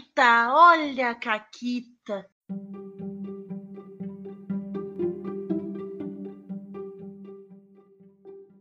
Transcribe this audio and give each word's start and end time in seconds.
Caquita, 0.00 0.48
olha 0.52 1.10
a 1.10 1.14
Caquita. 1.14 2.26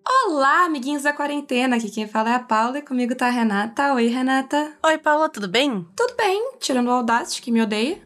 Olá, 0.06 0.66
amiguinhos 0.66 1.04
da 1.04 1.14
quarentena. 1.14 1.78
Aqui 1.78 1.90
quem 1.90 2.08
fala 2.08 2.32
é 2.32 2.36
a 2.36 2.40
Paula 2.40 2.80
e 2.80 2.82
comigo 2.82 3.16
tá 3.16 3.28
a 3.28 3.30
Renata. 3.30 3.94
Oi, 3.94 4.08
Renata. 4.08 4.74
Oi, 4.86 4.98
Paula, 4.98 5.30
tudo 5.30 5.48
bem? 5.48 5.88
Tudo 5.96 6.16
bem, 6.18 6.58
tirando 6.60 6.88
o 6.88 6.92
Audacity, 6.92 7.42
que 7.42 7.52
me 7.52 7.62
odeia. 7.62 8.02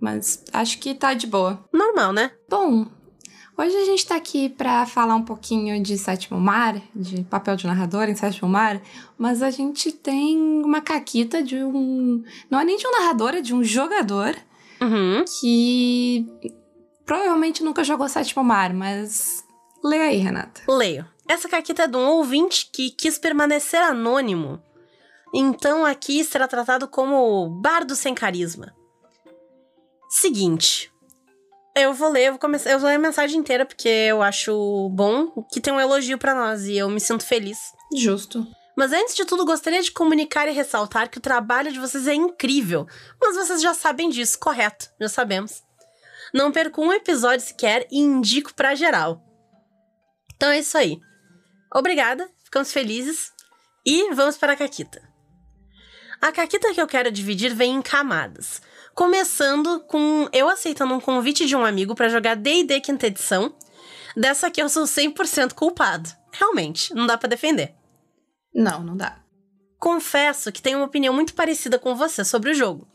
Mas 0.00 0.44
acho 0.52 0.78
que 0.78 0.94
tá 0.94 1.14
de 1.14 1.26
boa. 1.26 1.64
Normal, 1.72 2.12
né? 2.12 2.30
Bom, 2.48 2.86
hoje 3.58 3.76
a 3.76 3.84
gente 3.84 4.06
tá 4.06 4.16
aqui 4.16 4.48
pra 4.48 4.86
falar 4.86 5.14
um 5.16 5.22
pouquinho 5.22 5.82
de 5.82 5.98
Sétimo 5.98 6.38
Mar, 6.40 6.80
de 6.94 7.22
papel 7.24 7.56
de 7.56 7.66
narrador 7.66 8.08
em 8.08 8.14
Sétimo 8.14 8.48
Mar, 8.48 8.80
mas 9.18 9.42
a 9.42 9.50
gente 9.50 9.90
tem 9.92 10.38
uma 10.62 10.80
caquita 10.80 11.42
de 11.42 11.56
um. 11.62 12.22
Não 12.50 12.60
é 12.60 12.64
nem 12.64 12.76
de 12.76 12.86
um 12.86 12.92
narrador, 12.92 13.34
é 13.34 13.40
de 13.40 13.54
um 13.54 13.62
jogador 13.64 14.36
Uhum. 14.80 15.24
que 15.40 16.24
provavelmente 17.04 17.64
nunca 17.64 17.82
jogou 17.82 18.08
Sétimo 18.08 18.44
Mar, 18.44 18.72
mas. 18.72 19.44
Lê 19.82 19.98
aí, 19.98 20.18
Renata. 20.18 20.60
Leio. 20.68 21.06
Essa 21.28 21.48
caquita 21.48 21.82
é 21.82 21.86
de 21.86 21.96
um 21.96 22.06
ouvinte 22.08 22.70
que 22.72 22.90
quis 22.90 23.18
permanecer 23.18 23.82
anônimo. 23.82 24.60
Então 25.34 25.84
aqui 25.84 26.24
será 26.24 26.48
tratado 26.48 26.88
como 26.88 27.48
bardo 27.60 27.94
sem 27.94 28.14
carisma. 28.14 28.74
Seguinte. 30.08 30.90
Eu 31.80 31.94
vou 31.94 32.10
ler, 32.10 32.26
eu 32.26 32.32
vou 32.32 32.40
começar, 32.40 32.70
eu 32.70 32.78
vou 32.80 32.88
ler 32.88 32.96
a 32.96 32.98
mensagem 32.98 33.38
inteira 33.38 33.64
porque 33.64 33.88
eu 33.88 34.20
acho 34.20 34.90
bom 34.92 35.44
que 35.52 35.60
tem 35.60 35.72
um 35.72 35.80
elogio 35.80 36.18
pra 36.18 36.34
nós 36.34 36.64
e 36.64 36.76
eu 36.76 36.90
me 36.90 36.98
sinto 36.98 37.24
feliz. 37.24 37.72
Justo. 37.94 38.44
Mas 38.76 38.92
antes 38.92 39.14
de 39.14 39.24
tudo, 39.24 39.44
gostaria 39.44 39.80
de 39.80 39.92
comunicar 39.92 40.48
e 40.48 40.52
ressaltar 40.52 41.08
que 41.08 41.18
o 41.18 41.20
trabalho 41.20 41.72
de 41.72 41.78
vocês 41.78 42.08
é 42.08 42.14
incrível. 42.14 42.86
Mas 43.20 43.36
vocês 43.36 43.62
já 43.62 43.74
sabem 43.74 44.10
disso, 44.10 44.38
correto? 44.38 44.90
Já 45.00 45.08
sabemos. 45.08 45.62
Não 46.34 46.50
perco 46.50 46.82
um 46.82 46.92
episódio 46.92 47.46
sequer 47.46 47.86
e 47.90 47.98
indico 47.98 48.54
pra 48.54 48.74
geral. 48.74 49.22
Então 50.34 50.50
é 50.50 50.58
isso 50.58 50.76
aí. 50.76 51.00
Obrigada, 51.72 52.28
ficamos 52.44 52.72
felizes. 52.72 53.32
E 53.86 54.12
vamos 54.14 54.36
para 54.36 54.52
a 54.52 54.56
Caquita. 54.56 55.00
A 56.20 56.32
Caquita 56.32 56.74
que 56.74 56.80
eu 56.80 56.86
quero 56.86 57.12
dividir 57.12 57.54
vem 57.54 57.76
em 57.76 57.82
camadas. 57.82 58.60
Começando 58.98 59.78
com 59.86 60.28
eu 60.32 60.48
aceitando 60.48 60.92
um 60.92 61.00
convite 61.00 61.46
de 61.46 61.54
um 61.54 61.64
amigo 61.64 61.94
pra 61.94 62.08
jogar 62.08 62.34
D&D 62.34 62.80
quinta 62.80 63.06
edição. 63.06 63.54
Dessa 64.16 64.48
aqui 64.48 64.60
eu 64.60 64.68
sou 64.68 64.86
100% 64.86 65.52
culpado. 65.52 66.10
Realmente, 66.32 66.92
não 66.92 67.06
dá 67.06 67.16
pra 67.16 67.28
defender. 67.28 67.76
Não, 68.52 68.82
não 68.82 68.96
dá. 68.96 69.20
Confesso 69.78 70.50
que 70.50 70.60
tenho 70.60 70.78
uma 70.78 70.86
opinião 70.86 71.14
muito 71.14 71.32
parecida 71.34 71.78
com 71.78 71.94
você 71.94 72.24
sobre 72.24 72.50
o 72.50 72.54
jogo. 72.54 72.88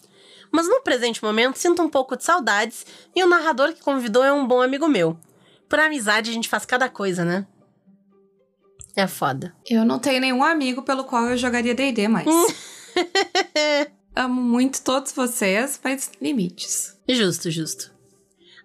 Mas 0.51 0.67
no 0.67 0.81
presente 0.81 1.23
momento 1.23 1.57
sinto 1.57 1.81
um 1.81 1.87
pouco 1.87 2.17
de 2.17 2.25
saudades 2.25 2.85
e 3.15 3.23
o 3.23 3.29
narrador 3.29 3.71
que 3.71 3.81
convidou 3.81 4.25
é 4.25 4.33
um 4.33 4.45
bom 4.45 4.61
amigo 4.61 4.89
meu. 4.89 5.17
Por 5.69 5.79
amizade 5.79 6.29
a 6.29 6.33
gente 6.33 6.49
faz 6.49 6.65
cada 6.65 6.89
coisa, 6.89 7.23
né? 7.23 7.47
É 8.93 9.07
foda. 9.07 9.55
Eu 9.65 9.85
não 9.85 9.99
tenho 9.99 10.19
nenhum 10.19 10.43
amigo 10.43 10.81
pelo 10.81 11.05
qual 11.05 11.29
eu 11.29 11.37
jogaria 11.37 11.73
D&D 11.73 12.09
mais. 12.09 12.27
Amo 14.15 14.41
muito 14.41 14.83
todos 14.83 15.11
vocês, 15.11 15.79
mas 15.83 16.11
limites. 16.21 16.95
Justo, 17.09 17.49
justo. 17.49 17.91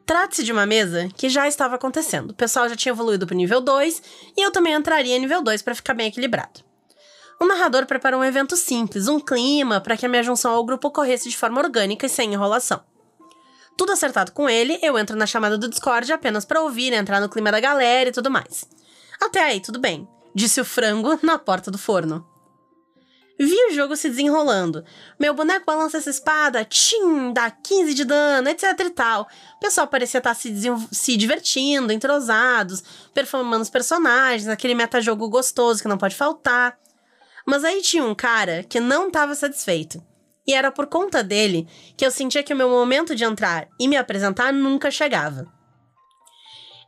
Trata-se 0.04 0.44
de 0.44 0.52
uma 0.52 0.66
mesa 0.66 1.08
que 1.16 1.28
já 1.28 1.48
estava 1.48 1.76
acontecendo. 1.76 2.30
O 2.30 2.34
pessoal 2.34 2.68
já 2.68 2.76
tinha 2.76 2.92
evoluído 2.92 3.26
pro 3.26 3.34
nível 3.34 3.60
2 3.60 4.02
e 4.36 4.42
eu 4.42 4.50
também 4.50 4.74
entraria 4.74 5.16
em 5.16 5.20
nível 5.20 5.42
2 5.42 5.62
para 5.62 5.74
ficar 5.74 5.94
bem 5.94 6.08
equilibrado. 6.08 6.60
O 7.40 7.46
narrador 7.46 7.86
preparou 7.86 8.20
um 8.20 8.24
evento 8.24 8.56
simples, 8.56 9.08
um 9.08 9.18
clima, 9.18 9.80
para 9.80 9.96
que 9.96 10.04
a 10.04 10.08
minha 10.08 10.22
junção 10.22 10.52
ao 10.52 10.64
grupo 10.64 10.88
ocorresse 10.88 11.30
de 11.30 11.36
forma 11.36 11.60
orgânica 11.60 12.04
e 12.04 12.08
sem 12.10 12.32
enrolação. 12.32 12.82
Tudo 13.76 13.92
acertado 13.92 14.32
com 14.32 14.50
ele, 14.50 14.78
eu 14.82 14.98
entro 14.98 15.16
na 15.16 15.26
chamada 15.26 15.56
do 15.56 15.68
Discord 15.68 16.12
apenas 16.12 16.44
para 16.44 16.60
ouvir, 16.60 16.92
entrar 16.92 17.20
no 17.20 17.28
clima 17.28 17.52
da 17.52 17.60
galera 17.60 18.10
e 18.10 18.12
tudo 18.12 18.30
mais. 18.30 18.66
Até 19.20 19.42
aí, 19.42 19.60
tudo 19.60 19.78
bem, 19.78 20.06
disse 20.34 20.60
o 20.60 20.64
frango 20.64 21.18
na 21.22 21.38
porta 21.38 21.70
do 21.70 21.78
forno. 21.78 22.26
Vi 23.38 23.54
o 23.70 23.72
jogo 23.72 23.94
se 23.96 24.08
desenrolando. 24.08 24.84
Meu 25.18 25.32
boneco 25.32 25.64
balança 25.64 25.98
essa 25.98 26.10
espada, 26.10 26.64
tchim, 26.64 27.32
dá 27.32 27.50
15 27.50 27.94
de 27.94 28.04
dano, 28.04 28.48
etc 28.48 28.64
e 28.80 28.90
tal. 28.90 29.28
O 29.56 29.60
pessoal 29.60 29.86
parecia 29.86 30.18
estar 30.18 30.34
se, 30.34 30.50
desen- 30.50 30.88
se 30.90 31.16
divertindo, 31.16 31.92
entrosados, 31.92 32.82
performando 33.14 33.62
os 33.62 33.70
personagens, 33.70 34.48
aquele 34.48 34.74
metajogo 34.74 35.28
gostoso 35.28 35.80
que 35.80 35.88
não 35.88 35.96
pode 35.98 36.16
faltar. 36.16 36.76
Mas 37.46 37.62
aí 37.64 37.80
tinha 37.80 38.02
um 38.04 38.14
cara 38.14 38.64
que 38.64 38.80
não 38.80 39.06
estava 39.06 39.34
satisfeito. 39.34 40.02
E 40.46 40.52
era 40.52 40.72
por 40.72 40.86
conta 40.86 41.22
dele 41.22 41.68
que 41.96 42.04
eu 42.04 42.10
sentia 42.10 42.42
que 42.42 42.52
o 42.52 42.56
meu 42.56 42.68
momento 42.68 43.14
de 43.14 43.22
entrar 43.22 43.68
e 43.78 43.86
me 43.86 43.96
apresentar 43.96 44.52
nunca 44.52 44.90
chegava. 44.90 45.46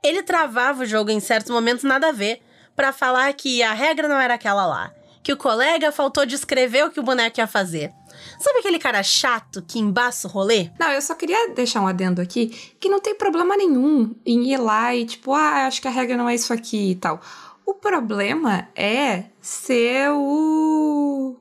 Ele 0.02 0.22
travava 0.22 0.82
o 0.82 0.86
jogo 0.86 1.10
em 1.10 1.20
certos 1.20 1.50
momentos 1.50 1.84
nada 1.84 2.08
a 2.08 2.12
ver, 2.12 2.42
pra 2.74 2.92
falar 2.92 3.32
que 3.34 3.62
a 3.62 3.72
regra 3.74 4.08
não 4.08 4.18
era 4.18 4.34
aquela 4.34 4.66
lá, 4.66 4.90
que 5.22 5.32
o 5.32 5.36
colega 5.36 5.92
faltou 5.92 6.25
descrever 6.26 6.84
o 6.84 6.91
que 6.91 7.00
o 7.00 7.03
boneco 7.03 7.41
ia 7.41 7.47
fazer. 7.47 7.92
Sabe 8.38 8.58
aquele 8.58 8.78
cara 8.78 9.03
chato 9.03 9.62
que 9.66 9.78
embaça 9.78 10.26
o 10.28 10.31
rolê? 10.31 10.70
Não, 10.78 10.91
eu 10.91 11.00
só 11.03 11.14
queria 11.14 11.50
deixar 11.54 11.81
um 11.81 11.86
adendo 11.86 12.20
aqui 12.20 12.48
que 12.78 12.88
não 12.88 13.00
tem 13.00 13.14
problema 13.14 13.56
nenhum 13.56 14.14
em 14.25 14.53
ir 14.53 14.56
lá 14.59 14.94
e 14.94 15.06
tipo, 15.06 15.32
ah, 15.34 15.66
acho 15.66 15.80
que 15.80 15.88
a 15.88 15.91
regra 15.91 16.16
não 16.16 16.28
é 16.28 16.34
isso 16.34 16.53
aqui 16.53 16.92
e 16.92 16.94
tal. 16.94 17.20
O 17.64 17.75
problema 17.75 18.69
é 18.75 19.25
ser 19.41 20.10
o 20.10 21.36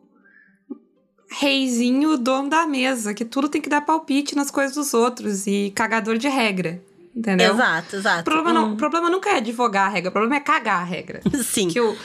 reizinho, 1.31 2.17
dono 2.17 2.49
da 2.49 2.65
mesa, 2.65 3.13
que 3.13 3.23
tudo 3.25 3.49
tem 3.49 3.61
que 3.61 3.69
dar 3.69 3.81
palpite 3.81 4.35
nas 4.35 4.49
coisas 4.51 4.75
dos 4.75 4.93
outros 4.93 5.47
e 5.47 5.71
cagador 5.75 6.17
de 6.17 6.27
regra. 6.27 6.81
Entendeu? 7.15 7.53
Exato, 7.53 7.95
O 7.95 7.99
exato. 7.99 8.23
problema, 8.23 8.53
não, 8.53 8.69
Hum, 8.69 8.73
o 8.73 8.77
problema 8.77 9.09
nunca 9.09 9.29
é 9.31 9.37
advogar 9.37 9.87
a 9.87 9.89
regra, 9.89 10.09
o 10.09 10.13
problema 10.13 10.35
é 10.37 10.39
cagar 10.39 10.81
a 10.81 10.83
regra. 10.83 11.21
Sim. 11.43 11.67
que 11.67 11.79
o. 11.81 11.95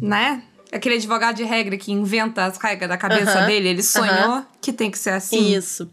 Né? 0.00 0.42
Aquele 0.72 0.96
advogado 0.96 1.36
de 1.36 1.44
regra 1.44 1.76
que 1.76 1.92
inventa 1.92 2.44
as 2.44 2.58
regras 2.58 2.88
da 2.88 2.96
cabeça 2.96 3.42
dele, 3.42 3.68
ele 3.68 3.82
sonhou 3.82 4.44
que 4.60 4.72
tem 4.72 4.90
que 4.90 4.98
ser 4.98 5.10
assim. 5.10 5.54
Isso. 5.54 5.90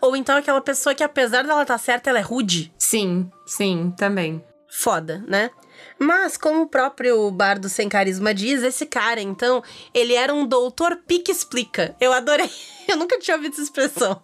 Ou 0.00 0.16
então 0.16 0.36
aquela 0.36 0.60
pessoa 0.60 0.94
que, 0.94 1.02
apesar 1.02 1.44
dela 1.44 1.62
estar 1.62 1.78
certa, 1.78 2.10
ela 2.10 2.18
é 2.18 2.22
rude. 2.22 2.72
Sim, 2.78 3.30
sim, 3.46 3.92
também. 3.96 4.42
Foda, 4.70 5.22
né? 5.26 5.50
Mas, 5.98 6.36
como 6.36 6.62
o 6.62 6.66
próprio 6.66 7.30
Bardo 7.30 7.68
Sem 7.68 7.88
Carisma 7.88 8.34
diz, 8.34 8.62
esse 8.62 8.86
cara, 8.86 9.20
então, 9.20 9.62
ele 9.92 10.14
era 10.14 10.34
um 10.34 10.46
doutor 10.46 10.96
pique-explica. 11.06 11.94
Eu 12.00 12.12
adorei. 12.12 12.50
Eu 12.88 12.96
nunca 12.96 13.18
tinha 13.18 13.36
ouvido 13.36 13.52
essa 13.52 13.62
expressão. 13.62 14.20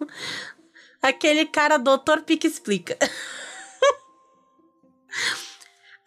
Aquele 1.01 1.45
cara 1.45 1.77
doutor 1.77 2.21
pique-explica. 2.21 2.97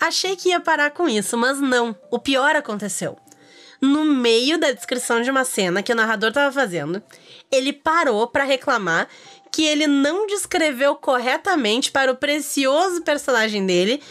Achei 0.01 0.37
que 0.37 0.51
ia 0.51 0.61
parar 0.61 0.91
com 0.91 1.09
isso, 1.09 1.37
mas 1.37 1.59
não. 1.61 1.97
O 2.11 2.19
pior 2.19 2.55
aconteceu. 2.55 3.17
No 3.85 4.03
meio 4.03 4.57
da 4.57 4.73
descrição 4.73 5.21
de 5.21 5.31
uma 5.31 5.45
cena 5.45 5.83
que 5.83 5.93
o 5.93 5.95
narrador 5.95 6.31
estava 6.31 6.51
fazendo, 6.51 7.03
ele 7.53 7.71
parou 7.71 8.27
para 8.27 8.43
reclamar 8.43 9.07
que 9.53 9.63
ele 9.63 9.87
não 9.87 10.27
descreveu 10.27 10.97
corretamente 10.97 11.93
para 11.93 12.11
o 12.11 12.17
precioso 12.17 13.03
personagem 13.03 13.67
dele 13.67 14.03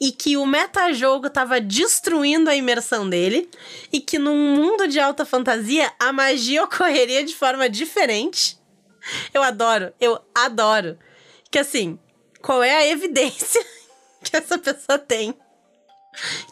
e 0.00 0.10
que 0.10 0.36
o 0.36 0.44
metajogo 0.44 1.28
estava 1.28 1.60
destruindo 1.60 2.50
a 2.50 2.56
imersão 2.56 3.08
dele 3.08 3.48
e 3.92 4.00
que 4.00 4.18
num 4.18 4.56
mundo 4.56 4.88
de 4.88 4.98
alta 4.98 5.24
fantasia 5.24 5.92
a 6.00 6.12
magia 6.12 6.64
ocorreria 6.64 7.22
de 7.22 7.36
forma 7.36 7.68
diferente. 7.68 8.58
Eu 9.32 9.44
adoro, 9.44 9.92
eu 10.00 10.20
adoro. 10.34 10.98
Que 11.48 11.60
assim, 11.60 11.96
qual 12.40 12.60
é 12.60 12.74
a 12.74 12.88
evidência 12.88 13.64
que 14.24 14.36
essa 14.36 14.58
pessoa 14.58 14.98
tem 14.98 15.32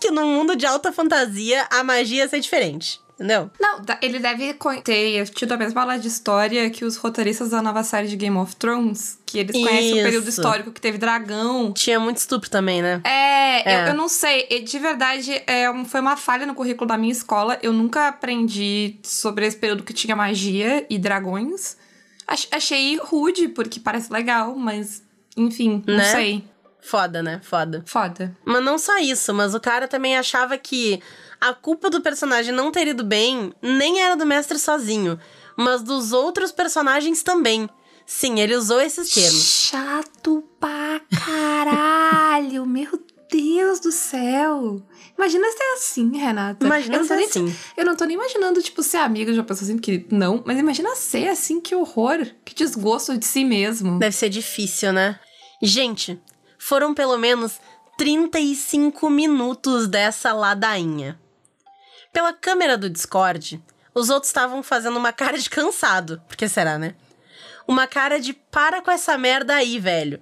que 0.01 0.11
num 0.11 0.27
mundo 0.35 0.57
de 0.57 0.67
alta 0.67 0.93
fantasia 0.93 1.67
a 1.71 1.83
magia 1.85 2.19
ia 2.25 2.29
ser 2.29 2.41
diferente? 2.41 3.01
Entendeu? 3.15 3.51
Não, 3.61 3.83
ele 4.01 4.19
deve 4.19 4.55
ter 4.83 5.29
tido 5.29 5.53
a 5.53 5.57
mesma 5.59 5.83
aula 5.83 5.99
de 5.99 6.09
história 6.09 6.71
que 6.71 6.87
os 6.87 6.97
roteiristas 6.97 7.51
da 7.51 7.61
nova 7.61 7.85
série 7.85 8.09
de 8.09 8.17
Game 8.17 8.35
of 8.39 8.57
Thrones, 8.57 9.19
que 9.27 9.39
eles 9.41 9.53
conhecem 9.55 10.01
o 10.01 10.03
período 10.05 10.27
histórico 10.27 10.73
que 10.73 10.81
teve 10.81 10.97
dragão. 10.97 11.71
Tinha 11.75 12.01
muito 12.01 12.17
estupro 12.17 12.49
também, 12.49 12.81
né? 12.81 13.03
É, 13.05 13.41
É. 13.71 13.83
Eu, 13.83 13.89
eu 13.89 13.95
não 13.95 14.09
sei. 14.09 14.47
De 14.65 14.79
verdade, 14.79 15.33
é, 15.47 15.67
foi 15.85 16.01
uma 16.01 16.17
falha 16.17 16.47
no 16.47 16.55
currículo 16.55 16.89
da 16.89 16.97
minha 16.97 17.13
escola. 17.13 17.59
Eu 17.63 17.75
nunca 17.75 18.09
aprendi 18.09 18.97
sobre 19.03 19.45
esse 19.47 19.57
período 19.59 19.83
que 19.83 19.93
tinha 19.93 20.17
magia 20.17 20.87
e 20.89 20.97
dragões. 20.99 21.77
Ach- 22.27 22.49
achei 22.53 22.97
rude, 22.97 23.49
porque 23.49 23.79
parece 23.81 24.11
legal, 24.11 24.55
mas 24.57 25.03
enfim, 25.37 25.83
não 25.87 25.97
Né? 25.99 26.05
sei. 26.05 26.45
Foda, 26.83 27.23
né? 27.23 27.41
Foda. 27.43 27.83
Foda. 27.87 28.37
Mas 28.45 28.65
não 28.65 28.79
só 28.79 28.99
isso, 28.99 29.33
mas 29.35 29.55
o 29.55 29.61
cara 29.61 29.87
também 29.89 30.17
achava 30.17 30.57
que 30.59 31.01
a 31.41 31.53
culpa 31.55 31.89
do 31.91 32.01
personagem 32.01 32.55
não 32.55 32.71
ter 32.73 32.87
ido 32.89 33.05
bem 33.05 33.53
nem 33.63 34.01
era 34.03 34.17
do 34.17 34.27
mestre 34.27 34.59
sozinho, 34.59 35.19
mas 35.57 35.83
dos 35.83 36.13
outros 36.13 36.53
personagens 36.53 37.23
também. 37.23 37.69
Sim, 38.07 38.41
ele 38.41 38.57
usou 38.57 38.81
esses 38.81 39.09
termos. 39.11 39.69
Chato 39.71 40.43
pra 40.59 41.01
caralho, 41.25 42.67
meu 42.67 42.91
Deus 43.31 43.79
do 43.79 43.93
céu! 43.93 44.83
Imagina 45.17 45.47
ser 45.53 45.63
assim, 45.75 46.17
Renata. 46.17 46.67
Imagina 46.67 46.97
eu 46.97 47.05
ser 47.05 47.17
nem- 47.17 47.27
assim. 47.27 47.55
Eu 47.77 47.85
não 47.85 47.95
tô 47.95 48.05
nem 48.05 48.17
imaginando, 48.17 48.61
tipo, 48.63 48.83
ser 48.83 48.97
amiga 48.97 49.31
de 49.33 49.39
uma 49.39 49.45
pessoa 49.45 49.69
assim, 49.69 49.79
que 49.79 50.07
não. 50.11 50.43
Mas 50.45 50.59
imagina 50.59 50.97
ser 50.97 51.29
assim, 51.29 51.61
que 51.61 51.75
horror. 51.75 52.27
Que 52.45 52.55
desgosto 52.55 53.17
de 53.17 53.25
si 53.27 53.45
mesmo. 53.45 53.99
Deve 53.99 54.17
ser 54.17 54.29
difícil, 54.31 54.93
né? 54.93 55.21
Gente, 55.63 56.19
foram 56.61 56.95
pelo 56.95 57.17
menos 57.19 57.59
35 57.97 59.09
minutos 59.11 59.89
dessa 59.89 60.33
ladainha. 60.33 61.19
Pela 62.13 62.33
câmera 62.33 62.77
do 62.77 62.91
Discord, 62.91 63.63
os 63.95 64.11
outros 64.11 64.29
estavam 64.31 64.63
fazendo 64.63 64.97
uma 64.99 65.13
cara 65.13 65.39
de 65.39 65.49
cansado. 65.51 66.23
Por 66.29 66.37
que 66.37 66.49
será, 66.49 66.79
né? 66.79 66.95
Uma 67.67 67.87
cara 67.87 68.19
de 68.21 68.33
para 68.33 68.83
com 68.83 68.91
essa 68.91 69.17
merda 69.17 69.55
aí, 69.55 69.79
velho. 69.79 70.21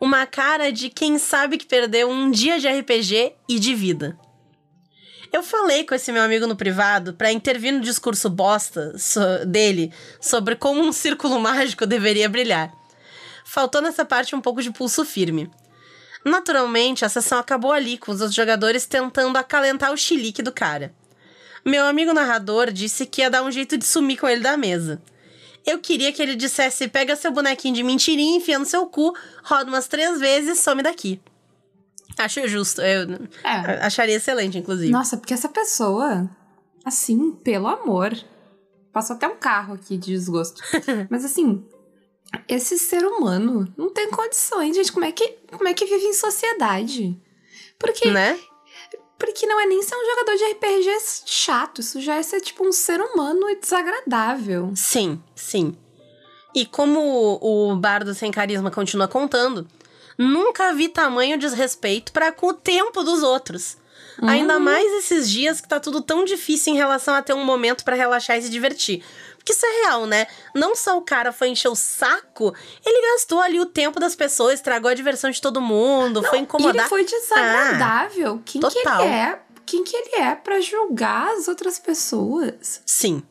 Uma 0.00 0.26
cara 0.26 0.70
de 0.70 0.88
quem 0.90 1.18
sabe 1.18 1.58
que 1.58 1.66
perdeu 1.66 2.08
um 2.10 2.30
dia 2.30 2.58
de 2.58 2.68
RPG 2.68 3.34
e 3.48 3.58
de 3.58 3.74
vida. 3.74 4.18
Eu 5.32 5.42
falei 5.42 5.84
com 5.84 5.94
esse 5.94 6.10
meu 6.10 6.22
amigo 6.22 6.46
no 6.46 6.56
privado 6.56 7.12
pra 7.14 7.30
intervir 7.30 7.72
no 7.72 7.80
discurso 7.80 8.30
bosta 8.30 8.96
so- 8.96 9.44
dele 9.46 9.92
sobre 10.20 10.56
como 10.56 10.80
um 10.80 10.92
círculo 10.92 11.38
mágico 11.40 11.84
deveria 11.86 12.28
brilhar. 12.28 12.72
Faltou 13.44 13.82
nessa 13.82 14.04
parte 14.04 14.34
um 14.34 14.40
pouco 14.40 14.62
de 14.62 14.70
pulso 14.70 15.04
firme. 15.04 15.50
Naturalmente, 16.24 17.04
a 17.04 17.08
sessão 17.08 17.38
acabou 17.38 17.72
ali, 17.72 17.96
com 17.98 18.10
os 18.12 18.20
outros 18.20 18.34
jogadores 18.34 18.86
tentando 18.86 19.36
acalentar 19.36 19.92
o 19.92 19.96
chilique 19.96 20.42
do 20.42 20.52
cara. 20.52 20.94
Meu 21.64 21.84
amigo 21.86 22.12
narrador 22.12 22.70
disse 22.70 23.06
que 23.06 23.20
ia 23.20 23.30
dar 23.30 23.42
um 23.42 23.50
jeito 23.50 23.76
de 23.76 23.84
sumir 23.84 24.18
com 24.18 24.28
ele 24.28 24.40
da 24.42 24.56
mesa. 24.56 25.00
Eu 25.66 25.78
queria 25.78 26.12
que 26.12 26.22
ele 26.22 26.34
dissesse: 26.34 26.88
pega 26.88 27.14
seu 27.16 27.30
bonequinho 27.30 27.74
de 27.74 27.82
mentirinha, 27.82 28.36
enfia 28.38 28.58
no 28.58 28.64
seu 28.64 28.86
cu, 28.86 29.14
roda 29.42 29.70
umas 29.70 29.86
três 29.86 30.18
vezes 30.18 30.58
e 30.58 30.62
some 30.62 30.82
daqui. 30.82 31.20
Acho 32.18 32.46
justo. 32.48 32.80
Eu 32.80 33.28
É. 33.44 33.84
acharia 33.84 34.16
excelente, 34.16 34.58
inclusive. 34.58 34.90
Nossa, 34.90 35.16
porque 35.16 35.34
essa 35.34 35.48
pessoa, 35.48 36.28
assim, 36.84 37.32
pelo 37.32 37.68
amor. 37.68 38.16
Passou 38.92 39.14
até 39.14 39.28
um 39.28 39.36
carro 39.36 39.74
aqui 39.74 39.96
de 39.98 40.12
desgosto. 40.12 40.60
Mas 41.10 41.24
assim, 41.24 41.62
esse 42.48 42.78
ser 42.78 43.04
humano 43.04 43.72
não 43.76 43.90
tem 43.90 44.10
condições, 44.10 44.74
gente. 44.76 44.92
Como 44.92 45.04
é 45.04 45.12
que, 45.12 45.28
como 45.52 45.68
é 45.68 45.74
que 45.74 45.84
vive 45.84 46.04
em 46.06 46.14
sociedade? 46.14 47.16
Porque, 47.78 48.10
Né? 48.10 48.38
porque 49.18 49.46
não 49.46 49.60
é 49.60 49.66
nem 49.66 49.82
ser 49.82 49.94
um 49.96 50.06
jogador 50.06 50.36
de 50.36 50.44
RPG 50.52 50.90
chato. 51.26 51.80
Isso 51.80 52.00
já 52.00 52.16
é 52.16 52.22
ser 52.22 52.40
tipo 52.40 52.66
um 52.66 52.72
ser 52.72 53.00
humano 53.00 53.46
desagradável. 53.60 54.72
Sim, 54.74 55.20
sim. 55.34 55.76
E 56.54 56.64
como 56.64 57.38
o 57.42 57.76
Bardo 57.76 58.14
Sem 58.14 58.30
Carisma 58.30 58.70
continua 58.70 59.06
contando, 59.06 59.66
nunca 60.16 60.72
vi 60.72 60.88
tamanho 60.88 61.38
desrespeito 61.38 62.12
para 62.12 62.32
com 62.32 62.48
o 62.48 62.54
tempo 62.54 63.02
dos 63.02 63.22
outros. 63.22 63.76
Ainda 64.20 64.58
mais 64.58 64.84
esses 64.94 65.30
dias 65.30 65.60
que 65.60 65.68
tá 65.68 65.78
tudo 65.78 66.00
tão 66.00 66.24
difícil 66.24 66.72
em 66.72 66.76
relação 66.76 67.14
a 67.14 67.22
ter 67.22 67.34
um 67.34 67.44
momento 67.44 67.84
para 67.84 67.94
relaxar 67.94 68.36
e 68.36 68.42
se 68.42 68.50
divertir. 68.50 69.04
Porque 69.48 69.52
isso 69.52 69.64
é 69.66 69.82
real, 69.86 70.04
né? 70.04 70.26
Não 70.54 70.76
só 70.76 70.98
o 70.98 71.02
cara 71.02 71.32
foi 71.32 71.48
encher 71.48 71.68
o 71.68 71.74
saco, 71.74 72.54
ele 72.84 73.12
gastou 73.14 73.40
ali 73.40 73.58
o 73.58 73.64
tempo 73.64 73.98
das 73.98 74.14
pessoas, 74.14 74.54
estragou 74.54 74.90
a 74.90 74.94
diversão 74.94 75.30
de 75.30 75.40
todo 75.40 75.58
mundo, 75.60 76.22
foi 76.22 76.38
E 76.38 76.42
incomodar. 76.42 76.74
ele 76.76 76.88
foi 76.88 77.04
desagradável. 77.04 78.42
quem 78.44 78.60
que 78.60 78.68
total. 78.70 79.00
ele 79.02 79.10
é? 79.14 79.38
Quem 79.64 79.84
que 79.84 79.96
ele 79.96 80.16
é 80.22 80.34
pra 80.34 80.60
julgar 80.60 81.28
as 81.34 81.48
outras 81.48 81.78
pessoas? 81.78 82.82
Sim. 82.84 83.22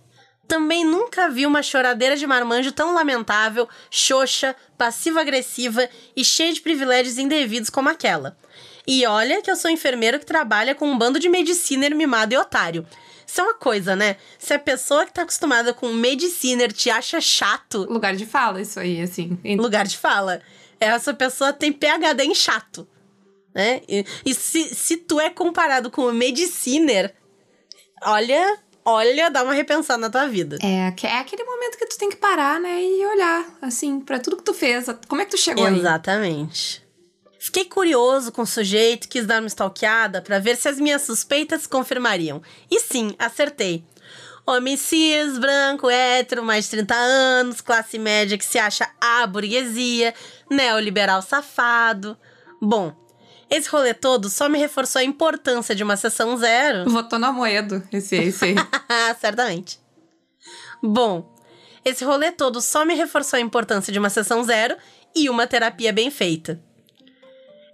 Também 0.48 0.84
nunca 0.84 1.30
vi 1.30 1.46
uma 1.46 1.62
choradeira 1.62 2.16
de 2.16 2.26
marmanjo 2.26 2.72
tão 2.72 2.94
lamentável, 2.96 3.68
xoxa, 3.92 4.56
passiva-agressiva 4.78 5.88
e 6.16 6.24
cheia 6.26 6.52
de 6.54 6.62
privilégios 6.62 7.18
indevidos 7.20 7.70
como 7.70 7.90
aquela. 7.90 8.36
E 8.88 9.06
olha 9.06 9.42
que 9.42 9.52
eu 9.52 9.56
sou 9.56 9.70
enfermeiro 9.70 10.18
que 10.20 10.26
trabalha 10.26 10.74
com 10.74 10.90
um 10.90 10.98
bando 10.98 11.20
de 11.20 11.30
mediciner 11.30 11.94
mimado 11.96 12.34
e 12.34 12.38
otário. 12.38 12.88
Isso 13.28 13.42
é 13.42 13.44
uma 13.44 13.54
coisa, 13.56 13.94
né? 13.94 14.16
Se 14.40 14.54
a 14.54 14.60
pessoa 14.60 15.06
que 15.06 15.12
tá 15.12 15.24
acostumada 15.24 15.74
com 15.74 15.92
mediciner 15.92 16.72
te 16.72 16.90
acha 16.90 17.20
chato, 17.20 17.86
Lugar 17.92 18.16
de 18.16 18.26
fala, 18.26 18.62
isso 18.62 18.80
aí, 18.80 19.02
assim. 19.02 19.38
lugar 19.58 19.86
de 19.86 19.98
fala, 19.98 20.42
essa 20.80 21.14
pessoa 21.14 21.52
tem 21.52 21.74
PHD 21.74 22.24
em 22.24 22.34
chato. 22.34 22.88
Né? 23.54 23.82
E, 23.90 24.06
e 24.26 24.34
se, 24.34 24.74
se 24.74 24.98
tu 24.98 25.20
é 25.20 25.30
comparado 25.30 25.92
com 25.92 26.04
o 26.04 26.14
mediciner, 26.14 27.14
olha, 28.04 28.58
olha, 28.86 29.30
dá 29.30 29.44
uma 29.44 29.54
repensada 29.54 30.00
na 30.00 30.10
tua 30.10 30.28
vida. 30.28 30.58
É, 30.64 30.94
é 31.08 31.18
aquele 31.20 31.44
momento 31.44 31.78
que 31.78 31.86
tu 31.86 31.98
tem 31.98 32.10
que 32.10 32.16
parar, 32.18 32.62
né, 32.62 32.82
e 32.82 33.06
olhar, 33.06 33.46
assim, 33.62 34.00
pra 34.00 34.20
tudo 34.20 34.38
que 34.38 34.44
tu 34.44 34.54
fez. 34.54 34.86
Como 35.08 35.22
é 35.22 35.26
que 35.26 35.32
tu 35.32 35.38
chegou 35.38 35.66
aí? 35.66 35.78
Exatamente. 35.78 36.87
Fiquei 37.48 37.64
curioso 37.64 38.30
com 38.30 38.42
o 38.42 38.46
sujeito, 38.46 39.08
quis 39.08 39.26
dar 39.26 39.42
uma 39.42 39.48
stalkeada 39.48 40.22
pra 40.22 40.38
ver 40.38 40.58
se 40.58 40.68
as 40.68 40.78
minhas 40.78 41.04
suspeitas 41.04 41.62
se 41.62 41.70
confirmariam. 41.70 42.42
E 42.70 42.78
sim, 42.82 43.16
acertei. 43.18 43.86
Homem 44.46 44.76
cis, 44.76 45.38
branco, 45.38 45.90
hétero, 45.90 46.44
mais 46.44 46.66
de 46.66 46.72
30 46.72 46.94
anos, 46.94 47.62
classe 47.62 47.98
média 47.98 48.38
que 48.38 48.44
se 48.44 48.60
acha 48.60 48.90
a 49.00 49.26
burguesia, 49.26 50.14
neoliberal 50.52 51.22
safado. 51.22 52.18
Bom, 52.62 52.94
esse 53.50 53.70
rolê 53.70 53.94
todo 53.94 54.30
só 54.30 54.50
me 54.50 54.60
reforçou 54.60 55.00
a 55.00 55.06
importância 55.06 55.74
de 55.74 55.84
uma 55.84 55.96
sessão 55.96 56.36
zero 56.36 56.90
Votou 56.90 57.18
no 57.18 57.28
Amoedo, 57.28 57.82
esse, 57.94 58.18
esse 58.18 58.44
aí. 58.44 58.56
Certamente. 59.22 59.80
Bom, 60.84 61.34
esse 61.86 62.04
rolê 62.04 62.30
todo 62.30 62.60
só 62.60 62.84
me 62.84 62.94
reforçou 62.94 63.38
a 63.38 63.42
importância 63.42 63.94
de 63.94 64.00
uma 64.00 64.10
sessão 64.10 64.44
zero 64.44 64.76
e 65.16 65.30
uma 65.30 65.48
terapia 65.48 65.94
bem 65.94 66.12
feita. 66.12 66.67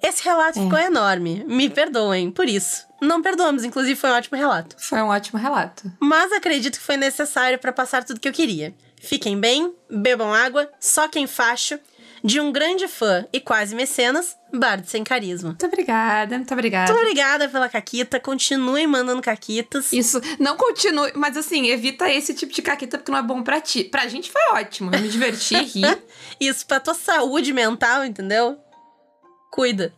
Esse 0.04 0.22
relato 0.24 0.62
ficou 0.62 0.78
enorme. 0.78 1.46
Me 1.48 1.70
perdoem 1.70 2.30
por 2.30 2.48
isso. 2.50 2.86
Não 3.02 3.22
perdoamos, 3.22 3.64
inclusive 3.64 3.96
foi 4.00 4.10
um 4.10 4.16
ótimo 4.16 4.38
relato. 4.38 4.76
Foi 4.78 5.02
um 5.02 5.08
ótimo 5.08 5.40
relato. 5.40 5.90
Mas 6.00 6.32
acredito 6.34 6.78
que 6.78 6.86
foi 6.86 6.98
necessário 6.98 7.58
para 7.58 7.72
passar 7.72 8.04
tudo 8.04 8.20
que 8.20 8.28
eu 8.28 8.34
queria. 8.34 8.76
Fiquem 9.02 9.40
bem, 9.40 9.74
bebam 9.90 10.34
água, 10.34 10.70
soquem 10.80 11.26
facho. 11.26 11.80
De 12.26 12.40
um 12.40 12.54
grande 12.54 12.88
fã 12.88 13.26
e 13.34 13.42
quase 13.42 13.76
mecenas, 13.76 14.38
Bardo 14.54 14.88
Sem 14.88 15.04
Carisma. 15.04 15.50
Muito 15.50 15.66
obrigada, 15.66 16.38
muito 16.38 16.54
obrigada. 16.54 16.94
Muito 16.94 17.04
obrigada 17.04 17.50
pela 17.50 17.68
caquita. 17.68 18.18
Continuem 18.18 18.88
mandando 18.88 19.22
caquitas. 19.22 19.92
Isso, 19.92 20.22
não 20.40 20.56
continue, 20.56 21.12
mas 21.16 21.36
assim, 21.36 21.68
evita 21.68 22.10
esse 22.10 22.34
tipo 22.34 22.54
de 22.54 22.62
caqueta 22.62 22.98
porque 22.98 23.12
não 23.12 23.20
é 23.20 23.22
bom 23.22 23.44
pra 23.44 23.60
ti. 23.60 23.84
Pra 23.84 24.08
gente 24.08 24.32
foi 24.32 24.42
ótimo, 24.54 24.90
eu 24.94 25.02
me 25.02 25.10
diverti, 25.10 25.56
ri. 25.56 25.82
Isso 26.40 26.66
pra 26.66 26.80
tua 26.80 26.94
saúde 26.94 27.52
mental, 27.52 28.06
entendeu? 28.06 28.58
Cuida. 29.54 29.94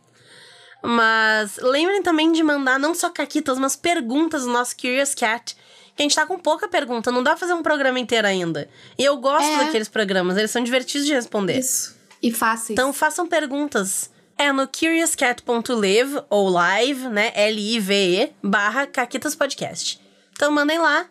Mas 0.82 1.56
lembrem 1.62 2.02
também 2.02 2.30
de 2.30 2.42
mandar 2.42 2.78
não 2.78 2.94
só 2.94 3.08
caquitas, 3.08 3.58
mas 3.58 3.74
perguntas 3.74 4.44
no 4.44 4.52
nosso 4.52 4.76
Curious 4.76 5.14
Cat. 5.14 5.56
Que 5.96 6.02
a 6.02 6.04
gente 6.04 6.14
tá 6.14 6.26
com 6.26 6.38
pouca 6.38 6.68
pergunta, 6.68 7.10
não 7.10 7.22
dá 7.22 7.30
pra 7.30 7.38
fazer 7.40 7.54
um 7.54 7.62
programa 7.62 7.98
inteiro 7.98 8.26
ainda. 8.26 8.68
E 8.98 9.02
eu 9.04 9.16
gosto 9.16 9.48
É. 9.48 9.64
daqueles 9.64 9.88
programas, 9.88 10.36
eles 10.36 10.50
são 10.50 10.62
divertidos 10.62 11.06
de 11.06 11.14
responder. 11.14 11.58
Isso. 11.58 11.96
E 12.22 12.30
fáceis. 12.30 12.70
Então 12.78 12.92
façam 12.92 13.26
perguntas. 13.26 14.10
É 14.36 14.52
no 14.52 14.68
curiouscat.live 14.68 16.20
ou 16.28 16.50
live, 16.50 17.08
né? 17.08 17.32
L-I-V-E 17.34 18.34
barra 18.42 18.86
Caquitas 18.86 19.34
Podcast. 19.34 19.98
Então 20.32 20.52
mandem 20.52 20.78
lá, 20.78 21.06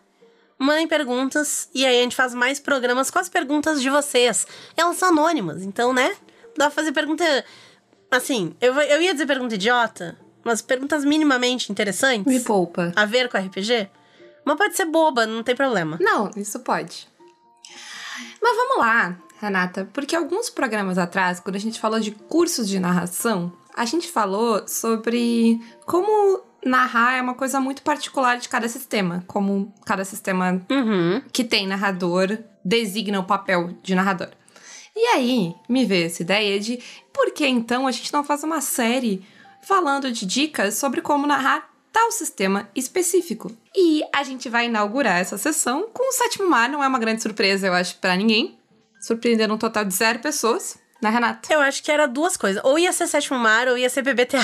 mandem 0.56 0.86
perguntas 0.86 1.68
e 1.74 1.84
aí 1.84 1.98
a 1.98 2.02
gente 2.04 2.14
faz 2.14 2.32
mais 2.32 2.60
programas 2.60 3.10
com 3.10 3.18
as 3.18 3.28
perguntas 3.28 3.82
de 3.82 3.90
vocês. 3.90 4.46
Elas 4.76 4.98
são 4.98 5.08
anônimas, 5.08 5.62
então, 5.62 5.92
né? 5.92 6.14
Dá 6.56 6.66
pra 6.66 6.70
fazer 6.70 6.92
pergunta. 6.92 7.24
Assim, 8.10 8.54
eu, 8.60 8.74
eu 8.74 9.02
ia 9.02 9.12
dizer 9.12 9.26
pergunta 9.26 9.54
idiota, 9.54 10.16
mas 10.44 10.62
perguntas 10.62 11.04
minimamente 11.04 11.70
interessantes. 11.72 12.26
Me 12.32 12.40
poupa. 12.40 12.92
A 12.94 13.04
ver 13.04 13.28
com 13.28 13.36
RPG. 13.38 13.88
Mas 14.44 14.56
pode 14.56 14.76
ser 14.76 14.84
boba, 14.86 15.26
não 15.26 15.42
tem 15.42 15.56
problema. 15.56 15.98
Não, 16.00 16.30
isso 16.36 16.60
pode. 16.60 17.08
Mas 18.40 18.56
vamos 18.56 18.78
lá, 18.78 19.16
Renata, 19.40 19.88
porque 19.92 20.14
alguns 20.14 20.48
programas 20.48 20.98
atrás, 20.98 21.40
quando 21.40 21.56
a 21.56 21.60
gente 21.60 21.80
falou 21.80 21.98
de 22.00 22.12
cursos 22.12 22.68
de 22.68 22.78
narração, 22.78 23.52
a 23.76 23.84
gente 23.84 24.08
falou 24.08 24.66
sobre 24.66 25.60
como 25.84 26.40
narrar 26.64 27.16
é 27.16 27.22
uma 27.22 27.34
coisa 27.34 27.60
muito 27.60 27.82
particular 27.82 28.38
de 28.38 28.48
cada 28.48 28.68
sistema, 28.68 29.22
como 29.26 29.72
cada 29.84 30.04
sistema 30.04 30.60
Uhum. 30.70 31.22
que 31.32 31.44
tem 31.44 31.66
narrador 31.66 32.38
designa 32.64 33.20
o 33.20 33.24
papel 33.24 33.70
de 33.82 33.94
narrador. 33.94 34.28
E 34.96 35.06
aí 35.08 35.54
me 35.68 35.84
veio 35.84 36.06
essa 36.06 36.22
ideia 36.22 36.58
de 36.58 36.82
por 37.12 37.30
que 37.32 37.46
então 37.46 37.86
a 37.86 37.92
gente 37.92 38.12
não 38.12 38.24
faz 38.24 38.42
uma 38.42 38.60
série 38.62 39.22
falando 39.60 40.10
de 40.10 40.24
dicas 40.24 40.78
sobre 40.78 41.02
como 41.02 41.26
narrar 41.26 41.68
tal 41.92 42.10
sistema 42.10 42.68
específico. 42.74 43.50
E 43.74 44.02
a 44.12 44.22
gente 44.22 44.48
vai 44.48 44.66
inaugurar 44.66 45.20
essa 45.20 45.36
sessão 45.36 45.88
com 45.92 46.08
o 46.08 46.12
sétimo 46.12 46.48
mar, 46.48 46.68
não 46.68 46.82
é 46.82 46.88
uma 46.88 46.98
grande 46.98 47.22
surpresa, 47.22 47.66
eu 47.66 47.74
acho, 47.74 47.96
pra 47.98 48.16
ninguém. 48.16 48.58
Surpreendendo 49.00 49.54
um 49.54 49.58
total 49.58 49.84
de 49.84 49.94
zero 49.94 50.18
pessoas, 50.18 50.78
né, 51.00 51.10
Renata? 51.10 51.52
Eu 51.52 51.60
acho 51.60 51.82
que 51.82 51.90
era 51.90 52.06
duas 52.06 52.36
coisas. 52.36 52.62
Ou 52.64 52.78
ia 52.78 52.92
ser 52.92 53.06
Sétimo 53.06 53.38
Mar 53.38 53.68
ou 53.68 53.76
ia 53.76 53.88
ser 53.88 54.02
PBTA. 54.02 54.40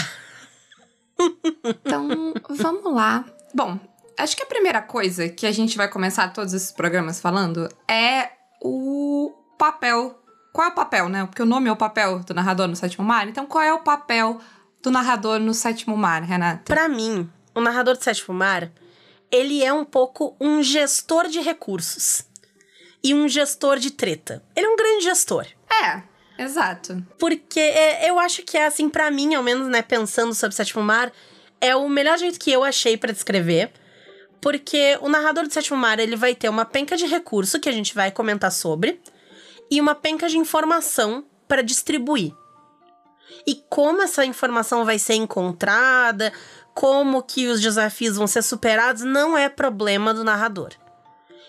Então, 1.65 2.35
vamos 2.49 2.93
lá. 2.93 3.25
Bom, 3.55 3.79
acho 4.19 4.37
que 4.37 4.43
a 4.43 4.47
primeira 4.47 4.83
coisa 4.83 5.29
que 5.29 5.47
a 5.47 5.53
gente 5.53 5.77
vai 5.77 5.89
começar 5.89 6.33
todos 6.33 6.53
esses 6.53 6.73
programas 6.73 7.21
falando 7.21 7.69
é 7.89 8.31
o 8.61 9.33
papel. 9.59 10.22
Qual 10.53 10.69
é 10.69 10.71
o 10.71 10.75
papel, 10.75 11.09
né? 11.09 11.25
Porque 11.25 11.43
o 11.43 11.47
nome 11.47 11.69
é 11.69 11.73
o 11.73 11.77
papel 11.77 12.21
do 12.21 12.35
narrador 12.35 12.69
no 12.69 12.77
sétimo 12.77 13.05
mar. 13.05 13.27
Então, 13.27 13.47
qual 13.47 13.65
é 13.65 13.73
o 13.73 13.81
papel 13.81 14.41
do 14.83 14.91
narrador 14.91 15.39
no 15.39 15.55
Sétimo 15.55 15.97
Mar, 15.97 16.23
Renata? 16.23 16.63
Pra 16.65 16.89
mim, 16.89 17.31
o 17.55 17.61
narrador 17.61 17.97
do 17.97 18.03
Sétimo 18.03 18.35
Mar, 18.35 18.71
ele 19.31 19.65
é 19.65 19.73
um 19.73 19.85
pouco 19.85 20.37
um 20.41 20.63
gestor 20.63 21.29
de 21.29 21.41
recursos. 21.41 22.25
E 23.03 23.15
um 23.15 23.29
gestor 23.29 23.79
de 23.79 23.91
treta. 23.91 24.43
Ele 24.55 24.67
é 24.67 24.69
um 24.69 24.77
grande 24.77 25.05
gestor. 25.05 25.47
É, 25.83 26.03
exato. 26.43 27.05
Porque 27.19 27.59
é, 27.59 28.09
eu 28.09 28.19
acho 28.19 28.43
que 28.43 28.57
é 28.57 28.67
assim, 28.67 28.89
pra 28.89 29.11
mim, 29.11 29.35
ao 29.35 29.43
menos, 29.43 29.69
né, 29.69 29.83
pensando 29.83 30.35
sobre 30.35 30.53
o 30.53 30.57
Sétimo 30.57 30.83
Mar, 30.83 31.13
é 31.61 31.75
o 31.75 31.89
melhor 31.89 32.19
jeito 32.19 32.39
que 32.39 32.53
eu 32.53 32.63
achei 32.63 32.97
pra 32.97 33.13
descrever. 33.13 33.73
Porque 34.41 34.99
o 35.01 35.09
narrador 35.09 35.47
do 35.47 35.53
Sétimo 35.53 35.77
Mar, 35.77 35.99
ele 35.99 36.17
vai 36.17 36.35
ter 36.35 36.49
uma 36.49 36.65
penca 36.65 36.97
de 36.97 37.07
recurso 37.07 37.61
que 37.61 37.69
a 37.69 37.73
gente 37.73 37.95
vai 37.95 38.11
comentar 38.11 38.51
sobre 38.51 39.01
e 39.71 39.81
uma 39.81 39.95
penca 39.95 40.29
de 40.29 40.39
informação 40.39 41.25
para 41.49 41.63
distribuir. 41.63 42.35
E 43.47 43.57
como 43.69 44.03
essa 44.03 44.25
informação 44.25 44.85
vai 44.85 44.99
ser 44.99 45.15
encontrada, 45.15 46.33
como 46.75 47.23
que 47.23 47.49
os 47.49 47.61
desafios 47.61 48.17
vão 48.17 48.27
ser 48.27 48.43
superados, 48.43 49.03
não 49.03 49.37
é 49.37 49.49
problema 49.49 50.15
do 50.15 50.25
narrador. 50.25 50.71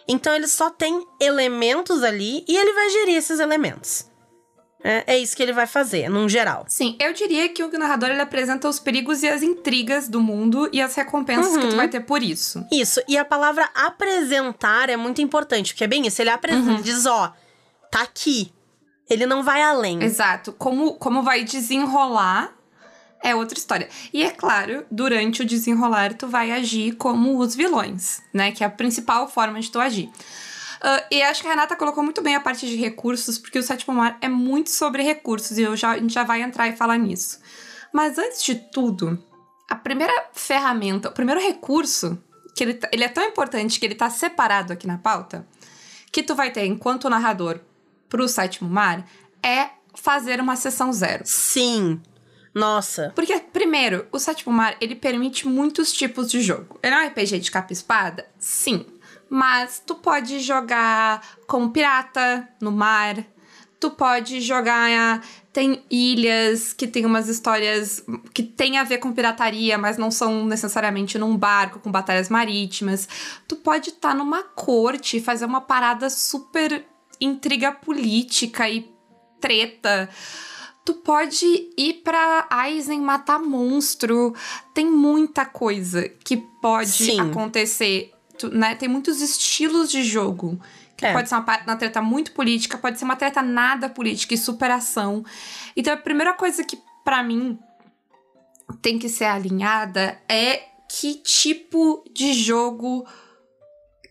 Então 0.08 0.34
ele 0.34 0.48
só 0.48 0.70
tem 0.70 1.06
elementos 1.20 2.04
ali 2.04 2.44
e 2.48 2.58
ele 2.58 2.74
vai 2.74 2.90
gerir 2.90 3.16
esses 3.16 3.40
elementos. 3.40 4.06
É, 4.84 5.16
é 5.16 5.18
isso 5.18 5.36
que 5.36 5.42
ele 5.42 5.54
vai 5.54 5.66
fazer, 5.66 6.10
num 6.10 6.28
geral. 6.28 6.66
Sim, 6.68 6.98
eu 7.00 7.14
diria 7.14 7.48
que 7.48 7.64
o 7.64 7.72
narrador 7.80 8.10
ele 8.10 8.20
apresenta 8.22 8.68
os 8.68 8.80
perigos 8.80 9.24
e 9.24 9.30
as 9.30 9.42
intrigas 9.42 10.10
do 10.10 10.20
mundo 10.20 10.70
e 10.74 10.82
as 10.82 10.94
recompensas 10.94 11.54
uhum. 11.54 11.62
que 11.62 11.68
tu 11.70 11.76
vai 11.78 11.88
ter 11.88 12.02
por 12.02 12.22
isso. 12.22 12.66
Isso, 12.70 13.02
e 13.08 13.18
a 13.18 13.24
palavra 13.24 13.70
apresentar 13.74 14.90
é 14.90 14.98
muito 14.98 15.22
importante, 15.22 15.74
porque 15.74 15.86
é 15.86 15.88
bem 15.88 16.06
isso, 16.06 16.22
ele 16.22 16.30
apresenta, 16.30 16.72
uhum. 16.72 16.82
diz, 16.82 17.06
ó, 17.06 17.32
tá 17.94 18.02
aqui. 18.02 18.52
Ele 19.08 19.28
não 19.28 19.44
vai 19.44 19.62
além. 19.62 20.02
Exato. 20.02 20.52
Como, 20.54 20.96
como 20.96 21.22
vai 21.22 21.44
desenrolar 21.44 22.52
é 23.22 23.36
outra 23.36 23.58
história. 23.58 23.88
E 24.12 24.24
é 24.24 24.32
claro, 24.32 24.86
durante 24.92 25.44
o 25.44 25.46
desenrolar, 25.46 26.14
tu 26.14 26.28
vai 26.28 26.52
agir 26.52 26.96
como 26.96 27.38
os 27.38 27.56
vilões, 27.56 28.22
né? 28.34 28.52
Que 28.52 28.64
é 28.64 28.68
a 28.68 28.70
principal 28.70 29.30
forma 29.30 29.60
de 29.62 29.72
tu 29.72 29.80
agir. 29.80 30.08
Uh, 30.08 31.06
e 31.10 31.22
acho 31.22 31.42
que 31.42 31.48
a 31.48 31.52
Renata 31.52 31.76
colocou 31.78 32.04
muito 32.04 32.22
bem 32.22 32.36
a 32.36 32.40
parte 32.42 32.68
de 32.68 32.76
recursos, 32.76 33.38
porque 33.38 33.58
o 33.58 33.64
Sétimo 33.64 33.96
Mar 33.96 34.18
é 34.20 34.28
muito 34.28 34.70
sobre 34.70 35.02
recursos, 35.04 35.58
e 35.58 35.62
eu 35.62 35.78
já, 35.78 35.92
a 35.92 35.98
gente 35.98 36.14
já 36.14 36.26
vai 36.26 36.42
entrar 36.42 36.68
e 36.68 36.76
falar 36.76 36.98
nisso. 36.98 37.40
Mas 37.94 38.18
antes 38.18 38.44
de 38.44 38.56
tudo, 38.56 39.24
a 39.70 39.76
primeira 39.76 40.14
ferramenta, 40.34 41.08
o 41.08 41.14
primeiro 41.14 41.40
recurso, 41.40 42.22
que 42.54 42.64
ele, 42.64 42.74
tá, 42.74 42.90
ele 42.92 43.06
é 43.06 43.08
tão 43.08 43.24
importante 43.24 43.80
que 43.80 43.86
ele 43.86 43.96
tá 43.96 44.10
separado 44.10 44.74
aqui 44.74 44.86
na 44.86 44.98
pauta, 44.98 45.48
que 46.12 46.22
tu 46.22 46.36
vai 46.36 46.52
ter 46.52 46.66
enquanto 46.66 47.10
narrador 47.10 47.62
pro 48.14 48.28
Sétimo 48.28 48.70
Mar, 48.70 49.04
é 49.42 49.70
fazer 49.96 50.40
uma 50.40 50.56
sessão 50.56 50.94
zero. 50.94 51.24
Sim. 51.26 52.00
Nossa. 52.54 53.12
Porque, 53.16 53.40
primeiro, 53.52 54.06
o 54.12 54.20
Sétimo 54.20 54.54
Mar, 54.54 54.78
ele 54.80 54.94
permite 54.94 55.48
muitos 55.48 55.92
tipos 55.92 56.30
de 56.30 56.40
jogo. 56.40 56.80
Ele 56.84 56.94
é 56.94 57.00
um 57.00 57.08
RPG 57.08 57.40
de 57.40 57.50
capa 57.50 57.70
e 57.72 57.74
espada? 57.74 58.28
Sim. 58.38 58.86
Mas 59.28 59.82
tu 59.84 59.96
pode 59.96 60.40
jogar 60.42 61.28
como 61.48 61.72
pirata 61.72 62.48
no 62.62 62.72
mar. 62.72 63.26
Tu 63.80 63.90
pode 63.90 64.40
jogar. 64.42 65.24
Tem 65.52 65.84
ilhas 65.90 66.72
que 66.72 66.86
tem 66.86 67.08
umas 67.08 67.28
histórias 67.28 68.06
que 68.32 68.44
tem 68.44 68.78
a 68.78 68.84
ver 68.84 69.00
com 69.00 69.12
pirataria, 69.12 69.76
mas 69.76 69.98
não 69.98 70.12
são 70.12 70.46
necessariamente 70.46 71.18
num 71.18 71.36
barco 71.36 71.80
com 71.80 71.92
batalhas 71.92 72.30
marítimas. 72.30 73.10
Tu 73.48 73.56
pode 73.56 73.90
estar 73.90 74.10
tá 74.10 74.16
numa 74.16 74.44
corte 74.44 75.18
e 75.18 75.22
fazer 75.22 75.46
uma 75.46 75.62
parada 75.62 76.12
super 76.12 76.86
intriga 77.24 77.72
política 77.72 78.70
e 78.70 78.92
treta 79.40 80.10
tu 80.86 80.94
pode 80.96 81.46
ir 81.78 82.02
pra 82.04 82.48
Aizen 82.50 83.02
matar 83.02 83.40
monstro. 83.40 84.34
Tem 84.74 84.86
muita 84.86 85.46
coisa 85.46 86.08
que 86.08 86.38
pode 86.62 86.90
Sim. 86.90 87.20
acontecer. 87.20 88.12
Tu, 88.38 88.50
né? 88.50 88.76
Tem 88.76 88.90
muitos 88.90 89.22
estilos 89.22 89.90
de 89.90 90.04
jogo. 90.04 90.60
Que 90.96 91.06
é. 91.06 91.14
pode 91.14 91.30
ser 91.30 91.36
uma, 91.36 91.64
uma 91.64 91.76
treta 91.76 92.02
muito 92.02 92.34
política, 92.34 92.78
pode 92.78 93.00
ser 93.00 93.06
uma 93.06 93.16
treta 93.16 93.42
nada 93.42 93.90
política 93.90 94.34
e 94.34 94.38
superação. 94.38 95.26
Então 95.76 95.94
a 95.94 95.98
primeira 95.98 96.34
coisa 96.34 96.64
que, 96.64 96.78
para 97.04 97.24
mim, 97.24 97.58
tem 98.82 99.00
que 99.00 99.10
ser 99.10 99.26
alinhada 99.26 100.20
é 100.30 100.64
que 100.88 101.16
tipo 101.16 102.04
de 102.14 102.34
jogo 102.34 103.08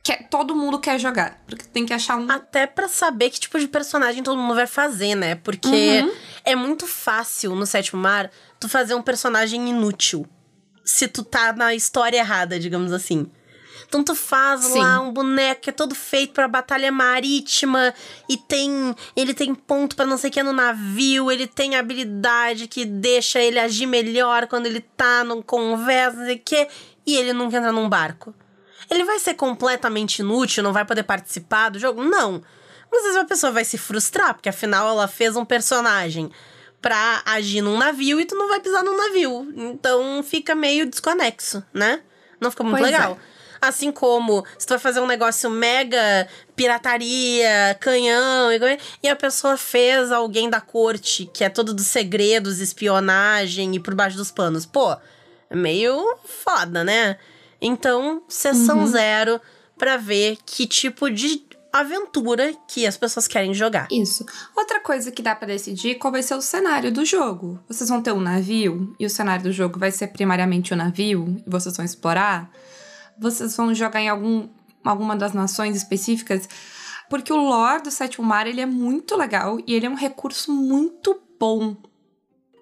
que 0.02 0.24
todo 0.24 0.54
mundo 0.54 0.80
quer 0.80 0.98
jogar. 0.98 1.40
Porque 1.46 1.64
tem 1.64 1.86
que 1.86 1.94
achar 1.94 2.16
um. 2.16 2.28
Até 2.30 2.66
para 2.66 2.88
saber 2.88 3.30
que 3.30 3.38
tipo 3.38 3.58
de 3.58 3.68
personagem 3.68 4.22
todo 4.22 4.40
mundo 4.40 4.54
vai 4.54 4.66
fazer, 4.66 5.14
né? 5.14 5.36
Porque 5.36 5.68
uhum. 6.02 6.12
é 6.44 6.56
muito 6.56 6.86
fácil 6.86 7.54
no 7.54 7.64
sétimo 7.64 8.00
mar 8.00 8.30
tu 8.58 8.68
fazer 8.68 8.94
um 8.94 9.02
personagem 9.02 9.68
inútil. 9.68 10.26
Se 10.84 11.06
tu 11.06 11.22
tá 11.22 11.52
na 11.52 11.74
história 11.74 12.18
errada, 12.18 12.58
digamos 12.58 12.92
assim. 12.92 13.30
Então 13.86 14.02
tu 14.02 14.14
faz 14.14 14.64
Sim. 14.64 14.78
lá 14.78 15.00
um 15.00 15.12
boneco 15.12 15.60
que 15.60 15.70
é 15.70 15.72
todo 15.72 15.94
feito 15.94 16.32
para 16.32 16.48
batalha 16.48 16.90
marítima 16.90 17.92
e 18.26 18.38
tem 18.38 18.94
ele 19.14 19.34
tem 19.34 19.54
ponto 19.54 19.94
para 19.94 20.06
não 20.06 20.16
sei 20.16 20.30
o 20.30 20.32
que 20.32 20.42
no 20.42 20.52
navio, 20.52 21.30
ele 21.30 21.46
tem 21.46 21.76
habilidade 21.76 22.68
que 22.68 22.86
deixa 22.86 23.38
ele 23.38 23.58
agir 23.58 23.84
melhor 23.84 24.46
quando 24.46 24.64
ele 24.64 24.80
tá 24.80 25.22
no 25.22 25.42
conversa, 25.42 26.16
não 26.16 26.24
sei 26.24 26.36
o 26.36 26.40
que, 26.40 26.68
e 27.06 27.16
ele 27.16 27.34
nunca 27.34 27.58
entra 27.58 27.70
num 27.70 27.86
barco. 27.88 28.34
Ele 28.92 29.04
vai 29.04 29.18
ser 29.18 29.34
completamente 29.34 30.18
inútil, 30.18 30.62
não 30.62 30.72
vai 30.72 30.84
poder 30.84 31.02
participar 31.02 31.70
do 31.70 31.78
jogo? 31.78 32.04
Não. 32.04 32.42
Mas 32.90 33.00
às 33.00 33.06
vezes 33.06 33.20
a 33.20 33.24
pessoa 33.24 33.50
vai 33.50 33.64
se 33.64 33.78
frustrar, 33.78 34.34
porque 34.34 34.50
afinal 34.50 34.86
ela 34.86 35.08
fez 35.08 35.34
um 35.34 35.46
personagem 35.46 36.30
pra 36.80 37.22
agir 37.24 37.62
num 37.62 37.78
navio 37.78 38.20
e 38.20 38.26
tu 38.26 38.34
não 38.34 38.48
vai 38.48 38.60
pisar 38.60 38.84
num 38.84 38.94
navio. 38.94 39.50
Então 39.56 40.22
fica 40.22 40.54
meio 40.54 40.84
desconexo, 40.84 41.64
né? 41.72 42.02
Não 42.38 42.50
fica 42.50 42.64
muito 42.64 42.80
pois 42.80 42.92
legal. 42.92 43.12
É. 43.12 43.66
Assim 43.66 43.90
como 43.92 44.44
se 44.58 44.66
tu 44.66 44.70
vai 44.70 44.78
fazer 44.78 45.00
um 45.00 45.06
negócio 45.06 45.48
mega 45.48 46.28
pirataria, 46.54 47.78
canhão, 47.80 48.50
e 49.02 49.08
a 49.08 49.16
pessoa 49.16 49.56
fez 49.56 50.10
alguém 50.10 50.50
da 50.50 50.60
corte, 50.60 51.30
que 51.32 51.44
é 51.44 51.48
todo 51.48 51.72
dos 51.72 51.86
segredos, 51.86 52.58
espionagem 52.58 53.74
e 53.76 53.80
por 53.80 53.94
baixo 53.94 54.16
dos 54.16 54.32
panos. 54.32 54.66
Pô, 54.66 54.94
é 55.48 55.54
meio 55.54 56.18
foda, 56.24 56.82
né? 56.84 57.16
Então, 57.62 58.22
sessão 58.28 58.80
uhum. 58.80 58.86
zero 58.86 59.40
para 59.78 59.96
ver 59.96 60.36
que 60.44 60.66
tipo 60.66 61.08
de 61.08 61.46
aventura 61.72 62.52
que 62.68 62.86
as 62.86 62.96
pessoas 62.98 63.26
querem 63.26 63.54
jogar. 63.54 63.88
Isso. 63.90 64.26
Outra 64.54 64.80
coisa 64.80 65.10
que 65.10 65.22
dá 65.22 65.34
para 65.34 65.48
decidir 65.48 65.94
qual 65.94 66.12
vai 66.12 66.22
ser 66.22 66.34
o 66.34 66.42
cenário 66.42 66.92
do 66.92 67.04
jogo. 67.04 67.58
Vocês 67.66 67.88
vão 67.88 68.02
ter 68.02 68.12
um 68.12 68.20
navio 68.20 68.94
e 69.00 69.06
o 69.06 69.10
cenário 69.10 69.44
do 69.44 69.52
jogo 69.52 69.78
vai 69.78 69.90
ser 69.90 70.08
primariamente 70.08 70.72
o 70.72 70.74
um 70.74 70.78
navio 70.78 71.42
e 71.46 71.50
vocês 71.50 71.74
vão 71.74 71.86
explorar. 71.86 72.50
Vocês 73.18 73.56
vão 73.56 73.74
jogar 73.74 74.00
em 74.00 74.08
algum, 74.08 74.48
alguma 74.84 75.16
das 75.16 75.32
nações 75.32 75.76
específicas. 75.76 76.48
Porque 77.08 77.32
o 77.32 77.36
lore 77.36 77.82
do 77.82 77.90
Sétimo 77.90 78.26
Mar 78.26 78.46
ele 78.46 78.60
é 78.60 78.66
muito 78.66 79.16
legal 79.16 79.58
e 79.66 79.74
ele 79.74 79.86
é 79.86 79.90
um 79.90 79.94
recurso 79.94 80.52
muito 80.52 81.20
bom 81.38 81.76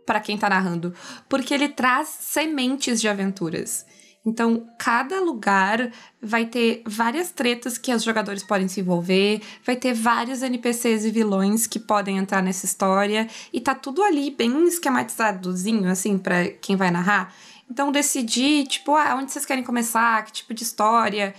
para 0.07 0.21
quem 0.21 0.38
tá 0.38 0.49
narrando. 0.49 0.95
Porque 1.28 1.52
ele 1.52 1.69
traz 1.69 2.09
sementes 2.09 3.00
de 3.00 3.09
aventuras. 3.09 3.87
Então, 4.24 4.68
cada 4.78 5.18
lugar 5.18 5.90
vai 6.20 6.44
ter 6.44 6.82
várias 6.86 7.30
tretas 7.30 7.78
que 7.78 7.92
os 7.92 8.02
jogadores 8.02 8.42
podem 8.42 8.68
se 8.68 8.80
envolver, 8.80 9.40
vai 9.64 9.76
ter 9.76 9.94
vários 9.94 10.42
NPCs 10.42 11.06
e 11.06 11.10
vilões 11.10 11.66
que 11.66 11.78
podem 11.78 12.18
entrar 12.18 12.42
nessa 12.42 12.66
história, 12.66 13.26
e 13.50 13.60
tá 13.60 13.74
tudo 13.74 14.02
ali 14.02 14.30
bem 14.30 14.66
esquematizadozinho, 14.66 15.90
assim, 15.90 16.18
para 16.18 16.48
quem 16.48 16.76
vai 16.76 16.90
narrar. 16.90 17.34
Então, 17.70 17.90
decidir, 17.90 18.66
tipo, 18.66 18.94
ah, 18.94 19.14
onde 19.14 19.32
vocês 19.32 19.46
querem 19.46 19.64
começar, 19.64 20.24
que 20.24 20.32
tipo 20.32 20.52
de 20.52 20.64
história. 20.64 21.34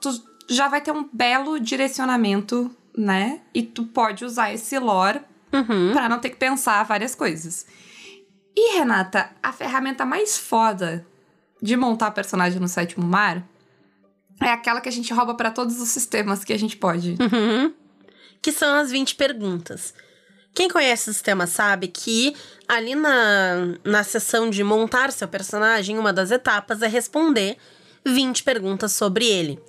Tu 0.00 0.22
já 0.48 0.66
vai 0.66 0.80
ter 0.80 0.90
um 0.90 1.08
belo 1.12 1.60
direcionamento, 1.60 2.74
né? 2.96 3.42
E 3.54 3.62
tu 3.62 3.84
pode 3.84 4.24
usar 4.24 4.52
esse 4.52 4.76
lore 4.78 5.20
uhum. 5.52 5.92
para 5.92 6.08
não 6.08 6.18
ter 6.18 6.30
que 6.30 6.36
pensar 6.36 6.82
várias 6.82 7.14
coisas. 7.14 7.66
E, 8.56 8.78
Renata, 8.78 9.30
a 9.40 9.52
ferramenta 9.52 10.04
mais 10.04 10.36
foda 10.36 11.06
de 11.60 11.76
montar 11.76 12.10
personagem 12.12 12.60
no 12.60 12.68
sétimo 12.68 13.06
mar 13.06 13.46
é 14.40 14.50
aquela 14.50 14.80
que 14.80 14.88
a 14.88 14.92
gente 14.92 15.12
rouba 15.12 15.34
para 15.34 15.50
todos 15.50 15.80
os 15.80 15.88
sistemas 15.88 16.44
que 16.44 16.52
a 16.52 16.58
gente 16.58 16.76
pode. 16.76 17.16
Uhum. 17.20 17.74
Que 18.40 18.52
são 18.52 18.76
as 18.76 18.90
20 18.90 19.16
perguntas. 19.16 19.92
Quem 20.54 20.68
conhece 20.68 21.10
o 21.10 21.12
sistema 21.12 21.46
sabe 21.46 21.88
que 21.88 22.34
ali 22.66 22.94
na, 22.94 23.74
na 23.84 24.04
sessão 24.04 24.48
de 24.48 24.62
montar 24.62 25.12
seu 25.12 25.28
personagem, 25.28 25.98
uma 25.98 26.12
das 26.12 26.30
etapas 26.30 26.82
é 26.82 26.88
responder 26.88 27.56
20 28.04 28.42
perguntas 28.44 28.92
sobre 28.92 29.26
ele. 29.26 29.60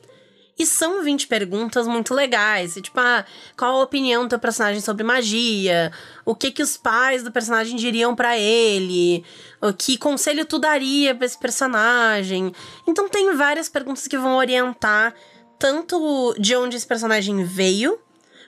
E 0.60 0.66
são 0.66 1.02
20 1.02 1.28
perguntas 1.28 1.88
muito 1.88 2.14
legais. 2.14 2.74
Tipo, 2.76 3.00
ah, 3.00 3.26
qual 3.58 3.80
a 3.80 3.84
opinião 3.84 4.24
do 4.24 4.30
teu 4.30 4.40
personagem 4.40 4.82
sobre 4.82 5.06
magia? 5.06 5.90
O 6.26 6.36
que 6.36 6.52
que 6.52 6.62
os 6.62 6.76
pais 6.76 7.24
do 7.24 7.32
personagem 7.32 7.78
diriam 7.78 8.14
para 8.14 8.38
ele? 8.38 9.24
O 9.62 9.72
que 9.72 9.98
conselho 9.98 10.46
tu 10.46 10.60
daria 10.60 11.16
pra 11.16 11.26
esse 11.26 11.40
personagem? 11.40 12.52
Então 12.86 13.08
tem 13.08 13.34
várias 13.38 13.70
perguntas 13.70 14.06
que 14.06 14.18
vão 14.18 14.36
orientar 14.36 15.16
tanto 15.58 16.36
de 16.38 16.56
onde 16.56 16.76
esse 16.76 16.88
personagem 16.88 17.44
veio, 17.46 18.00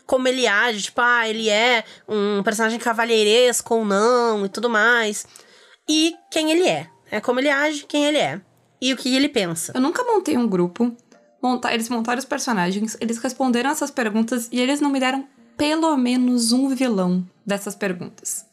como 0.06 0.28
ele 0.28 0.48
age, 0.48 0.84
tipo, 0.84 1.00
ah, 1.00 1.28
ele 1.30 1.50
é 1.50 1.84
um 2.08 2.44
personagem 2.44 2.80
cavalheiresco 2.80 3.76
ou 3.76 3.86
não, 3.86 4.46
e 4.46 4.50
tudo 4.50 4.70
mais. 4.70 5.26
e 5.88 6.14
quem 6.30 6.52
ele 6.52 6.68
é. 6.68 6.90
É 7.10 7.20
como 7.22 7.40
ele 7.40 7.50
age, 7.50 7.86
quem 7.88 8.06
ele 8.06 8.18
é. 8.18 8.42
E 8.82 8.94
o 8.94 8.98
que 8.98 9.14
ele 9.16 9.30
pensa. 9.30 9.74
Eu 9.76 9.82
nunca 9.82 10.04
montei 10.04 10.38
um 10.38 10.48
grupo. 10.48 10.96
Eles 11.72 11.90
montaram 11.90 12.20
os 12.20 12.26
personagens, 12.26 12.96
eles 13.00 13.18
responderam 13.18 13.70
essas 13.70 13.90
perguntas 13.90 14.48
e 14.52 14.60
eles 14.60 14.80
não 14.80 14.90
me 14.90 15.00
deram 15.00 15.28
pelo 15.58 15.96
menos 15.98 16.52
um 16.52 16.70
vilão 16.70 17.28
dessas 17.46 17.76
perguntas. 17.76 18.46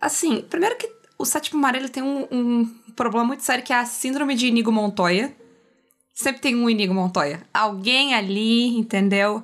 Assim, 0.00 0.42
primeiro 0.42 0.76
que 0.76 0.90
o 1.18 1.24
sétimo 1.24 1.60
mar 1.60 1.74
ele 1.74 1.88
tem 1.88 2.02
um, 2.02 2.26
um 2.30 2.64
problema 2.94 3.26
muito 3.26 3.42
sério 3.42 3.64
que 3.64 3.72
é 3.72 3.76
a 3.76 3.84
síndrome 3.84 4.34
de 4.34 4.46
Inigo 4.46 4.70
Montoya. 4.70 5.34
Sempre 6.14 6.40
tem 6.40 6.56
um 6.56 6.68
Inigo 6.68 6.94
Montoya. 6.94 7.42
Alguém 7.52 8.14
ali, 8.14 8.76
entendeu? 8.76 9.42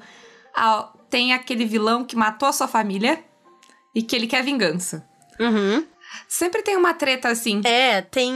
Tem 1.10 1.32
aquele 1.32 1.64
vilão 1.64 2.04
que 2.04 2.16
matou 2.16 2.48
a 2.48 2.52
sua 2.52 2.66
família 2.66 3.22
e 3.94 4.02
que 4.02 4.16
ele 4.16 4.26
quer 4.26 4.42
vingança. 4.42 5.06
Uhum. 5.38 5.84
Sempre 6.28 6.62
tem 6.62 6.76
uma 6.76 6.94
treta 6.94 7.28
assim. 7.28 7.60
É, 7.64 8.00
tem, 8.02 8.32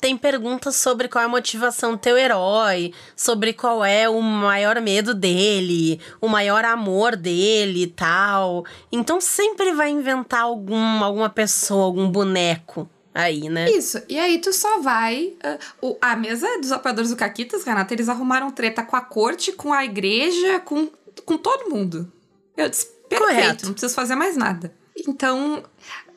tem 0.00 0.16
perguntas 0.16 0.76
sobre 0.76 1.08
qual 1.08 1.22
é 1.22 1.26
a 1.26 1.28
motivação 1.28 1.92
do 1.92 1.98
teu 1.98 2.16
herói, 2.16 2.92
sobre 3.16 3.52
qual 3.52 3.84
é 3.84 4.08
o 4.08 4.20
maior 4.20 4.80
medo 4.80 5.14
dele, 5.14 6.00
o 6.20 6.28
maior 6.28 6.64
amor 6.64 7.16
dele 7.16 7.84
e 7.84 7.86
tal. 7.86 8.64
Então 8.90 9.20
sempre 9.20 9.72
vai 9.72 9.90
inventar 9.90 10.42
algum, 10.42 11.02
alguma 11.02 11.28
pessoa, 11.28 11.84
algum 11.84 12.10
boneco 12.10 12.88
aí, 13.14 13.48
né? 13.48 13.70
Isso. 13.70 14.00
E 14.08 14.18
aí 14.18 14.38
tu 14.38 14.52
só 14.52 14.80
vai. 14.80 15.34
Uh, 15.82 15.88
o, 15.88 15.98
a 16.00 16.16
mesa 16.16 16.46
dos 16.58 16.72
apoiadores 16.72 17.10
do 17.10 17.16
Caquitas, 17.16 17.64
Renata, 17.64 17.92
eles 17.94 18.08
arrumaram 18.08 18.50
treta 18.50 18.82
com 18.82 18.96
a 18.96 19.00
corte, 19.00 19.52
com 19.52 19.72
a 19.72 19.84
igreja, 19.84 20.60
com, 20.60 20.88
com 21.24 21.36
todo 21.36 21.70
mundo. 21.70 22.10
Eu 22.56 22.68
disse, 22.68 22.86
perfeito, 23.08 23.34
Correto. 23.34 23.66
não 23.66 23.72
preciso 23.72 23.94
fazer 23.94 24.14
mais 24.14 24.36
nada. 24.36 24.72
Então, 25.08 25.62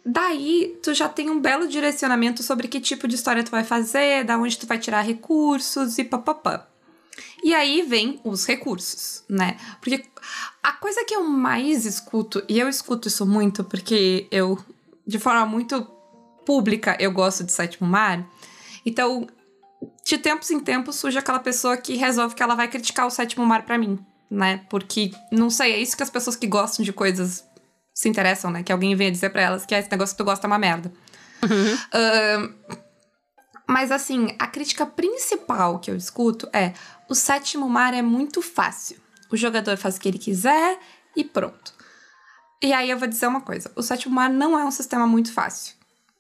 Daí, 0.06 0.78
tu 0.84 0.94
já 0.94 1.08
tem 1.08 1.30
um 1.30 1.40
belo 1.40 1.68
direcionamento 1.68 2.44
sobre 2.44 2.68
que 2.68 2.82
tipo 2.82 3.08
de 3.08 3.16
história 3.16 3.44
tu 3.44 3.52
vai 3.52 3.64
fazer, 3.64 4.26
da 4.26 4.38
onde 4.38 4.58
tu 4.58 4.68
vai 4.68 4.78
tirar 4.78 5.02
recursos 5.02 5.98
e 5.98 6.04
papapá. 6.04 6.68
E 7.44 7.54
aí 7.54 7.82
vem 7.82 8.20
os 8.24 8.46
recursos, 8.46 9.24
né? 9.30 9.58
Porque 9.80 10.04
a 10.62 10.74
coisa 10.74 11.06
que 11.06 11.16
eu 11.16 11.24
mais 11.24 11.86
escuto, 11.86 12.44
e 12.50 12.60
eu 12.60 12.68
escuto 12.68 13.08
isso 13.08 13.26
muito 13.26 13.64
porque 13.64 14.28
eu, 14.32 14.58
de 15.06 15.20
forma 15.20 15.46
muito 15.46 15.86
pública, 16.46 16.98
eu 17.00 17.12
gosto 17.12 17.44
de 17.44 17.52
Sétimo 17.52 17.88
Mar. 17.88 18.26
Então, 18.86 19.28
de 20.06 20.18
tempos 20.18 20.52
em 20.52 20.60
tempos 20.60 20.96
surge 20.98 21.18
aquela 21.18 21.40
pessoa 21.40 21.78
que 21.78 21.96
resolve 21.96 22.36
que 22.36 22.44
ela 22.44 22.56
vai 22.56 22.68
criticar 22.68 23.06
o 23.08 23.12
Sétimo 23.12 23.46
Mar 23.46 23.64
para 23.64 23.78
mim, 23.78 24.00
né? 24.30 24.66
Porque, 24.70 25.12
não 25.32 25.50
sei, 25.50 25.74
é 25.74 25.82
isso 25.82 25.96
que 25.96 26.04
as 26.04 26.10
pessoas 26.10 26.36
que 26.36 26.48
gostam 26.48 26.84
de 26.84 26.92
coisas 26.92 27.46
se 27.94 28.10
interessam, 28.10 28.50
né? 28.50 28.64
Que 28.64 28.72
alguém 28.72 28.96
venha 28.96 29.12
dizer 29.12 29.30
para 29.30 29.42
elas 29.42 29.66
que 29.66 29.76
esse 29.76 29.92
negócio 29.92 30.16
que 30.16 30.24
tu 30.24 30.26
gosta 30.26 30.48
é 30.48 30.50
uma 30.50 30.58
merda. 30.58 30.92
Uhum. 31.44 31.74
Uh, 31.76 32.80
mas 33.68 33.92
assim, 33.92 34.36
a 34.40 34.48
crítica 34.48 34.86
principal 34.86 35.80
que 35.80 35.92
eu 35.92 35.96
escuto 35.96 36.50
é: 36.52 36.74
o 37.08 37.16
sétimo 37.16 37.70
mar 37.70 37.94
é 37.94 38.02
muito 38.02 38.42
fácil. 38.42 38.98
O 39.32 39.38
jogador 39.38 39.78
faz 39.78 39.98
o 39.98 40.00
que 40.00 40.08
ele 40.08 40.20
quiser 40.20 40.80
e 41.16 41.24
pronto. 41.24 41.74
E 42.62 42.72
aí 42.72 42.90
eu 42.90 42.98
vou 42.98 43.08
dizer 43.08 43.28
uma 43.28 43.42
coisa: 43.42 43.72
o 43.76 43.84
sétimo 43.84 44.16
mar 44.16 44.30
não 44.30 44.58
é 44.58 44.64
um 44.64 44.72
sistema 44.72 45.06
muito 45.06 45.32
fácil. 45.32 45.76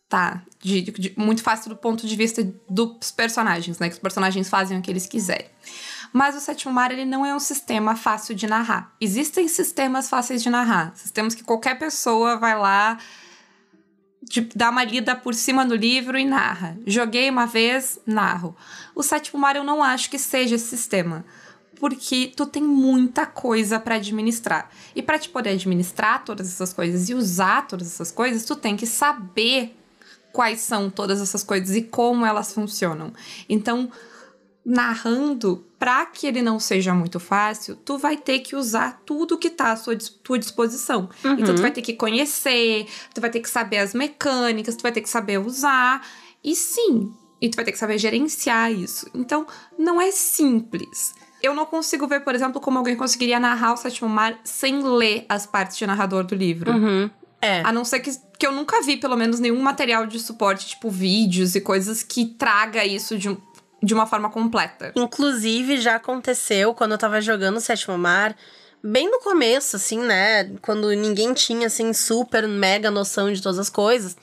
Tá? 0.09 0.43
De, 0.59 0.81
de, 0.83 1.13
muito 1.17 1.41
fácil 1.41 1.69
do 1.69 1.75
ponto 1.75 2.05
de 2.05 2.15
vista 2.15 2.47
dos 2.69 3.09
personagens, 3.09 3.79
né? 3.79 3.87
Que 3.87 3.95
os 3.95 3.99
personagens 3.99 4.47
fazem 4.47 4.77
o 4.77 4.81
que 4.81 4.91
eles 4.91 5.07
quiserem. 5.07 5.49
Mas 6.13 6.35
o 6.35 6.39
sétimo 6.39 6.71
mar 6.71 6.91
ele 6.91 7.05
não 7.05 7.25
é 7.25 7.35
um 7.35 7.39
sistema 7.39 7.95
fácil 7.95 8.35
de 8.35 8.45
narrar. 8.45 8.93
Existem 9.01 9.47
sistemas 9.47 10.07
fáceis 10.07 10.43
de 10.43 10.49
narrar, 10.49 10.95
sistemas 10.95 11.33
que 11.33 11.43
qualquer 11.43 11.79
pessoa 11.79 12.37
vai 12.37 12.55
lá 12.55 12.99
de, 14.21 14.41
dá 14.55 14.69
uma 14.69 14.83
lida 14.83 15.15
por 15.15 15.33
cima 15.33 15.65
do 15.65 15.75
livro 15.75 16.17
e 16.17 16.23
narra. 16.23 16.77
Joguei 16.85 17.29
uma 17.29 17.47
vez, 17.47 17.99
narro. 18.05 18.55
O 18.95 19.01
sétimo 19.01 19.39
mar 19.39 19.55
eu 19.55 19.63
não 19.63 19.83
acho 19.83 20.09
que 20.09 20.19
seja 20.19 20.55
esse 20.55 20.67
sistema, 20.67 21.25
porque 21.79 22.31
tu 22.35 22.45
tem 22.45 22.63
muita 22.63 23.25
coisa 23.25 23.79
para 23.79 23.95
administrar. 23.95 24.69
E 24.95 25.01
para 25.01 25.17
te 25.17 25.29
poder 25.29 25.49
administrar 25.49 26.23
todas 26.23 26.47
essas 26.47 26.71
coisas 26.71 27.09
e 27.09 27.15
usar 27.15 27.67
todas 27.67 27.87
essas 27.87 28.11
coisas, 28.11 28.45
tu 28.45 28.55
tem 28.55 28.77
que 28.77 28.85
saber 28.85 29.75
quais 30.31 30.61
são 30.61 30.89
todas 30.89 31.21
essas 31.21 31.43
coisas 31.43 31.75
e 31.75 31.81
como 31.81 32.25
elas 32.25 32.53
funcionam. 32.53 33.13
Então, 33.49 33.91
narrando, 34.65 35.65
para 35.77 36.05
que 36.05 36.25
ele 36.25 36.41
não 36.41 36.59
seja 36.59 36.93
muito 36.93 37.19
fácil, 37.19 37.75
tu 37.75 37.97
vai 37.97 38.15
ter 38.15 38.39
que 38.39 38.55
usar 38.55 39.01
tudo 39.05 39.37
que 39.37 39.49
tá 39.49 39.73
à 39.73 39.75
sua 39.75 39.97
tua 40.23 40.39
disposição. 40.39 41.09
Uhum. 41.23 41.33
Então 41.33 41.53
tu 41.53 41.61
vai 41.61 41.71
ter 41.71 41.81
que 41.81 41.93
conhecer, 41.93 42.87
tu 43.13 43.19
vai 43.19 43.29
ter 43.29 43.41
que 43.41 43.49
saber 43.49 43.79
as 43.79 43.93
mecânicas, 43.93 44.75
tu 44.75 44.81
vai 44.81 44.91
ter 44.91 45.01
que 45.01 45.09
saber 45.09 45.37
usar. 45.39 46.05
E 46.43 46.55
sim, 46.55 47.13
e 47.41 47.49
tu 47.49 47.55
vai 47.55 47.65
ter 47.65 47.73
que 47.73 47.77
saber 47.77 47.97
gerenciar 47.97 48.71
isso. 48.71 49.05
Então, 49.13 49.45
não 49.77 49.99
é 49.99 50.11
simples. 50.11 51.13
Eu 51.41 51.53
não 51.53 51.65
consigo 51.65 52.07
ver, 52.07 52.21
por 52.21 52.33
exemplo, 52.33 52.61
como 52.61 52.77
alguém 52.77 52.95
conseguiria 52.95 53.37
narrar 53.37 53.73
o 53.73 53.77
Sétimo 53.77 54.07
Mar 54.07 54.39
sem 54.45 54.81
ler 54.81 55.25
as 55.27 55.45
partes 55.45 55.77
de 55.77 55.85
narrador 55.85 56.23
do 56.23 56.35
livro. 56.35 56.71
Uhum. 56.71 57.09
É. 57.41 57.61
A 57.65 57.73
não 57.73 57.83
ser 57.83 57.99
que, 57.99 58.11
que 58.39 58.47
eu 58.47 58.53
nunca 58.53 58.81
vi, 58.81 58.95
pelo 58.95 59.17
menos, 59.17 59.41
nenhum 59.41 59.61
material 59.61 60.07
de 60.07 60.17
suporte, 60.17 60.67
tipo 60.67 60.89
vídeos 60.89 61.53
e 61.53 61.59
coisas 61.59 62.01
que 62.01 62.25
traga 62.25 62.85
isso 62.85 63.17
de 63.17 63.27
um 63.27 63.35
de 63.83 63.93
uma 63.93 64.07
forma 64.07 64.29
completa. 64.29 64.93
Inclusive, 64.95 65.77
já 65.77 65.95
aconteceu 65.95 66.73
quando 66.73 66.93
eu 66.93 66.97
tava 66.97 67.19
jogando 67.19 67.59
Sétimo 67.59 67.97
Mar, 67.97 68.33
bem 68.81 69.11
no 69.11 69.19
começo, 69.19 69.75
assim, 69.75 69.99
né? 69.99 70.49
Quando 70.61 70.89
ninguém 70.91 71.33
tinha, 71.33 71.67
assim, 71.67 71.91
super 71.91 72.47
mega 72.47 72.89
noção 72.89 73.31
de 73.31 73.41
todas 73.41 73.59
as 73.59 73.69
coisas. 73.69 74.15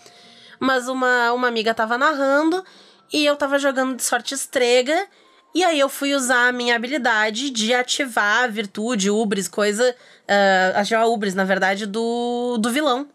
Mas 0.58 0.88
uma, 0.88 1.32
uma 1.32 1.46
amiga 1.46 1.74
tava 1.74 1.98
narrando 1.98 2.64
e 3.12 3.24
eu 3.24 3.36
tava 3.36 3.58
jogando 3.58 3.96
de 3.96 4.02
sorte 4.02 4.32
estrega. 4.34 5.06
E 5.54 5.62
aí 5.62 5.78
eu 5.78 5.88
fui 5.88 6.14
usar 6.14 6.48
a 6.48 6.52
minha 6.52 6.74
habilidade 6.74 7.50
de 7.50 7.74
ativar 7.74 8.44
a 8.44 8.46
virtude, 8.46 9.10
ubris, 9.10 9.46
coisa. 9.46 9.94
Uh, 10.22 10.78
ativar 10.78 11.06
ubris, 11.06 11.34
na 11.34 11.44
verdade, 11.44 11.84
do, 11.84 12.56
do 12.58 12.70
vilão. 12.70 13.06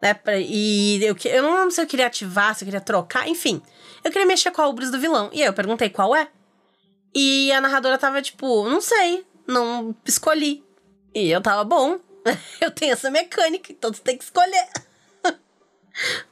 Né? 0.00 0.14
E 0.38 1.00
eu, 1.02 1.16
eu 1.24 1.42
não 1.42 1.54
lembro 1.56 1.70
se 1.72 1.80
eu 1.80 1.86
queria 1.86 2.06
ativar, 2.06 2.54
se 2.54 2.62
eu 2.62 2.66
queria 2.66 2.80
trocar, 2.80 3.28
enfim. 3.28 3.60
Eu 4.02 4.10
queria 4.10 4.26
mexer 4.26 4.50
com 4.50 4.62
a 4.62 4.68
ubris 4.68 4.90
do 4.90 4.98
vilão. 4.98 5.30
E 5.32 5.42
aí 5.42 5.48
eu 5.48 5.52
perguntei 5.52 5.90
qual 5.90 6.14
é. 6.14 6.28
E 7.14 7.50
a 7.52 7.60
narradora 7.60 7.98
tava 7.98 8.22
tipo, 8.22 8.68
não 8.68 8.80
sei, 8.80 9.24
não 9.46 9.94
escolhi. 10.04 10.64
E 11.14 11.30
eu 11.30 11.40
tava, 11.40 11.64
bom, 11.64 11.98
eu 12.60 12.70
tenho 12.70 12.92
essa 12.92 13.10
mecânica, 13.10 13.72
então 13.72 13.90
tu 13.90 14.00
tem 14.00 14.16
que 14.16 14.24
escolher. 14.24 14.68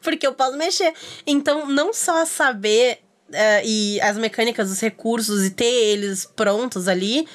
Porque 0.01 0.27
eu 0.27 0.35
posso 0.35 0.57
mexer. 0.57 0.95
Então, 1.27 1.67
não 1.67 1.93
só 1.93 2.25
saber 2.25 3.01
uh, 3.29 3.65
e 3.65 4.01
as 4.01 4.17
mecânicas, 4.17 4.71
os 4.71 4.81
recursos 4.81 5.45
e 5.45 5.51
ter 5.51 5.65
eles 5.65 6.25
prontos 6.25 6.89
ali 6.89 7.27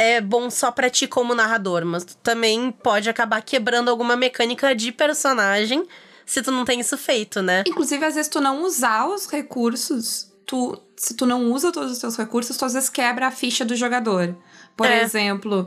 é 0.00 0.18
bom 0.18 0.48
só 0.48 0.72
pra 0.72 0.88
ti 0.88 1.06
como 1.06 1.34
narrador, 1.34 1.84
mas 1.84 2.06
tu 2.06 2.16
também 2.16 2.72
pode 2.72 3.10
acabar 3.10 3.42
quebrando 3.42 3.90
alguma 3.90 4.16
mecânica 4.16 4.74
de 4.74 4.90
personagem 4.90 5.86
se 6.30 6.42
tu 6.42 6.52
não 6.52 6.64
tem 6.64 6.78
isso 6.78 6.96
feito, 6.96 7.42
né? 7.42 7.64
Inclusive, 7.66 8.04
às 8.04 8.14
vezes 8.14 8.28
tu 8.28 8.40
não 8.40 8.62
usar 8.62 9.04
os 9.08 9.26
recursos, 9.26 10.32
tu, 10.46 10.80
se 10.96 11.14
tu 11.14 11.26
não 11.26 11.50
usa 11.50 11.72
todos 11.72 11.90
os 11.90 11.98
teus 11.98 12.16
recursos, 12.16 12.56
tu 12.56 12.64
às 12.64 12.72
vezes 12.72 12.88
quebra 12.88 13.26
a 13.26 13.30
ficha 13.32 13.64
do 13.64 13.74
jogador. 13.74 14.36
Por 14.76 14.86
é. 14.86 15.02
exemplo, 15.02 15.66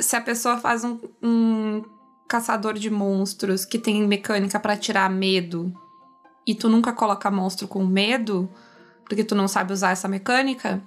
se 0.00 0.16
a 0.16 0.20
pessoa 0.20 0.58
faz 0.58 0.82
um, 0.82 0.98
um 1.22 1.84
caçador 2.26 2.74
de 2.74 2.90
monstros 2.90 3.64
que 3.64 3.78
tem 3.78 4.02
mecânica 4.04 4.58
para 4.58 4.76
tirar 4.76 5.08
medo 5.08 5.72
e 6.44 6.52
tu 6.52 6.68
nunca 6.68 6.92
coloca 6.92 7.30
monstro 7.30 7.68
com 7.68 7.86
medo, 7.86 8.50
porque 9.04 9.22
tu 9.22 9.36
não 9.36 9.46
sabe 9.46 9.72
usar 9.72 9.92
essa 9.92 10.08
mecânica, 10.08 10.82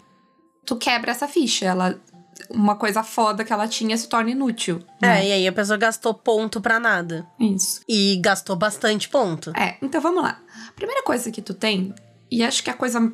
tu 0.66 0.76
quebra 0.76 1.12
essa 1.12 1.26
ficha. 1.26 1.64
Ela 1.64 1.98
uma 2.50 2.76
coisa 2.76 3.04
foda 3.04 3.44
que 3.44 3.54
ela 3.54 3.68
tinha 3.68 3.98
se 3.98 4.08
torna 4.08 4.32
inútil. 4.32 4.82
É, 5.02 5.08
né? 5.08 5.28
e 5.28 5.32
aí 5.32 5.48
a 5.48 5.52
pessoa 5.52 5.78
gastou 5.78 6.14
ponto 6.14 6.62
pra 6.62 6.80
nada. 6.80 7.26
Isso. 7.40 7.82
E 7.88 8.18
gastou 8.18 8.56
bastante 8.56 9.10
ponto. 9.10 9.52
É, 9.56 9.78
então 9.82 10.02
vamos 10.02 10.24
lá. 10.24 10.40
Primeira 10.76 11.04
coisa 11.04 11.32
que 11.32 11.42
tu 11.42 11.54
tem, 11.54 11.94
e 12.30 12.44
acho 12.44 12.64
que 12.64 12.70
a 12.70 12.74
coisa 12.74 13.12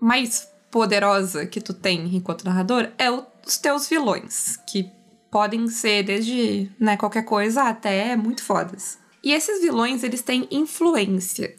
mais 0.00 0.48
poderosa 0.70 1.46
que 1.46 1.60
tu 1.60 1.72
tem 1.72 2.16
enquanto 2.16 2.44
narrador 2.44 2.90
é 2.98 3.10
os 3.10 3.56
teus 3.58 3.88
vilões, 3.88 4.56
que 4.66 4.90
podem 5.30 5.66
ser 5.68 6.02
desde 6.02 6.70
né, 6.78 6.96
qualquer 6.96 7.24
coisa 7.24 7.64
até 7.64 8.16
muito 8.16 8.42
fodas. 8.42 8.98
E 9.22 9.32
esses 9.32 9.60
vilões, 9.60 10.04
eles 10.04 10.22
têm 10.22 10.46
influência. 10.50 11.56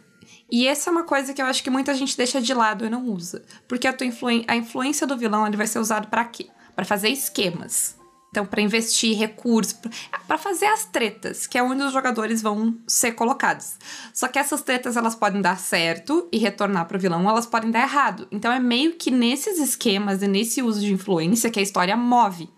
E 0.52 0.68
essa 0.68 0.90
é 0.90 0.92
uma 0.92 1.04
coisa 1.04 1.34
que 1.34 1.42
eu 1.42 1.46
acho 1.46 1.64
que 1.64 1.70
muita 1.70 1.94
gente 1.94 2.16
deixa 2.16 2.40
de 2.40 2.54
lado 2.54 2.86
e 2.86 2.90
não 2.90 3.06
usa. 3.08 3.44
Porque 3.68 3.88
a, 3.88 3.94
tua 3.94 4.06
influ 4.06 4.30
a 4.48 4.56
influência 4.56 5.08
do 5.08 5.18
vilão 5.18 5.46
ele 5.48 5.58
vai 5.58 5.66
ser 5.66 5.80
usado 5.80 6.08
para 6.08 6.24
quê? 6.26 6.48
Para 6.76 6.86
fazer 6.86 7.10
esquemas. 7.10 7.96
Então, 8.36 8.46
para 8.46 8.62
investir 8.62 9.18
recursos, 9.18 9.80
para 10.28 10.38
fazer 10.38 10.66
as 10.66 10.84
tretas, 10.84 11.48
que 11.48 11.58
é 11.58 11.64
onde 11.64 11.84
os 11.84 11.94
jogadores 11.94 12.42
vão 12.42 12.78
ser 12.86 13.14
colocados. 13.14 13.78
Só 14.14 14.28
que 14.28 14.38
essas 14.38 14.62
tretas 14.62 14.98
elas 14.98 15.16
podem 15.16 15.42
dar 15.42 15.58
certo 15.58 16.28
e 16.34 16.38
retornar 16.38 16.86
para 16.86 16.98
o 16.98 17.00
vilão, 17.00 17.24
ou 17.24 17.30
elas 17.30 17.46
podem 17.46 17.72
dar 17.72 17.84
errado. 17.84 18.28
Então, 18.30 18.52
é 18.52 18.60
meio 18.60 18.96
que 18.96 19.10
nesses 19.10 19.58
esquemas 19.58 20.22
e 20.22 20.28
nesse 20.28 20.62
uso 20.62 20.82
de 20.82 20.92
influência 20.92 21.50
que 21.50 21.62
a 21.62 21.64
história 21.64 21.96
move, 21.96 22.50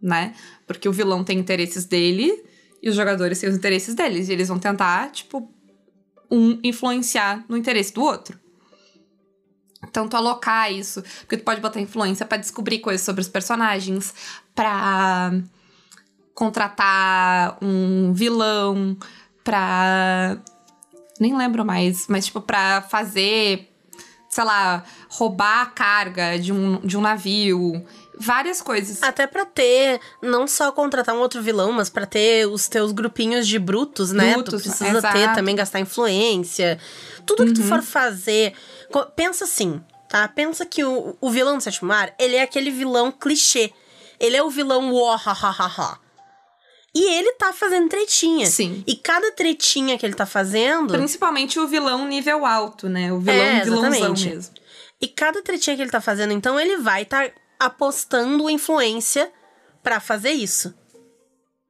né? 0.00 0.32
Porque 0.64 0.88
o 0.88 0.92
vilão 0.92 1.24
tem 1.24 1.40
interesses 1.40 1.84
dele 1.84 2.44
e 2.80 2.88
os 2.88 2.94
jogadores 2.94 3.40
têm 3.40 3.48
os 3.48 3.56
interesses 3.56 3.96
deles. 3.96 4.28
E 4.28 4.32
eles 4.32 4.46
vão 4.46 4.60
tentar, 4.60 5.10
tipo, 5.10 5.50
um 6.30 6.60
influenciar 6.62 7.44
no 7.48 7.56
interesse 7.56 7.92
do 7.92 8.00
outro. 8.00 8.38
Tu 9.92 10.16
alocar 10.16 10.72
isso, 10.72 11.02
porque 11.20 11.36
tu 11.36 11.44
pode 11.44 11.60
botar 11.60 11.80
influência 11.80 12.26
para 12.26 12.38
descobrir 12.38 12.78
coisas 12.80 13.04
sobre 13.04 13.20
os 13.20 13.28
personagens, 13.28 14.14
pra 14.54 15.32
contratar 16.34 17.58
um 17.62 18.12
vilão, 18.12 18.96
pra. 19.42 20.36
Nem 21.18 21.36
lembro 21.36 21.64
mais, 21.64 22.06
mas 22.08 22.26
tipo, 22.26 22.42
pra 22.42 22.82
fazer, 22.82 23.72
sei 24.28 24.44
lá, 24.44 24.84
roubar 25.08 25.62
a 25.62 25.66
carga 25.66 26.38
de 26.38 26.52
um, 26.52 26.78
de 26.80 26.96
um 26.96 27.00
navio. 27.00 27.84
Várias 28.18 28.62
coisas. 28.62 29.02
Até 29.02 29.26
pra 29.26 29.44
ter, 29.44 30.00
não 30.22 30.46
só 30.48 30.72
contratar 30.72 31.14
um 31.14 31.18
outro 31.18 31.42
vilão, 31.42 31.70
mas 31.72 31.90
pra 31.90 32.06
ter 32.06 32.46
os 32.48 32.66
teus 32.66 32.90
grupinhos 32.92 33.46
de 33.46 33.58
brutos, 33.58 34.10
né? 34.12 34.32
Brutos, 34.34 34.62
tu 34.62 34.68
precisa 34.68 34.98
exato. 34.98 35.18
ter 35.18 35.34
também, 35.34 35.54
gastar 35.54 35.80
influência. 35.80 36.78
Tudo 37.26 37.44
que 37.46 37.52
tu 37.52 37.60
Uhum. 37.60 37.68
for 37.68 37.82
fazer. 37.82 38.54
Pensa 39.14 39.44
assim, 39.44 39.82
tá? 40.08 40.26
Pensa 40.28 40.64
que 40.64 40.82
o, 40.84 41.16
o 41.20 41.30
vilão 41.30 41.58
do 41.58 41.62
sétimo 41.62 41.88
mar, 41.88 42.14
ele 42.18 42.36
é 42.36 42.42
aquele 42.42 42.70
vilão 42.70 43.12
clichê. 43.12 43.72
Ele 44.18 44.36
é 44.36 44.42
o 44.42 44.48
vilão 44.48 44.90
ha. 44.96 45.98
E 46.94 47.14
ele 47.18 47.32
tá 47.32 47.52
fazendo 47.52 47.90
tretinha. 47.90 48.46
Sim. 48.46 48.82
E 48.86 48.96
cada 48.96 49.30
tretinha 49.32 49.98
que 49.98 50.06
ele 50.06 50.14
tá 50.14 50.24
fazendo. 50.24 50.94
Principalmente 50.94 51.60
o 51.60 51.68
vilão 51.68 52.08
nível 52.08 52.46
alto, 52.46 52.88
né? 52.88 53.12
O 53.12 53.18
vilão 53.20 53.36
É, 53.38 53.62
vilãozão 53.64 54.14
mesmo. 54.14 54.54
E 54.98 55.06
cada 55.06 55.42
tretinha 55.42 55.76
que 55.76 55.82
ele 55.82 55.90
tá 55.90 56.00
fazendo, 56.00 56.32
então, 56.32 56.58
ele 56.58 56.78
vai 56.78 57.04
tá 57.04 57.28
apostando 57.58 58.50
influência 58.50 59.32
pra 59.82 60.00
fazer 60.00 60.32
isso. 60.32 60.74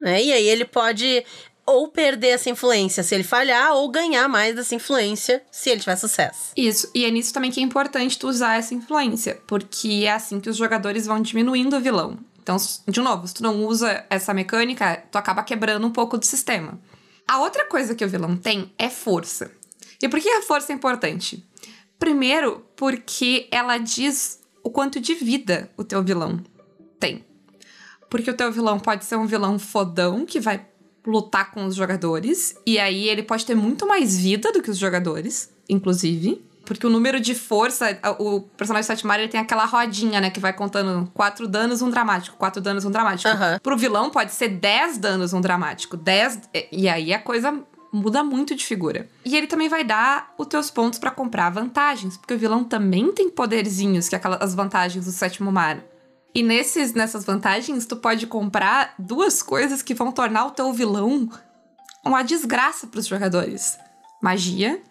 Né? 0.01 0.23
E 0.23 0.33
aí 0.33 0.47
ele 0.47 0.65
pode 0.65 1.25
ou 1.65 1.89
perder 1.89 2.29
essa 2.29 2.49
influência 2.49 3.03
se 3.03 3.13
ele 3.13 3.25
falhar, 3.25 3.73
ou 3.73 3.91
ganhar 3.91 4.29
mais 4.29 4.55
dessa 4.55 4.73
influência 4.73 5.43
se 5.51 5.69
ele 5.69 5.81
tiver 5.81 5.97
sucesso. 5.97 6.53
Isso, 6.55 6.89
e 6.95 7.03
é 7.03 7.11
nisso 7.11 7.33
também 7.33 7.51
que 7.51 7.59
é 7.59 7.63
importante 7.63 8.17
tu 8.17 8.29
usar 8.29 8.57
essa 8.57 8.73
influência, 8.73 9.41
porque 9.45 10.03
é 10.05 10.11
assim 10.11 10.39
que 10.39 10.49
os 10.49 10.55
jogadores 10.55 11.05
vão 11.05 11.21
diminuindo 11.21 11.75
o 11.75 11.81
vilão. 11.81 12.17
Então, 12.41 12.55
de 12.87 13.01
novo, 13.01 13.27
se 13.27 13.33
tu 13.33 13.43
não 13.43 13.65
usa 13.65 14.05
essa 14.09 14.33
mecânica, 14.33 15.03
tu 15.11 15.17
acaba 15.17 15.43
quebrando 15.43 15.85
um 15.85 15.91
pouco 15.91 16.17
do 16.17 16.25
sistema. 16.25 16.79
A 17.27 17.39
outra 17.39 17.65
coisa 17.65 17.93
que 17.93 18.05
o 18.05 18.07
vilão 18.07 18.37
tem 18.37 18.73
é 18.77 18.89
força. 18.89 19.51
E 20.01 20.07
por 20.07 20.21
que 20.21 20.29
a 20.29 20.41
força 20.41 20.71
é 20.71 20.75
importante? 20.75 21.45
Primeiro, 21.99 22.65
porque 22.77 23.49
ela 23.51 23.77
diz 23.77 24.39
o 24.67 24.69
quanto 24.69 24.99
de 24.99 25.13
vida 25.13 25.69
o 25.77 25.83
teu 25.85 26.03
vilão 26.03 26.41
tem. 26.99 27.23
Porque 28.09 28.29
o 28.29 28.33
teu 28.33 28.51
vilão 28.51 28.77
pode 28.77 29.05
ser 29.05 29.15
um 29.15 29.25
vilão 29.25 29.57
fodão 29.57 30.25
que 30.25 30.41
vai 30.41 30.65
lutar 31.05 31.51
com 31.51 31.65
os 31.65 31.73
jogadores. 31.73 32.53
E 32.65 32.77
aí 32.77 33.07
ele 33.07 33.23
pode 33.23 33.45
ter 33.45 33.55
muito 33.55 33.87
mais 33.87 34.17
vida 34.17 34.51
do 34.51 34.61
que 34.61 34.69
os 34.69 34.77
jogadores, 34.77 35.49
inclusive. 35.69 36.45
Porque 36.65 36.85
o 36.85 36.89
número 36.89 37.17
de 37.17 37.33
força, 37.33 37.97
o 38.19 38.41
personagem 38.41 38.85
Satmar, 38.85 39.19
ele 39.19 39.29
tem 39.29 39.39
aquela 39.39 39.63
rodinha, 39.63 40.19
né? 40.19 40.29
Que 40.29 40.39
vai 40.41 40.51
contando 40.51 41.09
quatro 41.13 41.47
danos, 41.47 41.81
um 41.81 41.89
dramático, 41.89 42.35
quatro 42.35 42.61
danos, 42.61 42.83
um 42.83 42.91
dramático. 42.91 43.29
Aham. 43.29 43.59
Pro 43.63 43.77
vilão 43.77 44.09
pode 44.09 44.33
ser 44.33 44.49
10 44.49 44.97
danos, 44.97 45.31
um 45.31 45.39
dramático. 45.39 45.95
10. 45.95 46.41
E 46.73 46.89
aí 46.89 47.13
a 47.13 47.19
coisa 47.19 47.57
muda 47.91 48.23
muito 48.23 48.55
de 48.55 48.65
figura. 48.65 49.09
E 49.23 49.35
ele 49.35 49.47
também 49.47 49.69
vai 49.69 49.83
dar 49.83 50.33
os 50.37 50.47
teus 50.47 50.69
pontos 50.69 50.99
pra 50.99 51.11
comprar 51.11 51.49
vantagens. 51.49 52.17
Porque 52.17 52.33
o 52.33 52.37
vilão 52.37 52.63
também 52.63 53.11
tem 53.11 53.29
poderzinhos, 53.29 54.09
que 54.09 54.15
é 54.15 54.17
aquelas 54.17 54.41
as 54.41 54.55
vantagens 54.55 55.05
do 55.05 55.11
sétimo 55.11 55.51
mar. 55.51 55.83
E 56.33 56.43
nesses, 56.43 56.93
nessas 56.93 57.25
vantagens, 57.25 57.85
tu 57.85 57.95
pode 57.95 58.27
comprar 58.27 58.93
duas 58.99 59.41
coisas 59.41 59.81
que 59.81 59.93
vão 59.93 60.11
tornar 60.11 60.45
o 60.45 60.51
teu 60.51 60.71
vilão 60.71 61.29
uma 62.05 62.23
desgraça 62.23 62.87
pros 62.87 63.07
jogadores: 63.07 63.77
magia 64.21 64.81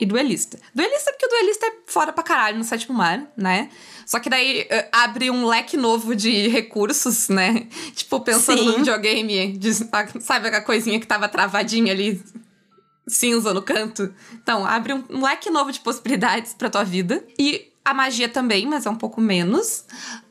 e 0.00 0.06
duelista. 0.06 0.58
Duelista, 0.74 1.12
porque 1.12 1.26
o 1.26 1.28
duelista 1.28 1.66
é 1.66 1.72
foda 1.86 2.12
pra 2.12 2.22
caralho 2.24 2.56
no 2.58 2.64
sétimo 2.64 2.96
mar, 2.96 3.30
né? 3.36 3.68
Só 4.06 4.18
que 4.18 4.30
daí 4.30 4.66
eh, 4.70 4.88
abre 4.90 5.30
um 5.30 5.46
leque 5.46 5.76
novo 5.76 6.16
de 6.16 6.48
recursos, 6.48 7.28
né? 7.28 7.66
Tipo, 7.94 8.20
pensando 8.20 8.64
no 8.64 8.72
Sim. 8.72 8.78
videogame, 8.78 9.52
de- 9.58 9.74
sabe 10.20 10.48
aquela 10.48 10.62
coisinha 10.62 10.98
que 10.98 11.06
tava 11.06 11.28
travadinha 11.28 11.92
ali, 11.92 12.22
cinza 13.06 13.52
no 13.52 13.62
canto? 13.62 14.12
Então, 14.34 14.64
abre 14.64 14.94
um, 14.94 15.04
um 15.10 15.22
leque 15.24 15.50
novo 15.50 15.70
de 15.70 15.80
possibilidades 15.80 16.54
pra 16.54 16.70
tua 16.70 16.82
vida. 16.84 17.24
E 17.38 17.70
a 17.84 17.92
magia 17.94 18.28
também, 18.28 18.66
mas 18.66 18.86
é 18.86 18.90
um 18.90 18.96
pouco 18.96 19.20
menos. 19.20 19.84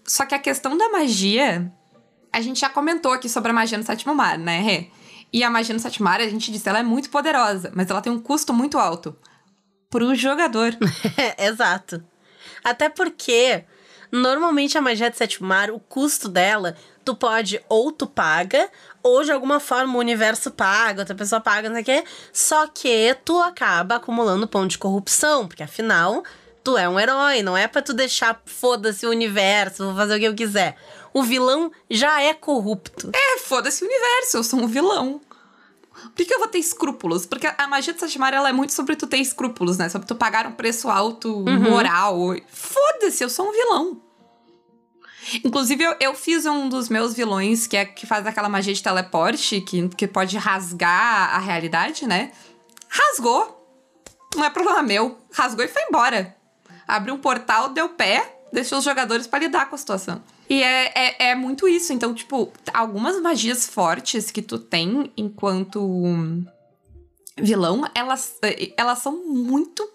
Só 0.03 0.25
que 0.25 0.33
a 0.35 0.39
questão 0.39 0.77
da 0.77 0.89
magia, 0.89 1.71
a 2.33 2.41
gente 2.41 2.59
já 2.59 2.69
comentou 2.69 3.11
aqui 3.11 3.29
sobre 3.29 3.51
a 3.51 3.53
magia 3.53 3.77
no 3.77 3.83
sétimo 3.83 4.15
mar, 4.15 4.37
né, 4.37 4.61
Rê? 4.61 4.87
E 5.31 5.43
a 5.43 5.49
magia 5.49 5.73
no 5.75 5.79
sétimo 5.79 6.05
mar, 6.05 6.19
a 6.19 6.27
gente 6.27 6.51
disse, 6.51 6.67
ela 6.67 6.79
é 6.79 6.83
muito 6.83 7.09
poderosa, 7.11 7.71
mas 7.75 7.87
ela 7.89 8.01
tem 8.01 8.11
um 8.11 8.19
custo 8.19 8.51
muito 8.51 8.79
alto 8.79 9.15
pro 9.89 10.13
jogador. 10.15 10.77
É, 11.17 11.45
exato. 11.47 12.03
Até 12.63 12.89
porque, 12.89 13.63
normalmente 14.11 14.77
a 14.77 14.81
magia 14.81 15.09
de 15.09 15.17
sétimo 15.17 15.47
mar, 15.47 15.71
o 15.71 15.79
custo 15.79 16.27
dela, 16.29 16.75
tu 17.03 17.15
pode 17.15 17.61
ou 17.67 17.91
tu 17.91 18.05
paga, 18.05 18.69
ou 19.01 19.23
de 19.23 19.31
alguma 19.31 19.59
forma 19.59 19.95
o 19.95 19.99
universo 19.99 20.51
paga, 20.51 21.01
outra 21.01 21.15
pessoa 21.15 21.41
paga, 21.41 21.69
não 21.69 21.75
sei 21.75 21.81
o 21.81 21.85
quê. 21.85 22.03
Só 22.31 22.67
que 22.67 23.15
tu 23.25 23.39
acaba 23.39 23.95
acumulando 23.95 24.47
ponto 24.47 24.67
de 24.67 24.77
corrupção, 24.77 25.47
porque 25.47 25.63
afinal, 25.63 26.23
tu 26.63 26.77
é 26.77 26.87
um 26.87 26.99
herói, 26.99 27.41
não 27.41 27.57
é 27.57 27.67
pra 27.67 27.81
tu 27.81 27.93
deixar 27.93 28.41
foda-se 28.45 29.05
o 29.05 29.09
universo, 29.09 29.85
vou 29.85 29.95
fazer 29.95 30.15
o 30.15 30.19
que 30.19 30.25
eu 30.25 30.35
quiser. 30.35 30.75
O 31.13 31.23
vilão 31.23 31.71
já 31.89 32.21
é 32.21 32.33
corrupto. 32.33 33.09
É, 33.13 33.39
foda-se 33.39 33.83
o 33.83 33.87
universo, 33.87 34.37
eu 34.37 34.43
sou 34.43 34.59
um 34.59 34.67
vilão. 34.67 35.19
Por 36.15 36.25
que, 36.25 36.33
eu 36.33 36.39
vou 36.39 36.47
ter 36.47 36.59
escrúpulos? 36.59 37.25
Porque 37.25 37.47
a 37.57 37.67
magia 37.67 37.93
de 37.93 37.99
Sashimar, 37.99 38.33
ela 38.33 38.49
é 38.49 38.53
muito 38.53 38.73
sobre 38.73 38.95
tu 38.95 39.07
ter 39.07 39.17
escrúpulos, 39.17 39.77
né? 39.77 39.89
Sobre 39.89 40.07
tu 40.07 40.15
pagar 40.15 40.47
um 40.47 40.51
preço 40.51 40.89
alto, 40.89 41.43
moral. 41.45 42.35
Foda-se, 42.47 43.23
eu 43.23 43.29
sou 43.29 43.49
um 43.49 43.51
vilão. 43.51 44.01
Inclusive, 45.43 45.83
eu, 45.83 45.95
eu 45.99 46.15
fiz 46.15 46.45
um 46.45 46.69
dos 46.69 46.89
meus 46.89 47.13
vilões, 47.13 47.67
que 47.67 47.77
é 47.77 47.85
que 47.85 48.07
faz 48.07 48.25
aquela 48.25 48.49
magia 48.49 48.73
de 48.73 48.81
teleporte, 48.81 49.61
que, 49.61 49.87
que 49.89 50.07
pode 50.07 50.37
rasgar 50.37 51.35
a 51.35 51.39
realidade, 51.39 52.07
né? 52.07 52.31
Rasgou. 52.87 53.55
Não 54.35 54.45
é 54.45 54.49
problema 54.49 54.81
meu. 54.81 55.17
Rasgou 55.31 55.63
e 55.63 55.67
foi 55.67 55.83
embora. 55.83 56.35
Abriu 56.87 57.13
um 57.13 57.19
portal, 57.19 57.69
deu 57.69 57.89
pé, 57.89 58.39
deixou 58.51 58.79
os 58.79 58.83
jogadores 58.83 59.27
pra 59.27 59.39
lidar 59.39 59.69
com 59.69 59.75
a 59.75 59.77
situação. 59.77 60.23
E 60.49 60.63
é, 60.63 60.91
é, 60.95 61.29
é 61.29 61.35
muito 61.35 61.67
isso. 61.67 61.93
Então, 61.93 62.13
tipo, 62.13 62.51
algumas 62.73 63.21
magias 63.21 63.67
fortes 63.67 64.31
que 64.31 64.41
tu 64.41 64.57
tem 64.57 65.11
enquanto 65.15 65.79
vilão, 67.37 67.83
elas, 67.93 68.35
eh, 68.41 68.73
elas 68.75 68.99
são 68.99 69.23
muito. 69.25 69.87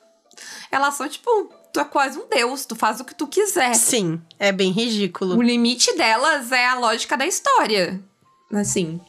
Elas 0.71 0.95
são, 0.95 1.09
tipo, 1.09 1.53
tu 1.73 1.81
é 1.81 1.85
quase 1.85 2.19
um 2.19 2.29
deus, 2.29 2.65
tu 2.65 2.77
faz 2.77 3.01
o 3.01 3.05
que 3.05 3.15
tu 3.15 3.27
quiser. 3.27 3.75
Sim, 3.75 4.23
é 4.39 4.53
bem 4.53 4.71
ridículo. 4.71 5.37
O 5.37 5.43
limite 5.43 5.93
delas 5.97 6.53
é 6.53 6.67
a 6.67 6.79
lógica 6.79 7.17
da 7.17 7.27
história. 7.27 8.01
Assim. 8.53 9.01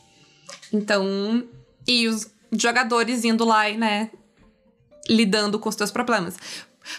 Então. 0.74 1.48
E 1.88 2.08
os 2.08 2.28
jogadores 2.52 3.24
indo 3.24 3.46
lá 3.46 3.70
e, 3.70 3.78
né? 3.78 4.10
Lidando 5.08 5.60
com 5.60 5.70
os 5.70 5.76
teus 5.76 5.92
problemas. 5.92 6.36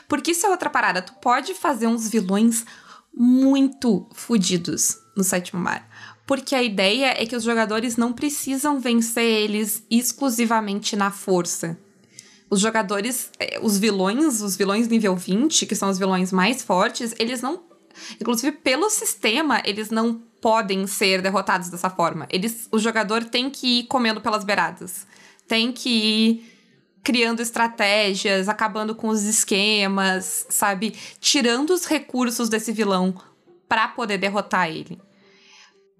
Porque 0.07 0.31
isso 0.31 0.47
é 0.47 0.51
outra 0.51 0.71
parada. 0.71 1.03
Tu 1.03 1.13
pode 1.15 1.55
fazer 1.55 1.89
uns 1.89 2.09
vilões 2.09 2.65
muito 3.17 4.07
fodidos 4.13 4.99
no 5.17 5.25
sétimo 5.25 5.61
mar. 5.61 5.89
Porque 6.27 6.55
a 6.55 6.63
ideia 6.63 7.15
é 7.17 7.25
que 7.25 7.37
os 7.37 7.45
jogadores 7.45 7.97
não 7.97 8.13
precisam 8.13 8.79
vencer 8.79 9.25
eles 9.25 9.83
exclusivamente 9.91 10.97
na 10.97 11.11
força. 11.11 11.79
Os 12.51 12.61
jogadores, 12.61 13.31
eh, 13.39 13.59
os 13.63 13.79
vilões, 13.79 14.43
os 14.43 14.57
vilões 14.57 14.89
nível 14.89 15.17
20, 15.17 15.67
que 15.67 15.75
são 15.75 15.89
os 15.89 15.99
vilões 15.99 16.33
mais 16.33 16.63
fortes, 16.63 17.15
eles 17.19 17.41
não. 17.41 17.63
Inclusive, 18.21 18.53
pelo 18.53 18.91
sistema, 18.91 19.63
eles 19.65 19.91
não 19.91 20.21
podem 20.41 20.87
ser 20.87 21.23
derrotados 21.23 21.69
dessa 21.71 21.89
forma. 21.89 22.27
Eles, 22.31 22.69
o 22.71 22.79
jogador 22.79 23.25
tem 23.25 23.49
que 23.49 23.81
ir 23.81 23.85
comendo 23.85 24.21
pelas 24.21 24.45
beiradas. 24.45 25.07
Tem 25.49 25.73
que 25.73 25.89
ir 25.89 26.56
criando 27.07 27.39
estratégias, 27.39 28.49
acabando 28.49 28.93
com 28.93 29.07
os 29.07 29.23
esquemas, 29.23 30.45
sabe? 30.51 30.91
Tirando 31.21 31.71
os 31.71 31.87
recursos 31.87 32.49
desse 32.49 32.73
vilão 32.73 33.15
pra 33.69 33.87
poder 33.87 34.19
derrotar 34.19 34.69
ele. 34.69 35.01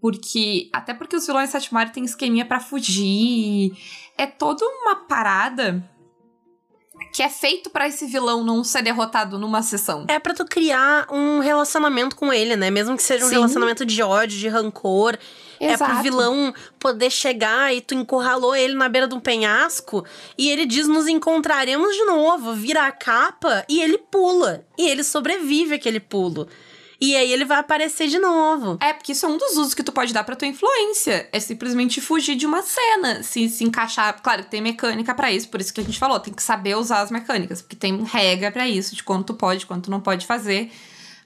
Porque. 0.01 0.69
Até 0.73 0.93
porque 0.93 1.15
os 1.15 1.25
vilões 1.25 1.51
Satmari 1.51 1.93
têm 1.93 2.05
esqueminha 2.05 2.45
pra 2.45 2.59
fugir. 2.59 3.71
É 4.19 4.27
toda 4.27 4.67
uma 4.67 4.97
parada 5.07 5.89
que 7.17 7.23
é 7.23 7.31
feito 7.31 7.71
pra 7.71 7.89
esse 7.89 8.05
vilão 8.05 8.45
não 8.45 8.63
ser 8.63 8.83
derrotado 8.83 9.39
numa 9.39 9.63
sessão. 9.63 10.05
É 10.07 10.19
pra 10.19 10.35
tu 10.35 10.45
criar 10.45 11.07
um 11.11 11.39
relacionamento 11.39 12.15
com 12.15 12.31
ele, 12.31 12.57
né? 12.57 12.71
Mesmo 12.71 12.95
que 12.95 13.03
seja 13.03 13.25
um 13.25 13.29
Sim. 13.29 13.37
relacionamento 13.37 13.87
de 13.87 14.03
ódio, 14.03 14.39
de 14.39 14.49
rancor. 14.49 15.17
É 15.59 15.79
pro 15.79 15.87
Exato. 15.87 16.03
vilão 16.03 16.53
poder 16.79 17.09
chegar 17.09 17.75
e 17.75 17.81
tu 17.81 17.95
encurralou 17.95 18.55
ele 18.55 18.75
na 18.75 18.87
beira 18.87 19.09
de 19.09 19.15
um 19.15 19.21
penhasco 19.21 20.05
e 20.37 20.51
ele 20.51 20.67
diz: 20.67 20.87
Nos 20.87 21.09
encontraremos 21.09 21.97
de 21.97 22.05
novo. 22.05 22.53
Vira 22.53 22.87
a 22.87 22.93
capa 22.93 23.65
e 23.67 23.81
ele 23.81 23.97
pula. 23.97 24.67
E 24.77 24.87
ele 24.87 25.03
sobrevive 25.03 25.77
aquele 25.77 26.01
pulo. 26.01 26.47
E 27.01 27.15
aí 27.15 27.33
ele 27.33 27.45
vai 27.45 27.59
aparecer 27.59 28.09
de 28.09 28.19
novo. 28.19 28.79
É, 28.81 28.93
porque 28.93 29.13
isso 29.13 29.27
é 29.27 29.29
um 29.29 29.37
dos 29.37 29.57
usos 29.57 29.75
que 29.75 29.83
tu 29.83 29.93
pode 29.93 30.13
dar 30.13 30.25
pra 30.25 30.37
tua 30.37 30.49
influência. 30.49 31.29
É 31.33 31.39
simplesmente 31.39 32.01
fugir 32.01 32.37
de 32.37 32.47
uma 32.47 32.63
cena. 32.63 33.23
Se, 33.23 33.49
se 33.49 33.65
encaixar. 33.65 34.21
Claro, 34.23 34.45
tem 34.45 34.61
mecânica 34.61 35.15
para 35.15 35.31
isso, 35.31 35.49
por 35.49 35.61
isso 35.61 35.73
que 35.73 35.81
a 35.81 35.85
gente 35.85 35.99
falou. 35.99 36.19
Tem 36.19 36.33
que 36.33 36.43
saber 36.43 36.77
usar 36.77 37.03
as 37.03 37.11
mecânicas. 37.11 37.61
Porque 37.61 37.77
tem 37.77 38.03
regra 38.03 38.51
para 38.51 38.69
isso, 38.69 38.95
de 38.95 39.03
quanto 39.03 39.27
tu 39.27 39.35
pode, 39.35 39.67
quanto 39.67 39.91
não 39.91 40.01
pode 40.01 40.27
fazer. 40.27 40.73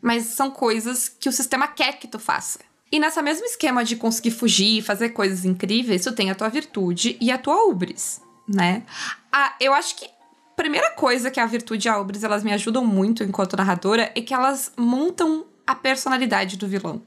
Mas 0.03 0.25
são 0.25 0.51
coisas 0.51 1.09
que 1.09 1.29
o 1.29 1.33
sistema 1.33 1.69
quer 1.69 1.99
que 1.99 2.09
tu 2.09 2.19
faça. 2.19 2.59
E 2.93 2.99
nessa 2.99 3.23
mesmo 3.23 3.47
esquema 3.47 3.85
de 3.85 3.95
conseguir 3.95 4.33
fugir 4.33 4.83
fazer 4.83 5.11
coisas 5.11 5.45
incríveis, 5.45 6.03
tu 6.03 6.13
tem 6.13 6.31
a 6.31 6.35
tua 6.35 6.49
virtude 6.49 7.17
e 7.21 7.31
a 7.31 7.39
tua 7.39 7.69
ubris, 7.69 8.21
né? 8.49 8.83
Ah, 9.31 9.55
eu 9.61 9.73
acho 9.73 9.95
que 9.95 10.07
a 10.07 10.57
primeira 10.57 10.91
coisa 10.91 11.31
que 11.31 11.39
a 11.39 11.47
virtude 11.47 11.87
e 11.87 11.89
a 11.89 11.99
ubris 11.99 12.25
elas 12.25 12.43
me 12.43 12.53
ajudam 12.53 12.85
muito 12.85 13.23
enquanto 13.23 13.57
narradora 13.57 14.11
é 14.17 14.21
que 14.21 14.35
elas 14.35 14.73
montam 14.77 15.47
a 15.71 15.75
personalidade 15.77 16.57
do 16.57 16.67
vilão. 16.67 17.01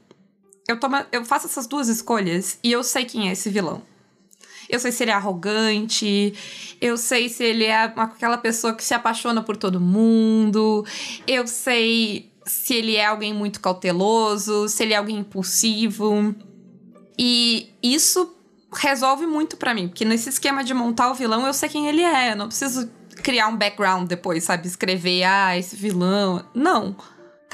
Eu, 0.66 0.80
tomo, 0.80 0.96
eu 1.12 1.22
faço 1.22 1.46
essas 1.46 1.66
duas 1.66 1.88
escolhas 1.88 2.58
e 2.64 2.72
eu 2.72 2.82
sei 2.82 3.04
quem 3.04 3.28
é 3.28 3.32
esse 3.32 3.50
vilão. 3.50 3.82
Eu 4.70 4.80
sei 4.80 4.90
se 4.90 5.04
ele 5.04 5.10
é 5.10 5.14
arrogante, 5.14 6.32
eu 6.80 6.96
sei 6.96 7.28
se 7.28 7.44
ele 7.44 7.64
é 7.64 7.82
aquela 7.84 8.38
pessoa 8.38 8.72
que 8.72 8.82
se 8.82 8.94
apaixona 8.94 9.42
por 9.42 9.58
todo 9.58 9.78
mundo, 9.78 10.82
eu 11.26 11.46
sei 11.46 12.32
se 12.46 12.72
ele 12.72 12.96
é 12.96 13.04
alguém 13.04 13.34
muito 13.34 13.60
cauteloso, 13.60 14.66
se 14.66 14.82
ele 14.82 14.94
é 14.94 14.96
alguém 14.96 15.18
impulsivo. 15.18 16.34
E 17.18 17.68
isso 17.82 18.34
resolve 18.72 19.26
muito 19.26 19.58
para 19.58 19.74
mim, 19.74 19.88
porque 19.88 20.06
nesse 20.06 20.30
esquema 20.30 20.64
de 20.64 20.72
montar 20.72 21.10
o 21.10 21.14
vilão 21.14 21.46
eu 21.46 21.52
sei 21.52 21.68
quem 21.68 21.86
ele 21.86 22.00
é, 22.00 22.32
eu 22.32 22.36
não 22.36 22.48
preciso 22.48 22.90
criar 23.22 23.48
um 23.48 23.56
background 23.56 24.08
depois, 24.08 24.42
sabe? 24.44 24.66
Escrever, 24.66 25.24
ah, 25.24 25.58
esse 25.58 25.76
vilão. 25.76 26.42
Não 26.54 26.96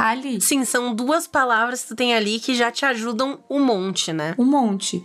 tá 0.00 0.08
ali. 0.08 0.40
Sim, 0.40 0.64
são 0.64 0.94
duas 0.94 1.26
palavras 1.26 1.82
que 1.82 1.88
tu 1.88 1.96
tem 1.96 2.14
ali 2.14 2.40
que 2.40 2.54
já 2.54 2.70
te 2.70 2.84
ajudam 2.84 3.38
um 3.50 3.62
monte, 3.62 4.12
né? 4.12 4.34
Um 4.38 4.44
monte. 4.44 5.02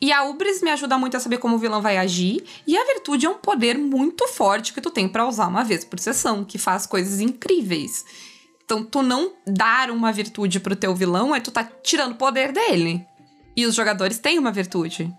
E 0.00 0.12
a 0.12 0.24
Ubris 0.24 0.62
me 0.62 0.70
ajuda 0.70 0.96
muito 0.98 1.16
a 1.16 1.20
saber 1.20 1.38
como 1.38 1.56
o 1.56 1.58
vilão 1.58 1.82
vai 1.82 1.96
agir. 1.98 2.44
E 2.66 2.76
a 2.76 2.84
virtude 2.84 3.26
é 3.26 3.30
um 3.30 3.34
poder 3.34 3.76
muito 3.76 4.28
forte 4.28 4.72
que 4.72 4.80
tu 4.80 4.90
tem 4.90 5.08
para 5.08 5.26
usar 5.26 5.46
uma 5.46 5.64
vez 5.64 5.84
por 5.84 5.98
sessão, 5.98 6.44
que 6.44 6.58
faz 6.58 6.86
coisas 6.86 7.20
incríveis. 7.20 8.04
Então, 8.64 8.84
tu 8.84 9.02
não 9.02 9.32
dar 9.46 9.90
uma 9.90 10.12
virtude 10.12 10.60
pro 10.60 10.76
teu 10.76 10.94
vilão 10.94 11.34
é 11.34 11.40
tu 11.40 11.50
tá 11.50 11.64
tirando 11.64 12.12
o 12.12 12.16
poder 12.16 12.52
dele. 12.52 13.04
E 13.56 13.66
os 13.66 13.74
jogadores 13.74 14.18
têm 14.18 14.38
uma 14.38 14.52
virtude. 14.52 15.12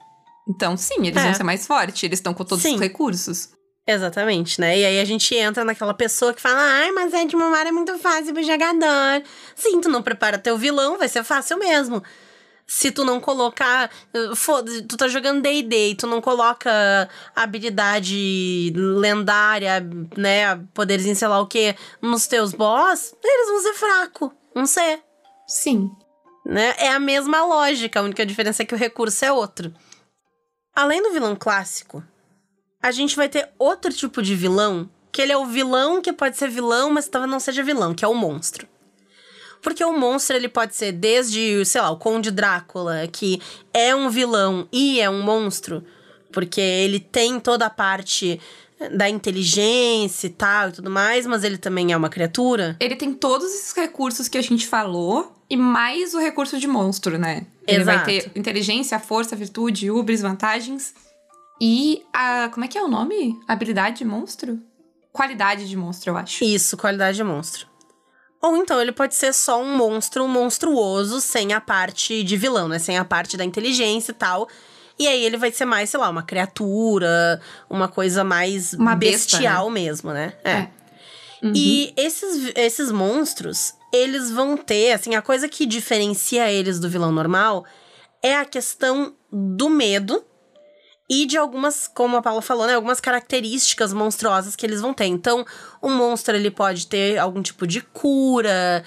Então, 0.48 0.78
sim, 0.78 1.06
eles 1.06 1.18
é. 1.18 1.24
vão 1.24 1.34
ser 1.34 1.44
mais 1.44 1.68
fortes, 1.68 2.02
eles 2.04 2.20
estão 2.20 2.34
com 2.34 2.46
todos 2.46 2.64
sim. 2.64 2.76
os 2.76 2.80
recursos. 2.80 3.50
Exatamente, 3.92 4.62
né? 4.62 4.80
E 4.80 4.86
aí 4.86 5.00
a 5.00 5.06
gente 5.06 5.36
entra 5.36 5.66
naquela 5.66 5.94
pessoa 5.94 6.34
que 6.34 6.42
fala: 6.42 6.60
ai, 6.60 6.92
mas 6.92 7.14
é 7.14 7.26
de 7.26 7.36
é 7.36 7.72
muito 7.72 7.98
fácil 7.98 8.34
pro 8.34 8.42
jogador. 8.42 9.22
Sim, 9.54 9.82
tu 9.82 9.90
não 9.90 10.02
prepara 10.02 10.38
teu 10.38 10.58
vilão, 10.58 10.98
vai 10.98 11.10
ser 11.10 11.24
fácil 11.26 11.58
mesmo. 11.58 12.02
Se 12.66 12.90
tu 12.90 13.04
não 13.04 13.20
colocar. 13.20 13.92
Foda 14.34 14.72
tu 14.88 14.96
tá 14.96 15.10
jogando 15.10 15.42
DD 15.42 15.90
e 15.90 15.96
tu 15.96 16.08
não 16.08 16.22
coloca 16.22 16.72
habilidade 17.36 18.72
lendária, 18.74 19.86
né? 20.16 20.56
Poderes 20.74 21.06
em 21.06 21.14
sei 21.14 21.28
lá 21.28 21.42
o 21.42 21.48
que, 21.48 21.76
nos 22.02 22.28
teus 22.28 22.54
boss, 22.54 23.14
eles 23.22 23.50
vão 23.50 23.62
ser 23.62 23.74
fraco. 23.74 24.34
Vão 24.56 24.66
ser. 24.66 25.02
Sim. 25.46 25.92
Né? 26.46 26.74
É 26.78 26.90
a 26.90 27.00
mesma 27.00 27.44
lógica, 27.44 28.00
a 28.00 28.04
única 28.04 28.26
diferença 28.26 28.64
é 28.64 28.66
que 28.66 28.74
o 28.74 28.78
recurso 28.78 29.26
é 29.26 29.32
outro. 29.32 29.74
Além 30.74 31.04
do 31.04 31.12
vilão 31.12 31.36
clássico, 31.36 32.02
a 32.82 32.92
gente 32.92 33.16
vai 33.16 33.30
ter 33.30 33.50
outro 33.60 33.94
tipo 33.94 34.22
de 34.22 34.36
vilão, 34.36 34.90
que 35.12 35.22
ele 35.22 35.32
é 35.32 35.38
o 35.38 35.46
vilão 35.46 36.02
que 36.02 36.12
pode 36.12 36.38
ser 36.38 36.50
vilão, 36.50 36.92
mas 36.92 37.08
talvez 37.08 37.32
não 37.32 37.40
seja 37.40 37.64
vilão, 37.64 37.94
que 37.94 38.04
é 38.04 38.08
o 38.08 38.16
monstro. 38.16 38.68
Porque 39.62 39.84
o 39.84 39.98
monstro, 39.98 40.36
ele 40.36 40.50
pode 40.50 40.76
ser 40.76 40.92
desde, 40.92 41.64
sei 41.66 41.82
lá, 41.82 41.92
o 41.92 41.98
Conde 41.98 42.32
Drácula, 42.32 43.08
que 43.08 43.40
é 43.74 43.96
um 43.96 44.10
vilão 44.10 44.68
e 44.72 45.00
é 45.00 45.10
um 45.10 45.22
monstro, 45.22 45.84
porque 46.32 46.60
ele 46.60 47.00
tem 47.00 47.40
toda 47.40 47.68
a 47.68 47.70
parte 47.70 48.40
da 48.96 49.08
inteligência 49.08 50.26
e 50.26 50.32
tal 50.32 50.70
e 50.70 50.72
tudo 50.72 50.90
mais, 50.90 51.28
mas 51.28 51.44
ele 51.44 51.58
também 51.58 51.92
é 51.92 51.98
uma 51.98 52.10
criatura. 52.10 52.76
Ele 52.80 52.96
tem 52.96 53.14
todos 53.14 53.54
esses 53.54 53.74
recursos 53.74 54.28
que 54.28 54.38
a 54.38 54.42
gente 54.42 54.66
falou 54.66 55.32
e 55.48 55.56
mais 55.56 56.16
o 56.16 56.20
recurso 56.20 56.58
de 56.58 56.68
monstro, 56.68 57.20
né? 57.20 57.46
Ele 57.68 57.84
Exato. 57.84 57.98
vai 57.98 58.06
ter 58.06 58.32
inteligência, 58.34 58.98
força, 59.00 59.36
virtude, 59.36 59.92
ubris, 59.92 60.22
vantagens. 60.22 60.96
E 61.64 62.04
a. 62.12 62.50
Como 62.50 62.66
é 62.66 62.68
que 62.68 62.76
é 62.76 62.82
o 62.82 62.88
nome? 62.88 63.40
Habilidade 63.48 64.00
de 64.00 64.06
monstro? 64.06 64.60
Qualidade 65.14 65.70
de 65.70 65.78
monstro, 65.78 66.10
eu 66.10 66.18
acho. 66.18 66.44
Isso, 66.44 66.76
qualidade 66.76 67.18
de 67.18 67.24
monstro. 67.24 67.68
Ou 68.42 68.58
então 68.58 68.82
ele 68.82 68.92
pode 68.92 69.14
ser 69.14 69.32
só 69.32 69.62
um 69.62 69.78
monstro 69.78 70.28
monstruoso, 70.28 71.22
sem 71.22 71.54
a 71.54 71.62
parte 71.62 72.24
de 72.24 72.36
vilão, 72.36 72.68
né? 72.68 72.80
Sem 72.80 72.98
a 72.98 73.06
parte 73.06 73.38
da 73.38 73.46
inteligência 73.46 74.12
e 74.12 74.16
tal. 74.16 74.50
E 74.98 75.08
aí 75.08 75.24
ele 75.24 75.38
vai 75.38 75.52
ser 75.52 75.66
mais, 75.66 75.92
sei 75.92 76.00
lá, 76.00 76.10
uma 76.10 76.24
criatura, 76.24 77.40
uma 77.70 77.88
coisa 77.88 78.24
mais 78.24 78.74
uma 78.74 78.96
bestial 78.96 79.66
besta, 79.66 79.80
né? 79.80 79.86
mesmo, 79.86 80.12
né? 80.12 80.34
É. 80.44 80.52
é. 80.52 80.72
Uhum. 81.44 81.54
E 81.56 81.94
esses, 81.96 82.52
esses 82.56 82.92
monstros, 82.92 83.76
eles 83.94 84.32
vão 84.32 84.58
ter, 84.58 84.94
assim, 84.94 85.14
a 85.14 85.22
coisa 85.22 85.48
que 85.48 85.68
diferencia 85.68 86.52
eles 86.52 86.80
do 86.80 86.90
vilão 86.90 87.12
normal 87.12 87.66
é 88.24 88.36
a 88.36 88.46
questão 88.46 89.14
do 89.32 89.70
medo 89.70 90.24
e 91.12 91.26
de 91.26 91.36
algumas, 91.36 91.90
como 91.90 92.16
a 92.16 92.22
Paula 92.22 92.42
falou, 92.42 92.66
né, 92.66 92.74
algumas 92.74 93.02
características 93.02 93.92
monstruosas 93.92 94.56
que 94.56 94.66
eles 94.66 94.80
vão 94.80 94.94
ter. 94.94 95.08
Então, 95.08 95.46
um 95.84 95.94
monstro 95.94 96.38
ele 96.38 96.50
pode 96.50 96.88
ter 96.88 97.18
algum 97.18 97.42
tipo 97.42 97.68
de 97.68 97.82
cura, 97.82 98.82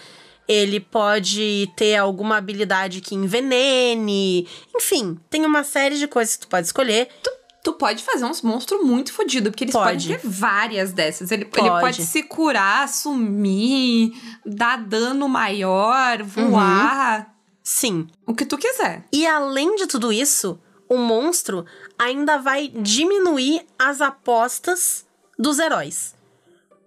ele 0.48 0.80
pode 0.80 1.70
ter 1.76 1.96
alguma 1.96 2.38
habilidade 2.38 3.02
que 3.02 3.14
envenene, 3.14 4.48
enfim, 4.74 5.20
tem 5.28 5.44
uma 5.44 5.62
série 5.62 5.98
de 5.98 6.08
coisas 6.08 6.36
que 6.36 6.46
tu 6.46 6.48
pode 6.48 6.66
escolher. 6.66 7.10
Tu, 7.22 7.30
tu 7.62 7.72
pode 7.74 8.02
fazer 8.02 8.24
uns 8.24 8.40
monstros 8.40 8.82
muito 8.82 9.12
fodidos, 9.12 9.50
porque 9.50 9.64
eles 9.64 9.74
pode. 9.74 10.08
podem 10.08 10.18
ter 10.18 10.26
várias 10.26 10.94
dessas. 10.94 11.30
Ele 11.30 11.44
pode. 11.44 11.68
ele 11.68 11.78
pode 11.78 12.02
se 12.06 12.22
curar, 12.22 12.88
sumir, 12.88 14.14
dar 14.46 14.78
dano 14.78 15.28
maior, 15.28 16.22
voar. 16.22 17.18
Uhum. 17.18 17.26
Sim. 17.62 18.06
O 18.26 18.34
que 18.34 18.46
tu 18.46 18.56
quiser. 18.56 19.04
E 19.12 19.26
além 19.26 19.76
de 19.76 19.86
tudo 19.86 20.10
isso, 20.10 20.58
o 20.94 20.98
monstro 20.98 21.66
ainda 21.98 22.38
vai 22.38 22.68
diminuir 22.68 23.66
as 23.78 24.00
apostas 24.00 25.04
dos 25.38 25.58
heróis 25.58 26.14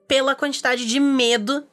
pela 0.07 0.35
quantidade 0.35 0.85
de 0.85 0.99
medo 0.99 1.65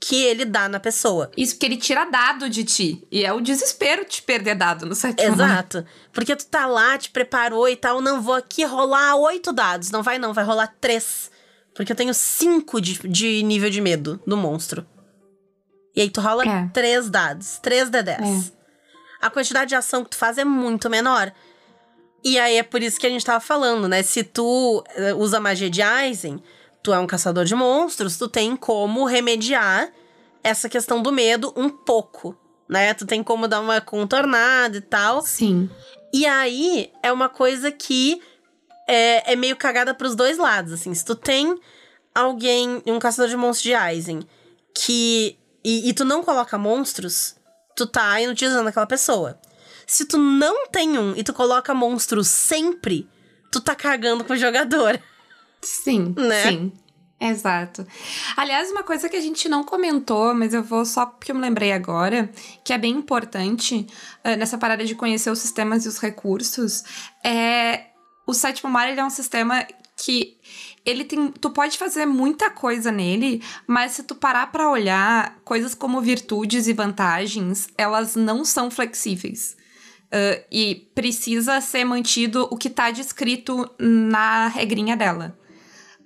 que 0.00 0.16
ele 0.16 0.44
dá 0.44 0.68
na 0.68 0.80
pessoa. 0.80 1.30
Isso 1.36 1.54
porque 1.54 1.66
ele 1.66 1.76
tira 1.76 2.04
dado 2.04 2.50
de 2.50 2.64
ti. 2.64 3.06
E 3.08 3.24
é 3.24 3.32
o 3.32 3.40
desespero 3.40 4.04
te 4.04 4.20
perder 4.20 4.56
dado 4.56 4.84
no 4.84 4.96
sétimo 4.96 5.32
Exato. 5.32 5.86
Porque 6.12 6.34
tu 6.34 6.44
tá 6.46 6.66
lá, 6.66 6.98
te 6.98 7.08
preparou 7.08 7.68
e 7.68 7.76
tal. 7.76 8.00
Não 8.00 8.20
vou 8.20 8.34
aqui 8.34 8.64
rolar 8.64 9.14
oito 9.14 9.52
dados. 9.52 9.92
Não 9.92 10.02
vai, 10.02 10.18
não. 10.18 10.32
Vai 10.32 10.44
rolar 10.44 10.74
três. 10.80 11.30
Porque 11.72 11.92
eu 11.92 11.96
tenho 11.96 12.12
cinco 12.12 12.80
de, 12.80 12.98
de 13.08 13.44
nível 13.44 13.70
de 13.70 13.80
medo 13.80 14.20
do 14.26 14.36
monstro. 14.36 14.84
E 15.94 16.00
aí 16.00 16.10
tu 16.10 16.20
rola 16.20 16.44
é. 16.44 16.68
três 16.72 17.08
dados. 17.08 17.60
Três 17.62 17.88
de 17.88 18.02
dez. 18.02 18.48
É. 18.48 18.52
A 19.20 19.30
quantidade 19.30 19.68
de 19.68 19.76
ação 19.76 20.02
que 20.02 20.10
tu 20.10 20.16
faz 20.16 20.36
é 20.36 20.44
muito 20.44 20.90
menor. 20.90 21.32
E 22.24 22.38
aí 22.38 22.56
é 22.56 22.62
por 22.62 22.82
isso 22.82 23.00
que 23.00 23.06
a 23.06 23.10
gente 23.10 23.24
tava 23.24 23.40
falando, 23.40 23.88
né? 23.88 24.02
Se 24.02 24.22
tu 24.22 24.84
eh, 24.94 25.14
usa 25.14 25.40
magia 25.40 25.68
de 25.68 25.82
Aizen, 25.82 26.42
tu 26.82 26.92
é 26.92 26.98
um 26.98 27.06
caçador 27.06 27.44
de 27.44 27.54
monstros, 27.54 28.16
tu 28.16 28.28
tem 28.28 28.56
como 28.56 29.04
remediar 29.04 29.90
essa 30.42 30.68
questão 30.68 31.02
do 31.02 31.12
medo 31.12 31.52
um 31.56 31.68
pouco, 31.68 32.36
né? 32.68 32.94
Tu 32.94 33.06
tem 33.06 33.22
como 33.22 33.48
dar 33.48 33.60
uma 33.60 33.80
contornada 33.80 34.76
e 34.76 34.80
tal. 34.80 35.22
Sim. 35.22 35.68
E 36.12 36.26
aí 36.26 36.92
é 37.02 37.10
uma 37.10 37.28
coisa 37.28 37.72
que 37.72 38.20
é, 38.88 39.32
é 39.32 39.36
meio 39.36 39.56
cagada 39.56 39.94
pros 39.94 40.14
dois 40.14 40.38
lados, 40.38 40.72
assim. 40.72 40.94
Se 40.94 41.04
tu 41.04 41.14
tem 41.14 41.58
alguém, 42.14 42.82
um 42.86 42.98
caçador 42.98 43.28
de 43.28 43.36
monstros 43.36 43.62
de 43.62 43.74
Aizen, 43.74 44.20
que. 44.74 45.38
E, 45.64 45.88
e 45.88 45.94
tu 45.94 46.04
não 46.04 46.24
coloca 46.24 46.58
monstros, 46.58 47.36
tu 47.76 47.86
tá 47.86 48.20
inutilizando 48.20 48.68
aquela 48.68 48.86
pessoa. 48.86 49.38
Se 49.86 50.04
tu 50.04 50.18
não 50.18 50.66
tem 50.68 50.98
um 50.98 51.14
e 51.16 51.22
tu 51.22 51.32
coloca 51.32 51.74
monstro 51.74 52.22
sempre, 52.24 53.08
tu 53.50 53.60
tá 53.60 53.74
cagando 53.74 54.24
com 54.24 54.32
o 54.32 54.36
jogador. 54.36 55.00
Sim, 55.60 56.14
né? 56.16 56.42
sim. 56.42 56.72
Exato. 57.20 57.86
Aliás, 58.36 58.72
uma 58.72 58.82
coisa 58.82 59.08
que 59.08 59.14
a 59.14 59.20
gente 59.20 59.48
não 59.48 59.62
comentou, 59.62 60.34
mas 60.34 60.52
eu 60.52 60.62
vou 60.62 60.84
só 60.84 61.06
porque 61.06 61.30
eu 61.30 61.36
me 61.36 61.40
lembrei 61.40 61.70
agora, 61.70 62.28
que 62.64 62.72
é 62.72 62.78
bem 62.78 62.96
importante 62.96 63.86
uh, 64.24 64.36
nessa 64.36 64.58
parada 64.58 64.84
de 64.84 64.96
conhecer 64.96 65.30
os 65.30 65.38
sistemas 65.38 65.84
e 65.84 65.88
os 65.88 65.98
recursos, 65.98 66.82
é 67.24 67.84
o 68.26 68.34
sétimo 68.34 68.68
mar 68.68 68.88
ele 68.88 68.98
é 68.98 69.04
um 69.04 69.10
sistema 69.10 69.64
que 69.96 70.36
ele 70.84 71.04
tem, 71.04 71.30
tu 71.30 71.50
pode 71.50 71.78
fazer 71.78 72.06
muita 72.06 72.50
coisa 72.50 72.90
nele, 72.90 73.40
mas 73.68 73.92
se 73.92 74.02
tu 74.02 74.16
parar 74.16 74.50
para 74.50 74.68
olhar, 74.68 75.38
coisas 75.44 75.76
como 75.76 76.00
virtudes 76.00 76.66
e 76.66 76.72
vantagens, 76.72 77.68
elas 77.78 78.16
não 78.16 78.44
são 78.44 78.68
flexíveis. 78.68 79.56
Uh, 80.12 80.44
e 80.50 80.90
precisa 80.94 81.58
ser 81.62 81.84
mantido 81.84 82.46
o 82.50 82.56
que 82.56 82.68
está 82.68 82.90
descrito 82.90 83.70
na 83.78 84.48
regrinha 84.48 84.94
dela. 84.94 85.38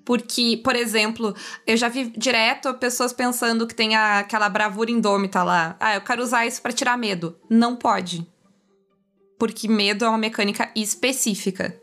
Porque, 0.04 0.60
por 0.62 0.76
exemplo, 0.76 1.34
eu 1.66 1.76
já 1.76 1.88
vi 1.88 2.12
direto 2.16 2.72
pessoas 2.74 3.12
pensando 3.12 3.66
que 3.66 3.74
tem 3.74 3.96
a, 3.96 4.20
aquela 4.20 4.48
bravura 4.48 4.92
indômita 4.92 5.42
lá. 5.42 5.76
Ah, 5.80 5.96
eu 5.96 6.00
quero 6.00 6.22
usar 6.22 6.46
isso 6.46 6.62
para 6.62 6.72
tirar 6.72 6.96
medo. 6.96 7.36
Não 7.50 7.74
pode. 7.74 8.24
Porque 9.36 9.66
medo 9.66 10.04
é 10.04 10.08
uma 10.08 10.16
mecânica 10.16 10.70
específica. 10.76 11.76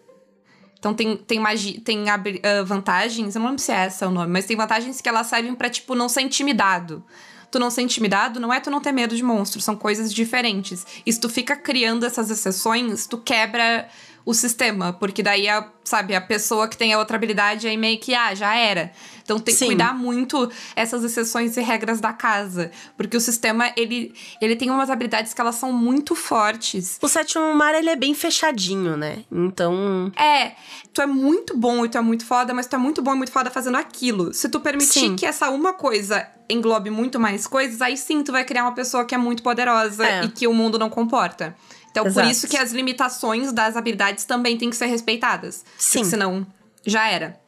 Então 0.79 0.93
tem, 0.93 1.17
tem, 1.17 1.39
magia, 1.39 1.81
tem 1.81 2.03
uh, 2.03 2.65
vantagens, 2.65 3.35
eu 3.35 3.39
não 3.39 3.49
lembro 3.49 3.61
se 3.61 3.71
é 3.71 3.85
essa 3.85 4.07
o 4.07 4.11
nome, 4.11 4.31
mas 4.31 4.45
tem 4.45 4.55
vantagens 4.55 4.99
que 4.99 5.07
elas 5.07 5.27
servem 5.27 5.55
pra, 5.55 5.69
tipo, 5.69 5.93
não 5.93 6.07
ser 6.07 6.21
intimidado. 6.21 7.05
Tu 7.53 7.59
não 7.59 7.69
ser 7.69 7.83
intimidado 7.83 8.39
não 8.39 8.51
é 8.51 8.59
tu 8.59 8.71
não 8.71 8.81
ter 8.81 8.91
medo 8.91 9.15
de 9.15 9.21
monstros, 9.21 9.63
são 9.63 9.75
coisas 9.75 10.11
diferentes. 10.11 10.87
E 11.05 11.13
se 11.13 11.19
tu 11.19 11.29
fica 11.29 11.55
criando 11.55 12.03
essas 12.03 12.31
exceções, 12.31 13.05
tu 13.05 13.15
quebra 13.15 13.87
o 14.25 14.33
sistema, 14.33 14.91
porque 14.91 15.21
daí 15.21 15.47
a, 15.47 15.69
sabe, 15.83 16.15
a 16.15 16.21
pessoa 16.21 16.67
que 16.67 16.75
tem 16.75 16.93
a 16.93 16.97
outra 16.97 17.15
habilidade 17.15 17.67
aí 17.67 17.77
meio 17.77 17.99
que, 17.99 18.15
ah, 18.15 18.33
já 18.33 18.55
era. 18.55 18.91
Então 19.23 19.39
tem 19.39 19.55
que 19.55 19.65
cuidar 19.65 19.93
muito 19.93 20.49
essas 20.75 21.03
exceções 21.03 21.55
e 21.57 21.61
regras 21.61 21.99
da 21.99 22.11
casa, 22.13 22.71
porque 22.97 23.15
o 23.15 23.21
sistema, 23.21 23.71
ele, 23.75 24.13
ele 24.41 24.55
tem 24.55 24.69
umas 24.69 24.89
habilidades 24.89 25.33
que 25.33 25.41
elas 25.41 25.55
são 25.55 25.71
muito 25.71 26.13
fortes. 26.13 26.97
O 27.01 27.07
sétimo 27.07 27.53
mar, 27.55 27.73
ele 27.73 27.89
é 27.89 27.95
bem 27.95 28.13
fechadinho, 28.13 28.97
né? 28.97 29.23
Então. 29.31 30.11
É, 30.17 30.53
tu 30.93 31.01
é 31.01 31.05
muito 31.05 31.57
bom 31.57 31.85
e 31.85 31.89
tu 31.89 31.97
é 31.97 32.01
muito 32.01 32.25
foda, 32.25 32.53
mas 32.53 32.67
tu 32.67 32.75
é 32.75 32.79
muito 32.79 33.01
bom 33.01 33.13
e 33.13 33.17
muito 33.17 33.31
foda 33.31 33.49
fazendo 33.49 33.77
aquilo. 33.77 34.33
Se 34.33 34.49
tu 34.49 34.59
permitir 34.59 34.99
Sim. 34.99 35.15
que 35.15 35.25
essa 35.25 35.49
uma 35.49 35.73
coisa 35.73 36.27
englobe 36.49 36.89
muito 36.89 37.19
mais 37.19 37.47
coisas, 37.47 37.81
aí 37.81 37.95
sim 37.97 38.21
tu 38.23 38.31
vai 38.31 38.43
criar 38.43 38.63
uma 38.63 38.73
pessoa 38.73 39.05
que 39.05 39.15
é 39.15 39.17
muito 39.17 39.41
poderosa 39.41 40.05
É. 40.05 40.25
e 40.25 40.27
que 40.29 40.47
o 40.47 40.53
mundo 40.53 40.77
não 40.77 40.89
comporta. 40.89 41.55
Então, 41.89 42.05
Exato. 42.07 42.25
por 42.25 42.31
isso 42.31 42.47
que 42.47 42.57
as 42.57 42.71
limitações 42.71 43.53
das 43.53 43.77
habilidades 43.77 44.25
também 44.25 44.57
têm 44.57 44.69
que 44.69 44.75
ser 44.75 44.87
respeitadas. 44.87 45.63
Sim. 45.77 45.99
Porque 45.99 46.09
senão, 46.09 46.45
já 46.85 47.07
era. 47.07 47.39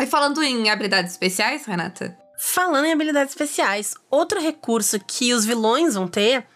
E 0.00 0.06
falando 0.06 0.42
em 0.42 0.70
habilidades 0.70 1.12
especiais, 1.12 1.66
Renata? 1.66 2.16
Falando 2.38 2.84
em 2.84 2.92
habilidades 2.92 3.32
especiais, 3.32 3.94
outro 4.08 4.40
recurso 4.40 5.00
que 5.00 5.34
os 5.34 5.44
vilões 5.44 5.94
vão 5.94 6.06
ter 6.06 6.46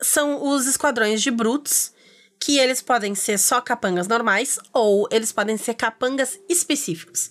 são 0.00 0.46
os 0.48 0.66
esquadrões 0.66 1.20
de 1.20 1.30
brutos, 1.30 1.92
que 2.40 2.58
eles 2.58 2.80
podem 2.80 3.14
ser 3.14 3.38
só 3.38 3.60
capangas 3.60 4.06
normais 4.06 4.58
ou 4.72 5.08
eles 5.10 5.32
podem 5.32 5.56
ser 5.56 5.74
capangas 5.74 6.38
específicos. 6.48 7.30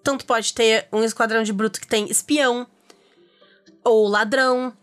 Então 0.00 0.18
pode 0.18 0.52
ter 0.52 0.88
um 0.92 1.02
esquadrão 1.04 1.42
de 1.42 1.52
bruto 1.52 1.80
que 1.80 1.86
tem 1.86 2.10
espião, 2.10 2.66
ou 3.84 4.08
ladrão, 4.08 4.76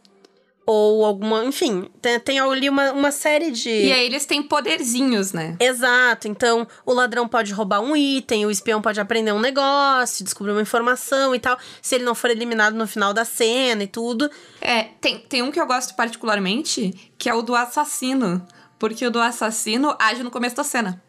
ou 0.66 1.06
alguma. 1.06 1.44
Enfim, 1.46 1.90
tem, 2.02 2.20
tem 2.20 2.40
ali 2.40 2.70
uma, 2.70 2.92
uma 2.92 3.12
série 3.12 3.52
de. 3.52 3.70
E 3.70 3.92
aí 3.92 4.06
eles 4.06 4.26
têm 4.26 4.42
poderzinhos, 4.42 5.34
né? 5.34 5.56
Exato. 5.60 6.28
Então, 6.28 6.68
o 6.86 6.94
ladrão 6.94 7.28
pode 7.28 7.52
roubar 7.54 7.82
um 7.82 7.96
item, 7.96 8.46
o 8.46 8.52
espião 8.52 8.82
pode 8.82 9.00
aprender 9.00 9.32
um 9.32 9.40
negócio, 9.40 10.24
descobrir 10.24 10.52
uma 10.52 10.62
informação 10.62 11.36
e 11.36 11.40
tal. 11.40 11.58
Se 11.82 11.96
ele 11.96 12.04
não 12.04 12.16
for 12.16 12.30
eliminado 12.30 12.76
no 12.76 12.88
final 12.88 13.14
da 13.14 13.26
cena 13.26 13.84
e 13.84 13.88
tudo. 13.88 14.30
É, 14.62 14.84
tem, 15.02 15.20
tem 15.20 15.42
um 15.42 15.52
que 15.52 15.60
eu 15.60 15.66
gosto 15.66 15.96
particularmente, 15.96 17.12
que 17.18 17.30
é 17.30 17.34
o 17.34 17.42
do 17.42 17.56
assassino. 17.56 18.46
Porque 18.80 19.06
o 19.06 19.12
do 19.12 19.20
assassino 19.20 19.96
age 20.00 20.24
no 20.24 20.32
começo 20.32 20.56
da 20.56 20.64
cena. 20.64 21.03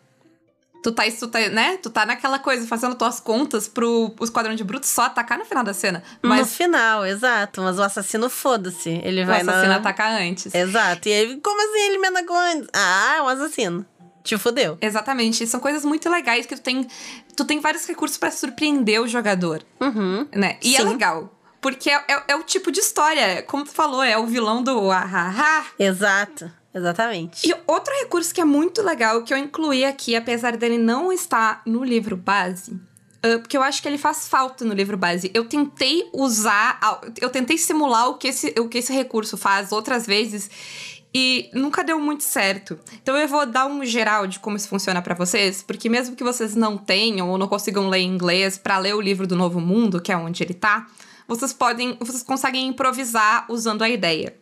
Tu 0.85 0.92
tá, 0.92 1.03
tu 1.18 1.29
tá, 1.29 1.38
né? 1.49 1.79
Tu 1.83 1.88
tá 1.88 2.05
naquela 2.05 2.38
coisa, 2.38 2.66
fazendo 2.66 2.94
tuas 2.94 3.18
contas 3.18 3.66
pro 3.66 4.14
esquadrão 4.20 4.55
de 4.55 4.62
brutos 4.62 4.90
só 4.90 5.05
atacar 5.05 5.38
no 5.38 5.44
final 5.47 5.64
da 5.64 5.73
cena. 5.73 6.03
no 6.23 6.29
Mas 6.29 6.55
final, 6.55 7.07
exato. 7.07 7.62
Mas 7.62 7.79
o 7.79 7.83
assassino, 7.83 8.29
foda-se. 8.29 8.90
Ele 9.03 9.23
o 9.23 9.27
vai 9.27 9.40
assassino 9.40 9.68
na... 9.68 9.77
ataca 9.77 10.07
antes. 10.11 10.55
Exato. 10.55 11.09
E 11.09 11.12
aí, 11.12 11.40
como 11.40 11.59
assim 11.59 11.87
ele 11.88 11.99
me 11.99 12.09
atacou 12.09 12.37
antes? 12.37 12.68
Ah, 12.75 13.14
é 13.16 13.23
um 13.23 13.29
assassino. 13.29 13.87
Te 14.23 14.37
fudeu. 14.37 14.77
Exatamente. 14.79 15.47
São 15.47 15.59
coisas 15.59 15.87
muito 15.87 16.11
legais 16.11 16.44
que 16.44 16.55
tu 16.55 16.61
tem. 16.61 16.87
Tu 17.35 17.44
tem 17.47 17.61
vários 17.61 17.87
recursos 17.87 18.18
pra 18.18 18.31
surpreender 18.31 19.01
o 19.01 19.09
jogador, 19.09 19.62
Uhum. 19.81 20.29
né? 20.35 20.59
E 20.62 20.77
é 20.77 20.81
Sim. 20.81 20.88
legal. 20.90 21.31
Porque 21.62 21.88
é, 21.88 21.94
é- 22.09 22.23
é 22.29 22.37
o 22.37 22.42
tipo 22.42 22.70
de 22.70 22.81
história, 22.81 23.42
como 23.44 23.64
tu 23.64 23.70
falou, 23.73 24.03
é 24.03 24.18
o 24.18 24.27
vilão 24.27 24.62
do 24.62 24.90
ahaha. 24.90 25.64
Exato. 25.79 26.53
Exatamente. 26.75 27.49
E 27.49 27.55
outro 27.67 27.95
recurso 28.01 28.35
que 28.35 28.41
é 28.41 28.45
muito 28.45 28.83
legal, 28.83 29.23
que 29.23 29.33
eu 29.33 29.39
incluí 29.39 29.85
aqui, 29.85 30.17
apesar 30.17 30.57
dele 30.57 30.77
não 30.77 31.13
estar 31.13 31.63
no 31.65 31.85
livro 31.85 32.17
base, 32.17 32.81
ah, 33.25 33.39
porque 33.39 33.57
eu 33.57 33.63
acho 33.63 33.81
que 33.81 33.89
ele 33.89 33.97
faz 33.97 34.29
falta 34.29 34.65
no 34.65 34.75
livro 34.75 34.97
base. 34.97 35.31
Eu 35.33 35.47
tentei 35.47 36.11
usar, 36.13 36.79
eu 37.21 37.31
tentei 37.31 37.57
simular 37.57 38.09
o 38.09 38.15
que 38.15 38.29
esse, 38.29 38.55
o 38.59 38.69
que 38.69 38.79
esse 38.79 38.93
recurso 38.93 39.39
faz 39.39 39.73
outras 39.73 40.07
vezes 40.07 40.51
e 41.15 41.49
nunca 41.55 41.83
deu 41.83 41.99
muito 41.99 42.23
certo. 42.23 42.79
Então 43.03 43.17
eu 43.17 43.27
vou 43.27 43.47
dar 43.47 43.67
um 43.67 43.83
geral 43.85 44.27
de 44.27 44.39
como 44.41 44.57
isso 44.57 44.69
funciona 44.69 45.01
pra 45.01 45.15
vocês, 45.15 45.63
porque 45.63 45.89
mesmo 45.89 46.15
que 46.15 46.25
vocês 46.25 46.55
não 46.55 46.77
tenham 46.77 47.31
ou 47.31 47.39
não 47.39 47.49
consigam 47.49 47.89
ler 47.89 48.01
em 48.01 48.13
inglês 48.13 48.59
pra 48.59 48.79
ler 48.79 48.95
o 48.95 49.01
livro 49.01 49.27
do 49.27 49.37
Novo 49.37 49.61
Mundo, 49.61 50.03
que 50.03 50.13
é 50.13 50.17
onde 50.17 50.43
ele 50.43 50.55
tá, 50.55 50.87
vocês 51.27 51.53
podem, 51.53 51.97
vocês 52.01 52.23
conseguem 52.23 52.67
improvisar 52.67 53.47
usando 53.49 53.83
a 53.83 53.89
ideia 53.89 54.35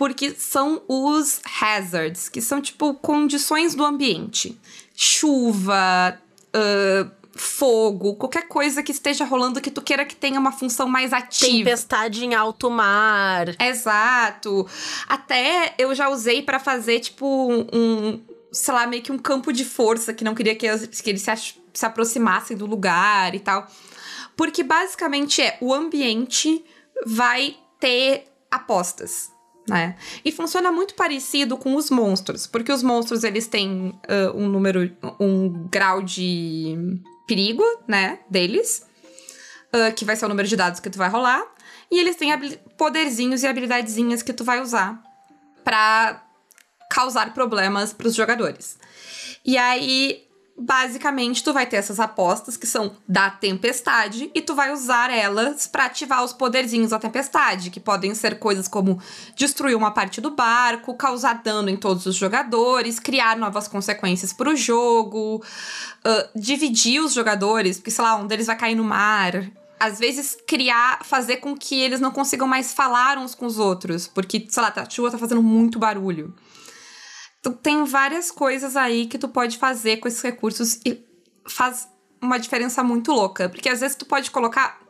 porque 0.00 0.30
são 0.30 0.80
os 0.88 1.42
hazards, 1.60 2.26
que 2.30 2.40
são 2.40 2.58
tipo 2.58 2.94
condições 2.94 3.74
do 3.74 3.84
ambiente. 3.84 4.58
Chuva, 4.96 6.18
ah, 6.54 7.10
fogo, 7.36 8.14
qualquer 8.16 8.48
coisa 8.48 8.82
que 8.82 8.92
esteja 8.92 9.26
rolando 9.26 9.60
que 9.60 9.70
tu 9.70 9.82
queira 9.82 10.06
que 10.06 10.16
tenha 10.16 10.40
uma 10.40 10.52
função 10.52 10.88
mais 10.88 11.12
ativa. 11.12 11.52
Tempestade 11.52 12.24
em 12.24 12.34
alto 12.34 12.70
mar. 12.70 13.54
Exato. 13.60 14.66
Até 15.06 15.74
eu 15.76 15.94
já 15.94 16.08
usei 16.08 16.40
pra 16.40 16.58
fazer, 16.58 17.00
tipo, 17.00 17.26
um, 17.70 18.18
sei 18.50 18.72
lá, 18.72 18.86
meio 18.86 19.02
que 19.02 19.12
um 19.12 19.18
campo 19.18 19.52
de 19.52 19.66
força, 19.66 20.14
que 20.14 20.24
não 20.24 20.34
queria 20.34 20.56
que, 20.56 20.66
eles- 20.66 21.00
que 21.02 21.10
eles 21.10 21.20
se, 21.20 21.30
se 21.74 21.84
aproximassem 21.84 22.56
do 22.56 22.64
lugar 22.64 23.34
e 23.34 23.40
tal. 23.40 23.66
Porque 24.34 24.62
basicamente 24.62 25.42
é 25.42 25.58
o 25.60 25.74
ambiente 25.74 26.64
vai 27.04 27.54
ter 27.78 28.24
apostas. 28.50 29.30
Né? 29.68 29.94
E 30.24 30.32
funciona 30.32 30.72
muito 30.72 30.94
parecido 30.94 31.56
com 31.56 31.76
os 31.76 31.90
monstros, 31.90 32.46
porque 32.46 32.72
os 32.72 32.82
monstros 32.82 33.22
eles 33.22 33.46
têm 33.46 33.98
ah, 34.08 34.32
um 34.34 34.48
número, 34.48 34.90
um 35.20 35.68
grau 35.68 36.02
de 36.02 36.76
perigo, 37.26 37.62
né, 37.86 38.18
deles, 38.28 38.84
ah, 39.72 39.92
que 39.92 40.04
vai 40.04 40.16
ser 40.16 40.24
o 40.24 40.28
número 40.28 40.48
de 40.48 40.56
dados 40.56 40.80
que 40.80 40.90
tu 40.90 40.98
vai 40.98 41.08
rolar, 41.08 41.44
e 41.90 41.98
eles 41.98 42.16
têm 42.16 42.30
poderzinhos 42.76 43.42
e 43.42 43.46
habilidadezinhas 43.46 44.22
que 44.22 44.32
tu 44.32 44.44
vai 44.44 44.60
usar 44.60 45.00
pra 45.62 46.24
causar 46.90 47.32
problemas 47.32 47.92
pros 47.92 48.14
jogadores. 48.14 48.78
E 49.44 49.56
aí, 49.56 50.26
basicamente, 50.60 51.42
tu 51.42 51.54
vai 51.54 51.64
ter 51.64 51.76
essas 51.76 51.98
apostas 51.98 52.56
que 52.56 52.66
são 52.66 52.92
da 53.08 53.30
tempestade 53.30 54.30
e 54.34 54.42
tu 54.42 54.54
vai 54.54 54.72
usar 54.72 55.10
elas 55.10 55.66
pra 55.66 55.86
ativar 55.86 56.22
os 56.22 56.34
poderzinhos 56.34 56.90
da 56.90 56.98
tempestade, 56.98 57.70
que 57.70 57.80
podem 57.80 58.14
ser 58.14 58.38
coisas 58.38 58.68
como 58.68 59.00
destruir 59.34 59.74
uma 59.74 59.90
parte 59.90 60.20
do 60.20 60.30
barco, 60.30 60.94
causar 60.94 61.42
dano 61.42 61.70
em 61.70 61.76
todos 61.76 62.04
os 62.04 62.14
jogadores, 62.14 63.00
criar 63.00 63.38
novas 63.38 63.66
consequências 63.66 64.34
pro 64.34 64.54
jogo, 64.54 65.42
ah, 66.04 66.28
dividir 66.36 67.00
os 67.00 67.14
jogadores, 67.14 67.78
porque 67.78 67.90
sei 67.90 68.04
lá, 68.04 68.16
um 68.16 68.26
deles 68.26 68.46
vai 68.46 68.56
cair 68.56 68.74
no 68.74 68.84
mar. 68.84 69.50
Às 69.78 69.98
vezes, 69.98 70.36
criar, 70.46 71.02
fazer 71.04 71.38
com 71.38 71.56
que 71.56 71.80
eles 71.80 72.00
não 72.00 72.10
consigam 72.10 72.46
mais 72.46 72.70
falar 72.70 73.16
uns 73.16 73.34
com 73.34 73.46
os 73.46 73.58
outros, 73.58 74.06
porque, 74.06 74.46
sei 74.46 74.62
lá, 74.62 74.70
a 74.76 74.90
chuva 74.90 75.10
tá 75.10 75.16
fazendo 75.16 75.42
muito 75.42 75.78
barulho. 75.78 76.34
Tu 77.42 77.50
tem 77.52 77.84
várias 77.84 78.30
coisas 78.30 78.76
aí 78.76 79.06
que 79.06 79.18
tu 79.18 79.28
pode 79.28 79.56
fazer 79.58 79.98
com 79.98 80.08
esses 80.08 80.20
recursos 80.20 80.80
e 80.84 81.02
faz 81.46 81.88
uma 82.20 82.38
diferença 82.38 82.82
muito 82.82 83.12
louca. 83.12 83.48
Porque 83.48 83.68
às 83.68 83.80
vezes 83.80 83.96
tu 83.96 84.04
pode 84.04 84.30
colocar 84.30 84.80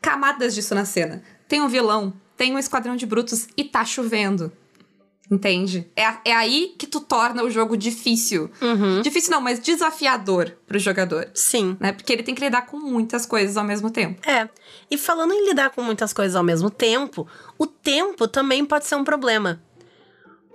camadas 0.00 0.54
disso 0.54 0.74
na 0.74 0.84
cena. 0.84 1.22
Tem 1.48 1.60
um 1.60 1.68
vilão, 1.68 2.12
tem 2.36 2.54
um 2.54 2.58
esquadrão 2.58 2.96
de 2.96 3.06
brutos 3.06 3.48
e 3.56 3.64
tá 3.64 3.84
chovendo. 3.84 4.52
Entende? 5.28 5.90
É, 5.96 6.30
é 6.30 6.32
aí 6.32 6.76
que 6.78 6.86
tu 6.86 7.00
torna 7.00 7.42
o 7.42 7.50
jogo 7.50 7.76
difícil. 7.76 8.48
Uhum. 8.62 9.02
Difícil 9.02 9.32
não, 9.32 9.40
mas 9.40 9.58
desafiador 9.58 10.56
pro 10.68 10.78
jogador. 10.78 11.28
Sim. 11.34 11.76
Né? 11.80 11.92
Porque 11.92 12.12
ele 12.12 12.22
tem 12.22 12.34
que 12.34 12.40
lidar 12.44 12.66
com 12.66 12.78
muitas 12.78 13.26
coisas 13.26 13.56
ao 13.56 13.64
mesmo 13.64 13.90
tempo. 13.90 14.20
É. 14.28 14.48
E 14.88 14.96
falando 14.96 15.32
em 15.32 15.48
lidar 15.48 15.70
com 15.70 15.82
muitas 15.82 16.12
coisas 16.12 16.36
ao 16.36 16.44
mesmo 16.44 16.70
tempo, 16.70 17.26
o 17.58 17.66
tempo 17.66 18.28
também 18.28 18.64
pode 18.64 18.86
ser 18.86 18.94
um 18.94 19.02
problema. 19.02 19.60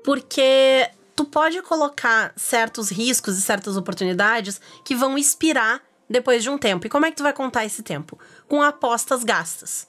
Porque 0.05 0.89
tu 1.21 1.25
pode 1.25 1.61
colocar 1.61 2.33
certos 2.35 2.89
riscos 2.89 3.37
e 3.37 3.41
certas 3.41 3.77
oportunidades 3.77 4.59
que 4.83 4.95
vão 4.95 5.17
expirar 5.19 5.79
depois 6.09 6.41
de 6.41 6.49
um 6.49 6.57
tempo. 6.57 6.87
E 6.87 6.89
como 6.89 7.05
é 7.05 7.11
que 7.11 7.17
tu 7.17 7.23
vai 7.23 7.31
contar 7.31 7.63
esse 7.63 7.83
tempo? 7.83 8.17
Com 8.47 8.61
apostas 8.63 9.23
gastas. 9.23 9.87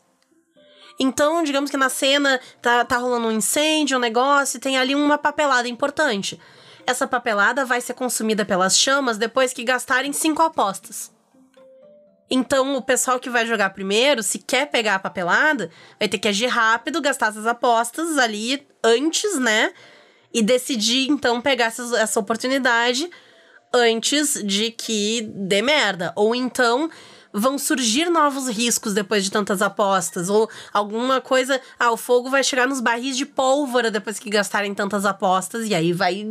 Então, 1.01 1.43
digamos 1.43 1.71
que 1.71 1.77
na 1.79 1.89
cena 1.89 2.39
tá, 2.61 2.85
tá 2.85 2.99
rolando 2.99 3.29
um 3.29 3.33
incêndio, 3.33 3.97
um 3.97 4.01
negócio, 4.01 4.59
e 4.59 4.61
tem 4.61 4.77
ali 4.77 4.95
uma 4.95 5.17
papelada 5.17 5.67
importante. 5.67 6.39
Essa 6.87 7.07
papelada 7.07 7.65
vai 7.65 7.81
ser 7.81 7.95
consumida 7.95 8.45
pelas 8.45 8.79
chamas 8.79 9.17
depois 9.17 9.55
que 9.55 9.65
gastarem 9.65 10.13
cinco 10.13 10.43
apostas. 10.43 11.11
Então, 12.31 12.77
o 12.77 12.83
pessoal 12.83 13.19
que 13.19 13.31
vai 13.31 13.47
jogar 13.47 13.71
primeiro, 13.71 14.23
se 14.23 14.39
quer 14.39 14.67
pegar 14.67 14.97
a 14.97 14.99
papelada, 14.99 15.71
vai 15.99 16.09
ter 16.09 16.19
que 16.19 16.29
agir 16.29 16.49
rápido, 16.49 17.01
gastar 17.01 17.29
essas 17.29 17.47
apostas 17.47 18.19
ali 18.19 18.67
antes, 18.85 19.39
né? 19.39 19.73
E 20.35 20.43
decidir, 20.43 21.09
então, 21.11 21.41
pegar 21.41 21.67
essas- 21.67 21.93
essa 21.93 22.19
oportunidade 22.21 23.09
antes 23.73 24.43
de 24.45 24.71
que 24.71 25.23
dê 25.35 25.63
merda. 25.63 26.13
Ou 26.17 26.35
então, 26.35 26.91
vão 27.33 27.59
surgir 27.59 28.11
novos 28.11 28.47
riscos 28.49 28.93
depois 28.93 29.25
de 29.25 29.31
tantas 29.31 29.63
apostas. 29.63 30.29
Ou 30.29 30.49
alguma 30.73 31.21
coisa. 31.21 31.61
Ah, 31.79 31.91
o 31.91 31.97
fogo 31.97 32.29
vai 32.31 32.45
chegar 32.45 32.67
nos 32.67 32.81
barris 32.81 33.17
de 33.17 33.25
pólvora 33.27 33.91
depois 33.91 34.19
que 34.19 34.29
gastarem 34.31 34.75
tantas 34.75 35.05
apostas. 35.07 35.67
E 35.69 35.75
aí 35.75 35.93
vai 35.93 36.27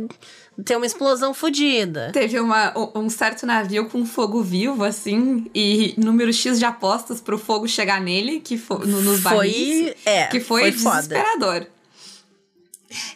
ter 0.64 0.76
uma 0.76 0.86
explosão 0.86 1.32
fodida. 1.34 2.10
Teve 2.12 2.38
uma, 2.38 2.72
um 2.94 3.08
certo 3.08 3.46
navio 3.46 3.88
com 3.88 4.04
fogo 4.06 4.42
vivo, 4.42 4.84
assim, 4.84 5.50
e 5.54 5.94
número 5.96 6.32
X 6.32 6.58
de 6.58 6.64
apostas 6.64 7.20
pro 7.20 7.38
fogo 7.38 7.66
chegar 7.66 8.00
nele, 8.00 8.38
que 8.38 8.56
foi 8.58 8.86
no, 8.86 9.00
nos 9.00 9.20
Foi. 9.20 9.32
barris. 9.32 9.94
É. 10.04 10.26
que 10.26 10.38
foi, 10.40 10.70
foda. 10.72 10.96
desesperador. 10.96 11.66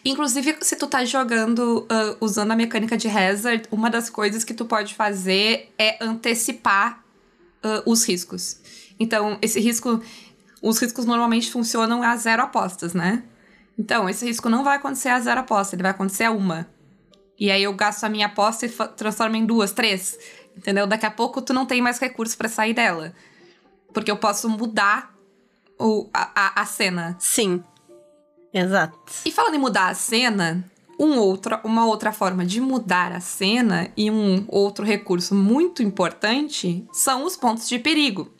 Inclusive, 0.04 0.56
se 0.60 0.76
tu 0.76 0.86
tá 0.86 1.04
jogando 1.04 1.86
ah, 1.88 2.16
usando 2.20 2.50
a 2.52 2.56
mecânica 2.56 2.96
de 2.96 3.08
Hazard, 3.08 3.64
uma 3.70 3.90
das 3.90 4.10
coisas 4.10 4.44
que 4.44 4.54
tu 4.54 4.64
pode 4.64 4.94
fazer 4.94 5.72
é 5.78 6.02
antecipar 6.04 7.04
ah, 7.62 7.82
os 7.86 8.04
riscos. 8.04 8.60
Então, 8.98 9.38
esse 9.42 9.60
risco. 9.60 10.02
Os 10.62 10.78
riscos 10.78 11.04
normalmente 11.04 11.52
funcionam 11.52 12.02
a 12.02 12.16
zero 12.16 12.42
apostas, 12.42 12.94
né? 12.94 13.22
Então, 13.78 14.08
esse 14.08 14.24
risco 14.24 14.48
não 14.48 14.64
vai 14.64 14.76
acontecer 14.76 15.10
a 15.10 15.20
zero 15.20 15.40
aposta, 15.40 15.76
ele 15.76 15.82
vai 15.82 15.90
acontecer 15.90 16.24
a 16.24 16.30
uma. 16.30 16.66
E 17.38 17.50
aí 17.50 17.62
eu 17.62 17.72
gasto 17.74 18.04
a 18.04 18.08
minha 18.08 18.26
aposta 18.26 18.64
e 18.64 18.70
transformo 18.96 19.36
em 19.36 19.44
duas, 19.44 19.72
três. 19.72 20.18
Entendeu? 20.56 20.86
Daqui 20.86 21.04
a 21.04 21.10
pouco 21.10 21.42
tu 21.42 21.52
não 21.52 21.66
tem 21.66 21.82
mais 21.82 21.98
recurso 21.98 22.36
pra 22.36 22.48
sair 22.48 22.72
dela. 22.72 23.12
Porque 23.92 24.10
eu 24.10 24.16
posso 24.16 24.48
mudar 24.48 25.14
o, 25.78 26.08
a, 26.12 26.62
a 26.62 26.66
cena. 26.66 27.16
Sim. 27.18 27.62
Exato. 28.58 28.98
E 29.26 29.30
falando 29.30 29.54
em 29.54 29.58
mudar 29.58 29.88
a 29.88 29.94
cena, 29.94 30.64
um 30.98 31.18
outro, 31.18 31.60
uma 31.62 31.84
outra 31.84 32.10
forma 32.10 32.42
de 32.42 32.58
mudar 32.58 33.12
a 33.12 33.20
cena 33.20 33.90
e 33.94 34.10
um 34.10 34.46
outro 34.48 34.82
recurso 34.82 35.34
muito 35.34 35.82
importante 35.82 36.86
são 36.90 37.24
os 37.26 37.36
pontos 37.36 37.68
de 37.68 37.78
perigo. 37.78 38.34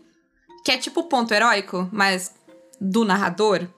Que 0.64 0.72
é 0.72 0.78
tipo 0.78 1.00
o 1.00 1.04
ponto 1.04 1.34
heróico, 1.34 1.86
mas 1.92 2.34
do 2.80 3.04
narrador. 3.04 3.68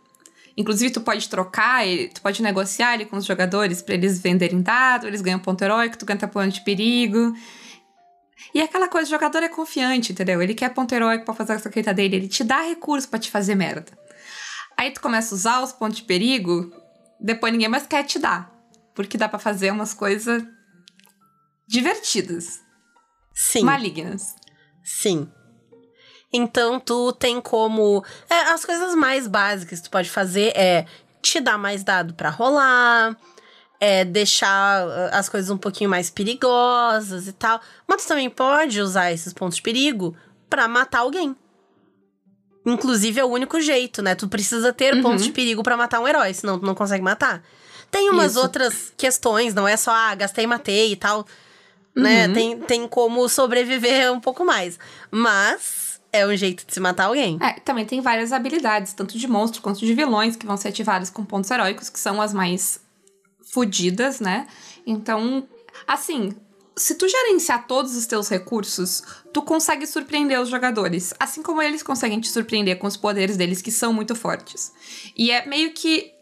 Inclusive, 0.56 0.92
tu 0.92 1.00
pode 1.00 1.28
trocar, 1.28 1.84
tu 2.14 2.22
pode 2.22 2.40
negociar 2.40 2.94
ele 2.94 3.04
com 3.04 3.16
os 3.16 3.24
jogadores 3.24 3.82
pra 3.82 3.94
eles 3.94 4.20
venderem 4.20 4.62
dado, 4.62 5.08
eles 5.08 5.20
ganham 5.20 5.40
ponto 5.40 5.62
heróico, 5.62 5.98
tu 5.98 6.06
ganha 6.06 6.28
ponto 6.28 6.48
de 6.48 6.60
perigo. 6.60 7.34
E 8.54 8.60
é 8.60 8.64
aquela 8.64 8.88
coisa, 8.88 9.08
o 9.08 9.10
jogador 9.10 9.42
é 9.42 9.48
confiante, 9.48 10.12
entendeu? 10.12 10.40
Ele 10.40 10.54
quer 10.54 10.72
ponto 10.72 10.94
heróico 10.94 11.24
pra 11.24 11.34
fazer 11.34 11.54
a 11.54 11.58
saqueta 11.58 11.92
dele, 11.92 12.14
ele 12.14 12.28
te 12.28 12.44
dá 12.44 12.60
recurso 12.62 13.08
pra 13.08 13.18
te 13.18 13.28
fazer 13.28 13.56
merda. 13.56 13.97
Aí 14.78 14.92
tu 14.92 15.00
começa 15.00 15.34
a 15.34 15.36
usar 15.36 15.60
os 15.60 15.72
pontos 15.72 15.96
de 15.96 16.04
perigo, 16.04 16.72
depois 17.18 17.52
ninguém 17.52 17.68
mais 17.68 17.84
quer 17.84 18.04
te 18.04 18.16
dar. 18.16 18.48
Porque 18.94 19.18
dá 19.18 19.28
pra 19.28 19.38
fazer 19.38 19.72
umas 19.72 19.92
coisas 19.92 20.44
divertidas, 21.66 22.60
Sim. 23.34 23.64
malignas. 23.64 24.36
Sim. 24.84 25.28
Então 26.32 26.78
tu 26.78 27.12
tem 27.12 27.40
como. 27.40 28.04
É, 28.30 28.52
as 28.52 28.64
coisas 28.64 28.94
mais 28.94 29.26
básicas 29.26 29.80
que 29.80 29.88
tu 29.88 29.90
pode 29.90 30.08
fazer 30.08 30.56
é 30.56 30.86
te 31.20 31.40
dar 31.40 31.58
mais 31.58 31.82
dado 31.82 32.14
pra 32.14 32.30
rolar, 32.30 33.16
é 33.80 34.04
deixar 34.04 34.86
ah, 34.86 35.18
as 35.18 35.28
coisas 35.28 35.50
um 35.50 35.58
pouquinho 35.58 35.90
mais 35.90 36.08
perigosas 36.08 37.26
e 37.26 37.32
tal. 37.32 37.60
Mas 37.86 38.04
tu 38.04 38.08
também 38.08 38.30
pode 38.30 38.80
usar 38.80 39.10
esses 39.10 39.32
pontos 39.32 39.56
de 39.56 39.62
perigo 39.62 40.16
pra 40.48 40.68
matar 40.68 41.00
alguém. 41.00 41.34
Inclusive 42.72 43.20
é 43.20 43.24
o 43.24 43.28
único 43.28 43.60
jeito, 43.60 44.02
né? 44.02 44.14
Tu 44.14 44.28
precisa 44.28 44.72
ter 44.72 44.94
Uhum. 44.94 45.02
pontos 45.02 45.24
de 45.24 45.32
perigo 45.32 45.62
pra 45.62 45.76
matar 45.76 46.00
um 46.00 46.08
herói, 46.08 46.32
senão 46.34 46.58
tu 46.58 46.66
não 46.66 46.74
consegue 46.74 47.02
matar. 47.02 47.42
Tem 47.90 48.10
umas 48.10 48.32
Isso. 48.32 48.40
outras 48.40 48.92
questões, 48.96 49.54
não 49.54 49.66
é 49.66 49.76
só, 49.76 49.90
ah, 49.92 50.14
gastei 50.14 50.44
e 50.44 50.46
matei 50.46 50.92
e 50.92 50.96
tal 50.96 51.26
né? 51.98 52.28
Uhum. 52.28 52.32
Tem, 52.32 52.58
tem 52.60 52.88
como 52.88 53.28
sobreviver 53.28 54.12
um 54.12 54.20
pouco 54.20 54.44
mais. 54.44 54.78
Mas 55.10 56.00
é 56.12 56.24
um 56.26 56.36
jeito 56.36 56.64
de 56.64 56.72
se 56.72 56.80
matar 56.80 57.06
alguém. 57.06 57.38
É, 57.42 57.54
também 57.60 57.84
tem 57.84 58.00
várias 58.00 58.32
habilidades, 58.32 58.92
tanto 58.92 59.18
de 59.18 59.26
monstro 59.26 59.60
quanto 59.60 59.80
de 59.80 59.92
vilões, 59.94 60.36
que 60.36 60.46
vão 60.46 60.56
ser 60.56 60.68
ativadas 60.68 61.10
com 61.10 61.24
pontos 61.24 61.50
heróicos, 61.50 61.88
que 61.90 61.98
são 61.98 62.20
as 62.22 62.32
mais 62.32 62.80
fodidas, 63.52 64.20
né? 64.20 64.46
Então, 64.86 65.46
assim, 65.86 66.32
se 66.78 66.94
tu 66.94 67.08
gerenciar 67.08 67.66
todos 67.66 67.96
os 67.96 68.06
teus 68.06 68.28
recursos, 68.28 69.02
tu 69.32 69.42
consegue 69.42 69.86
surpreender 69.86 70.40
os 70.40 70.48
jogadores. 70.48 71.12
Assim 71.18 71.42
como 71.42 71.60
eles 71.60 71.82
conseguem 71.82 72.20
te 72.20 72.28
surpreender 72.28 72.78
com 72.78 72.86
os 72.86 72.96
poderes 72.96 73.36
deles, 73.36 73.60
que 73.60 73.70
são 73.72 73.92
muito 73.92 74.14
fortes. 74.14 74.72
E 75.16 75.30
é 75.30 75.44
meio 75.46 75.72
que. 75.72 76.12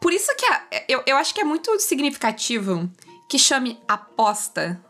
Por 0.00 0.12
isso 0.12 0.34
que 0.36 0.46
a- 0.46 0.66
eu, 0.88 1.02
eu 1.06 1.16
acho 1.16 1.34
que 1.34 1.40
é 1.40 1.44
muito 1.44 1.78
significativo 1.78 2.90
que 3.28 3.38
chame 3.38 3.78
aposta 3.86 4.82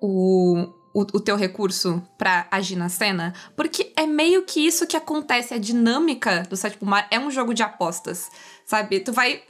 o, 0.00 0.68
o, 0.94 1.00
o 1.00 1.20
teu 1.20 1.36
recurso 1.36 2.02
pra 2.18 2.46
agir 2.50 2.76
na 2.76 2.88
cena, 2.88 3.34
porque 3.56 3.92
é 3.96 4.06
meio 4.06 4.42
que 4.44 4.66
isso 4.66 4.86
que 4.86 4.96
acontece, 4.96 5.54
a 5.54 5.58
dinâmica 5.58 6.42
do 6.48 6.56
Sétimo 6.56 6.90
Mar 6.90 7.06
é 7.10 7.18
um 7.18 7.30
jogo 7.30 7.52
de 7.54 7.62
apostas, 7.62 8.30
sabe? 8.66 9.00
Tu 9.00 9.12
vai 9.12 9.42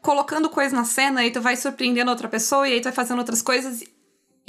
colocando 0.00 0.48
coisas 0.48 0.72
na 0.72 0.84
cena 0.84 1.24
e 1.26 1.30
tu 1.30 1.40
vai 1.40 1.56
surpreendendo 1.56 2.10
outra 2.10 2.28
pessoa 2.28 2.66
e 2.68 2.72
aí 2.74 2.80
tu 2.80 2.84
vai 2.84 2.92
fazendo 2.92 3.18
outras 3.18 3.42
coisas 3.42 3.82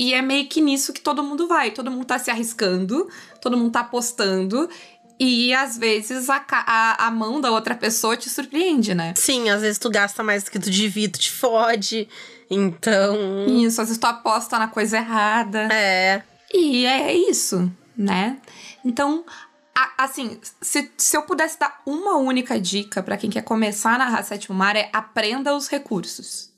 e 0.02 0.16
é 0.16 0.22
meio 0.22 0.48
que 0.48 0.60
nisso 0.62 0.92
que 0.94 1.00
todo 1.02 1.22
mundo 1.22 1.48
vai, 1.48 1.70
todo 1.70 1.92
mundo 1.92 2.06
tá 2.06 2.18
se 2.18 2.32
arriscando, 2.32 3.08
todo 3.40 3.56
mundo 3.56 3.72
tá 3.72 3.82
apostando 3.82 4.68
e 5.20 5.54
às 5.54 5.78
vezes 5.78 6.28
a, 6.28 6.44
a, 6.50 7.06
a 7.06 7.12
mão 7.12 7.40
da 7.40 7.52
outra 7.52 7.76
pessoa 7.76 8.18
te 8.18 8.28
surpreende, 8.28 8.96
né? 8.96 9.14
Sim, 9.16 9.50
às 9.52 9.62
vezes 9.62 9.78
tu 9.78 9.92
gasta 9.92 10.24
mais 10.24 10.44
do 10.44 10.50
que 10.50 10.58
tu 10.60 10.72
divide, 10.72 11.10
tu 11.14 11.20
te 11.20 11.32
fode. 11.32 12.10
Então. 12.50 13.46
Isso, 13.48 13.80
às 13.80 13.88
vezes 13.90 14.00
tu 14.00 14.06
aposta 14.08 14.58
na 14.58 14.68
coisa 14.68 14.98
errada. 14.98 15.70
É. 15.72 16.24
E 16.52 16.86
é 16.88 17.14
isso, 17.14 17.72
né? 17.96 18.38
Então, 18.84 19.24
a- 19.76 20.04
assim, 20.06 20.40
se, 20.60 20.92
se 20.98 21.16
eu 21.16 21.22
pudesse 21.22 21.60
dar 21.60 21.80
uma 21.86 22.18
única 22.18 22.60
dica 22.60 23.04
pra 23.04 23.16
quem 23.18 23.30
quer 23.30 23.44
começar 23.44 23.94
a 23.94 23.98
narrar 24.00 24.24
Sétimo 24.24 24.58
Mar 24.58 24.76
é 24.76 24.90
aprenda 24.92 25.56
os 25.56 25.68
recursos. 25.68 26.51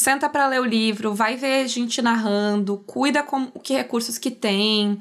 Senta 0.00 0.30
pra 0.30 0.48
ler 0.48 0.60
o 0.60 0.64
livro, 0.64 1.14
vai 1.14 1.36
ver 1.36 1.68
gente 1.68 2.00
narrando, 2.00 2.78
cuida 2.86 3.22
com 3.22 3.50
que 3.50 3.74
recursos 3.74 4.16
que 4.16 4.30
tem, 4.30 4.98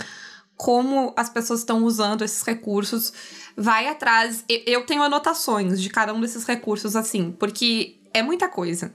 como 0.57 1.13
as 1.15 1.29
pessoas 1.29 1.61
estão 1.61 1.85
usando 1.85 2.21
esses 2.21 2.41
recursos, 2.41 3.13
vai 3.55 3.87
atrás. 3.87 4.43
Eu 4.65 4.85
tenho 4.85 5.01
anotações 5.01 5.81
de 5.81 5.89
cada 5.89 6.13
um 6.13 6.19
desses 6.19 6.43
recursos, 6.43 6.97
assim, 6.97 7.31
porque 7.31 7.95
é 8.13 8.21
muita 8.21 8.49
coisa. 8.49 8.93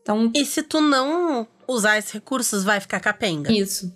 Então, 0.00 0.32
E 0.34 0.42
se 0.46 0.62
tu 0.62 0.80
não 0.80 1.46
usar 1.68 1.98
esses 1.98 2.12
recursos, 2.12 2.64
vai 2.64 2.80
ficar 2.80 2.98
capenga. 2.98 3.52
isso. 3.52 3.94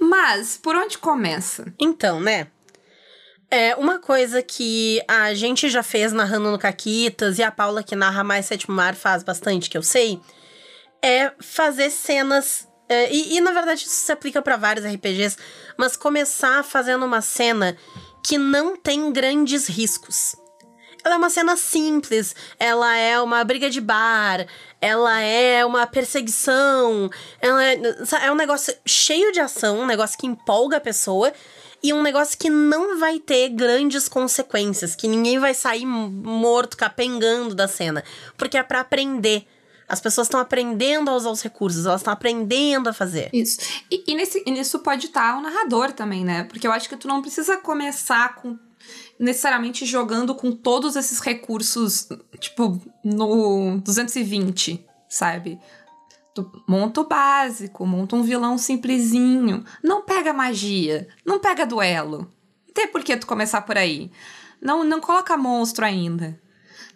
Mas, 0.00 0.58
por 0.62 0.74
onde 0.74 0.96
começa? 0.96 1.70
Então, 1.78 2.18
né? 2.18 2.46
É 3.50 3.76
uma 3.76 3.98
coisa 3.98 4.42
que 4.42 5.02
a 5.06 5.34
gente 5.34 5.68
já 5.68 5.82
fez 5.82 6.12
narrando 6.12 6.50
no 6.50 6.58
Caquitas 6.58 7.38
e 7.38 7.42
a 7.42 7.50
Paula 7.50 7.82
que 7.82 7.94
narra 7.94 8.24
mais 8.24 8.46
Sétimo 8.46 8.74
Mar 8.74 8.94
faz 8.94 9.22
bastante, 9.22 9.70
que 9.70 9.78
eu 9.78 9.82
sei, 9.82 10.18
é 11.02 11.32
fazer 11.40 11.90
cenas. 11.90 12.68
é, 12.88 13.12
e, 13.12 13.36
e, 13.36 13.40
na 13.40 13.52
verdade 13.52 13.82
isso 13.82 13.94
se 13.94 14.12
aplica 14.12 14.40
pra 14.40 14.56
vários 14.56 14.86
RPGs, 14.86 15.36
mas 15.76 15.96
começar 15.96 16.62
fazendo 16.62 17.04
uma 17.04 17.20
cena 17.20 17.76
que 18.24 18.38
não 18.38 18.76
tem 18.76 19.12
grandes 19.12 19.66
riscos. 19.66 20.36
Ela 21.04 21.14
é 21.14 21.18
uma 21.18 21.30
cena 21.30 21.56
simples, 21.56 22.34
ela 22.58 22.96
é 22.96 23.20
uma 23.20 23.44
briga 23.44 23.70
de 23.70 23.80
bar, 23.80 24.44
ela 24.80 25.20
é 25.20 25.64
uma 25.64 25.86
perseguição, 25.86 27.08
ela 27.40 27.64
é, 27.64 27.80
é 28.24 28.32
um 28.32 28.34
negócio 28.34 28.74
cheio 28.84 29.30
de 29.30 29.38
ação, 29.38 29.78
um 29.78 29.86
negócio 29.86 30.18
que 30.18 30.26
empolga 30.26 30.78
a 30.78 30.80
pessoa 30.80 31.32
e 31.80 31.92
um 31.92 32.02
negócio 32.02 32.36
que 32.36 32.50
não 32.50 32.98
vai 32.98 33.20
ter 33.20 33.50
grandes 33.50 34.08
consequências, 34.08 34.96
que 34.96 35.06
ninguém 35.06 35.38
vai 35.38 35.54
sair 35.54 35.86
morto, 35.86 36.76
capengando 36.76 37.54
da 37.54 37.68
cena, 37.68 38.02
porque 38.36 38.58
é 38.58 38.62
pra 38.64 38.80
aprender. 38.80 39.46
As 39.88 40.00
pessoas 40.00 40.26
estão 40.26 40.40
aprendendo 40.40 41.10
a 41.10 41.14
usar 41.14 41.30
os 41.30 41.42
recursos, 41.42 41.86
elas 41.86 42.00
estão 42.00 42.12
aprendendo 42.12 42.88
a 42.88 42.92
fazer. 42.92 43.30
Isso. 43.32 43.58
E, 43.90 44.04
e 44.08 44.14
nesse, 44.14 44.42
e 44.44 44.50
nisso 44.50 44.80
pode 44.80 45.06
estar 45.06 45.36
o 45.38 45.40
narrador 45.40 45.92
também, 45.92 46.24
né? 46.24 46.44
Porque 46.44 46.66
eu 46.66 46.72
acho 46.72 46.88
que 46.88 46.96
tu 46.96 47.06
não 47.06 47.22
precisa 47.22 47.56
começar 47.56 48.34
com 48.34 48.58
necessariamente 49.18 49.86
jogando 49.86 50.34
com 50.34 50.52
todos 50.52 50.96
esses 50.96 51.20
recursos, 51.20 52.08
tipo, 52.38 52.80
no 53.02 53.80
220, 53.80 54.84
sabe? 55.08 55.58
Tu 56.34 56.64
monta 56.68 57.00
o 57.00 57.08
básico, 57.08 57.86
monta 57.86 58.16
um 58.16 58.22
vilão 58.22 58.58
simplesinho. 58.58 59.64
Não 59.82 60.02
pega 60.02 60.32
magia, 60.32 61.08
não 61.24 61.38
pega 61.38 61.64
duelo. 61.64 62.30
Não 62.66 62.74
tem 62.74 62.88
por 62.88 63.02
que 63.02 63.16
tu 63.16 63.26
começar 63.26 63.62
por 63.62 63.78
aí. 63.78 64.10
Não, 64.60 64.84
não 64.84 65.00
coloca 65.00 65.36
monstro 65.36 65.84
ainda. 65.84 66.38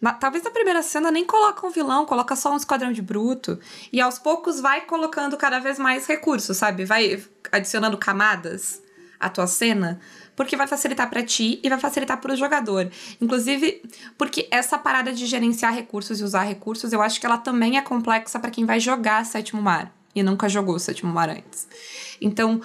Na- 0.01 0.12
talvez 0.14 0.42
na 0.42 0.51
primeira 0.51 0.82
cena 0.82 1.11
nem 1.11 1.24
coloca 1.24 1.66
um 1.66 1.70
vilão, 1.70 2.07
coloca 2.07 2.34
só 2.34 2.53
um 2.53 2.57
esquadrão 2.57 2.92
de 2.92 3.03
bruto. 3.03 3.59
E 3.92 4.01
aos 4.01 4.18
poucos 4.18 4.61
vai 4.61 4.82
colocando 4.82 5.36
cada 5.36 5.59
vez 5.59 5.78
mais 5.78 6.07
recursos, 6.07 6.57
sabe? 6.57 6.84
Vai 6.84 7.22
adicionando 7.53 7.98
camadas 7.98 8.82
à 9.18 9.28
tua 9.28 9.46
cena, 9.46 10.01
porque 10.34 10.57
vai 10.57 10.66
facilitar 10.66 11.11
pra 11.11 11.22
ti 11.22 11.61
e 11.62 11.68
vai 11.68 11.78
facilitar 11.78 12.18
pro 12.18 12.34
jogador. 12.34 12.90
Inclusive, 13.20 13.82
porque 14.16 14.48
essa 14.51 14.78
parada 14.78 15.12
de 15.12 15.26
gerenciar 15.26 15.74
recursos 15.74 16.20
e 16.20 16.24
usar 16.24 16.44
recursos, 16.44 16.92
eu 16.92 17.03
acho 17.03 17.20
que 17.20 17.26
ela 17.26 17.36
também 17.36 17.76
é 17.76 17.82
complexa 17.82 18.38
pra 18.38 18.51
quem 18.51 18.64
vai 18.64 18.80
jogar 18.80 19.26
Sétimo 19.26 19.61
Mar 19.61 19.92
e 20.14 20.22
nunca 20.22 20.48
jogou 20.48 20.78
Sétimo 20.78 21.12
Mar 21.12 21.28
antes. 21.28 21.68
Então, 22.18 22.62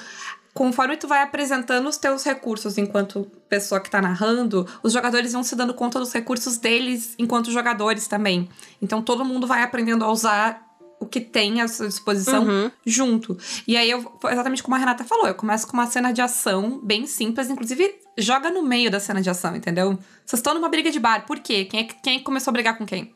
conforme 0.56 0.96
tu 0.98 1.06
vai 1.08 1.22
apresentando 1.22 1.88
os 1.88 1.98
teus 1.98 2.24
recursos 2.24 2.78
enquanto 2.78 3.30
pessoa 3.50 3.80
que 3.82 3.90
tá 3.92 4.02
narrando, 4.02 4.66
os 4.82 4.94
jogadores 4.94 5.34
vão 5.34 5.44
se 5.44 5.54
dando 5.56 5.74
conta 5.74 6.00
dos 6.00 6.12
recursos 6.14 6.58
deles 6.58 7.14
enquanto 7.20 7.52
jogadores 7.52 8.08
também. 8.08 8.50
Então 8.82 9.02
todo 9.02 9.24
mundo 9.26 9.46
vai 9.46 9.62
aprendendo 9.62 10.04
a 10.06 10.10
usar 10.12 10.64
o 10.98 11.06
que 11.06 11.20
tem 11.20 11.62
à 11.62 11.68
sua 11.68 11.90
disposição 11.90 12.46
Uhum. 12.46 12.72
junto. 12.86 13.38
E 13.68 13.76
aí, 13.76 13.92
eu, 13.92 14.18
exatamente 14.32 14.64
como 14.64 14.76
a 14.76 14.80
Renata 14.80 15.04
falou, 15.04 15.28
eu 15.28 15.36
começo 15.36 15.68
com 15.68 15.74
uma 15.74 15.88
cena 15.88 16.14
de 16.14 16.22
ação 16.22 16.80
bem 16.82 17.06
simples, 17.06 17.50
inclusive 17.50 17.94
joga 18.18 18.50
no 18.50 18.64
meio 18.64 18.90
da 18.90 18.98
cena 19.02 19.22
de 19.22 19.30
ação, 19.30 19.58
entendeu? 19.58 20.00
Vocês 20.26 20.40
estão 20.40 20.54
numa 20.54 20.70
briga 20.70 20.90
de 20.90 21.00
bar, 21.00 21.26
por 21.26 21.40
quê? 21.40 21.66
Quem, 21.66 21.82
é, 21.82 21.84
que- 21.84 21.96
quem 22.02 22.16
é 22.16 22.18
que 22.20 22.24
começou 22.24 22.50
a 22.52 22.54
brigar 22.54 22.78
com 22.78 22.86
quem? 22.86 23.14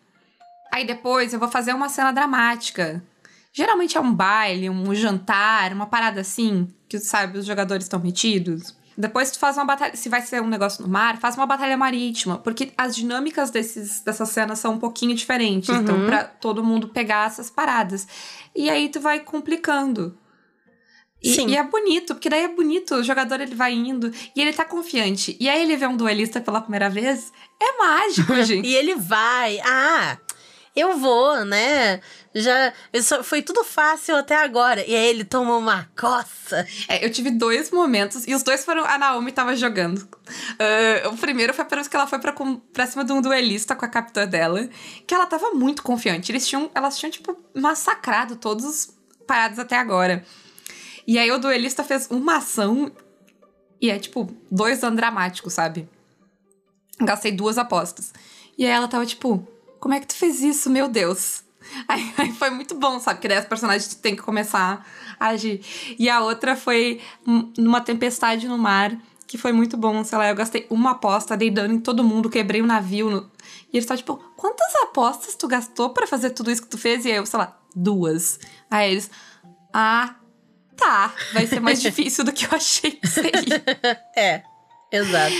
Aí 0.74 0.86
depois 0.86 1.32
eu 1.34 1.40
vou 1.40 1.48
fazer 1.48 1.74
uma 1.74 1.88
cena 1.88 2.12
dramática. 2.12 3.02
Geralmente 3.52 3.98
é 3.98 4.02
um 4.02 4.14
baile, 4.14 4.70
um 4.70 4.94
jantar, 4.94 5.74
uma 5.74 5.86
parada 5.88 6.22
assim, 6.22 6.68
que 6.88 7.00
sabe, 7.00 7.38
os 7.40 7.46
jogadores 7.46 7.86
estão 7.86 8.00
metidos. 8.00 8.78
Depois 8.98 9.32
tu 9.32 9.40
faz 9.40 9.56
uma 9.56 9.66
batalha, 9.66 9.96
se 9.96 10.10
vai 10.10 10.22
ser 10.22 10.42
um 10.42 10.48
negócio 10.48 10.84
no 10.84 10.90
mar, 10.90 11.18
faz 11.20 11.36
uma 11.38 11.46
batalha 11.46 11.78
marítima, 11.78 12.38
porque 12.38 12.72
as 12.78 12.96
dinâmicas 12.96 13.50
desses, 13.50 14.02
dessas 14.02 14.28
cenas 14.30 14.60
são 14.60 14.74
um 14.74 14.78
pouquinho 14.80 15.16
diferentes, 15.16 15.70
então 15.70 15.96
Uhum. 16.00 16.06
pra 16.06 16.26
todo 16.26 16.64
mundo 16.64 16.90
pegar 16.90 17.28
essas 17.28 17.50
paradas. 17.50 18.06
E 18.56 18.70
aí 18.70 18.90
tu 18.90 19.00
vai 19.00 19.22
complicando. 19.22 20.18
E, 21.24 21.34
Sim. 21.34 21.48
e 21.48 21.56
é 21.56 21.64
bonito, 21.64 22.14
porque 22.16 22.30
daí 22.30 22.44
é 22.44 22.48
bonito, 22.48 22.96
o 22.96 23.04
jogador 23.04 23.42
ele 23.42 23.56
vai 23.56 23.74
indo 23.74 24.12
e 24.36 24.42
ele 24.42 24.54
tá 24.54 24.64
confiante. 24.64 25.36
E 25.40 25.50
aí 25.50 25.62
ele 25.62 25.76
vê 25.76 25.86
um 25.88 25.98
duelista 25.98 26.40
pela 26.40 26.62
primeira 26.62 26.90
vez, 26.90 27.32
é 27.62 27.78
mágico, 27.78 28.34
gente. 28.44 28.68
E 28.68 28.74
ele 28.76 28.96
vai. 28.96 29.60
Ah, 29.62 30.18
eu 30.80 30.98
vou, 30.98 31.44
né? 31.46 32.00
Já. 32.34 32.74
Isso 32.94 33.24
foi 33.24 33.42
tudo 33.42 33.64
fácil 33.64 34.16
até 34.16 34.36
agora. 34.36 34.86
E 34.86 34.96
aí 34.96 35.08
ele 35.08 35.24
toma 35.24 35.58
uma 35.58 35.90
coça. 36.00 36.66
É, 36.88 37.04
eu 37.06 37.12
tive 37.12 37.32
dois 37.32 37.72
momentos, 37.72 38.28
e 38.28 38.34
os 38.36 38.44
dois 38.44 38.64
foram. 38.64 38.86
A 38.86 38.98
Naomi 38.98 39.32
tava 39.32 39.56
jogando. 39.56 40.08
Ah, 40.60 41.10
o 41.10 41.18
primeiro 41.18 41.54
foi 41.54 41.66
parece 41.66 41.90
que 41.90 41.96
ela 41.96 42.06
foi 42.08 42.20
pra, 42.20 42.32
com- 42.32 42.58
pra 42.58 42.86
cima 42.88 43.04
de 43.04 43.12
um 43.12 43.22
duelista 43.22 43.76
com 43.76 43.86
a 43.86 43.90
capitã 43.90 44.28
dela, 44.28 44.70
que 45.08 45.14
ela 45.14 45.26
tava 45.26 45.52
muito 45.52 45.82
confiante. 45.84 46.32
Eles 46.32 46.48
tinham, 46.48 46.70
elas 46.76 46.98
tinham, 47.00 47.12
tipo, 47.12 47.36
massacrado 47.56 48.36
todos 48.36 48.66
os 48.66 48.94
parados 49.28 49.60
até 49.60 49.78
agora. 49.78 50.24
E 51.08 51.18
aí 51.18 51.32
o 51.32 51.40
duelista 51.40 51.84
fez 51.84 52.08
uma 52.12 52.38
ação 52.38 52.92
e 53.82 53.90
é, 53.90 53.98
tipo, 53.98 54.32
dois 54.52 54.80
danos 54.80 54.98
dramáticos, 54.98 55.54
sabe? 55.54 55.88
Gastei 57.02 57.32
duas 57.32 57.58
apostas. 57.58 58.14
E 58.58 58.66
aí 58.66 58.72
ela 58.72 58.88
tava, 58.88 59.06
tipo, 59.06 59.48
como 59.80 59.94
é 59.94 60.00
que 60.00 60.08
tu 60.08 60.16
fez 60.16 60.42
isso, 60.42 60.70
meu 60.70 60.88
Deus? 60.88 61.44
Aí, 61.88 62.14
aí 62.18 62.32
foi 62.34 62.50
muito 62.50 62.74
bom, 62.76 63.00
sabe? 63.00 63.18
Porque 63.18 63.28
daí 63.28 63.38
as 63.38 63.46
personagens 63.46 63.94
têm 63.96 64.16
que 64.16 64.22
começar 64.22 64.86
a 65.20 65.28
agir. 65.28 65.62
E 66.00 66.10
a 66.10 66.22
outra 66.22 66.56
foi 66.56 67.00
numa 67.58 67.80
tempestade 67.82 68.48
no 68.48 68.58
mar, 68.58 68.96
que 69.28 69.38
foi 69.38 69.52
muito 69.52 69.78
bom. 69.78 70.04
Sei 70.04 70.18
lá, 70.18 70.28
eu 70.30 70.36
gastei 70.36 70.66
uma 70.70 70.92
aposta, 70.92 71.38
dei 71.38 71.52
dano 71.52 71.74
em 71.76 71.80
todo 71.80 72.04
mundo, 72.04 72.30
quebrei 72.30 72.62
o 72.62 72.66
navio. 72.66 73.10
no- 73.12 73.32
E 73.72 73.78
eles 73.78 73.84
estavam 73.84 73.98
tipo, 73.98 74.18
quantas 74.36 74.74
apostas 74.84 75.36
tu 75.36 75.48
gastou 75.48 75.92
pra 75.92 76.08
fazer 76.08 76.32
tudo 76.32 76.50
isso 76.50 76.64
que 76.64 76.70
tu 76.70 76.78
fez? 76.78 77.06
E 77.06 77.12
aí 77.12 77.18
eu, 77.18 77.26
sei 77.26 77.38
lá, 77.38 77.56
duas. 77.76 78.40
Aí 78.72 78.92
eles, 78.94 79.12
ah, 79.72 80.16
tá. 80.76 81.14
Vai 81.34 81.46
ser 81.46 81.60
mais 81.60 81.80
difícil 81.84 82.24
do 82.24 82.32
que 82.34 82.46
eu 82.46 82.50
achei 82.54 82.92
que 82.92 83.08
seria. 83.08 83.64
É, 84.18 84.42
exato. 84.92 85.36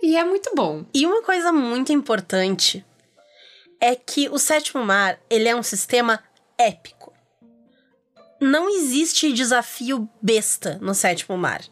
E 0.00 0.14
é 0.16 0.22
muito 0.24 0.52
bom. 0.54 0.84
E 0.94 1.04
uma 1.06 1.22
coisa 1.22 1.52
muito 1.52 1.92
importante 1.92 2.84
é 3.80 3.94
que 3.94 4.28
o 4.28 4.38
sétimo 4.38 4.84
mar, 4.84 5.18
ele 5.28 5.48
é 5.48 5.54
um 5.54 5.62
sistema 5.62 6.22
épico. 6.58 7.12
Não 8.40 8.68
existe 8.68 9.32
desafio 9.32 10.08
besta 10.20 10.78
no 10.80 10.94
sétimo 10.94 11.36
mar. 11.36 11.62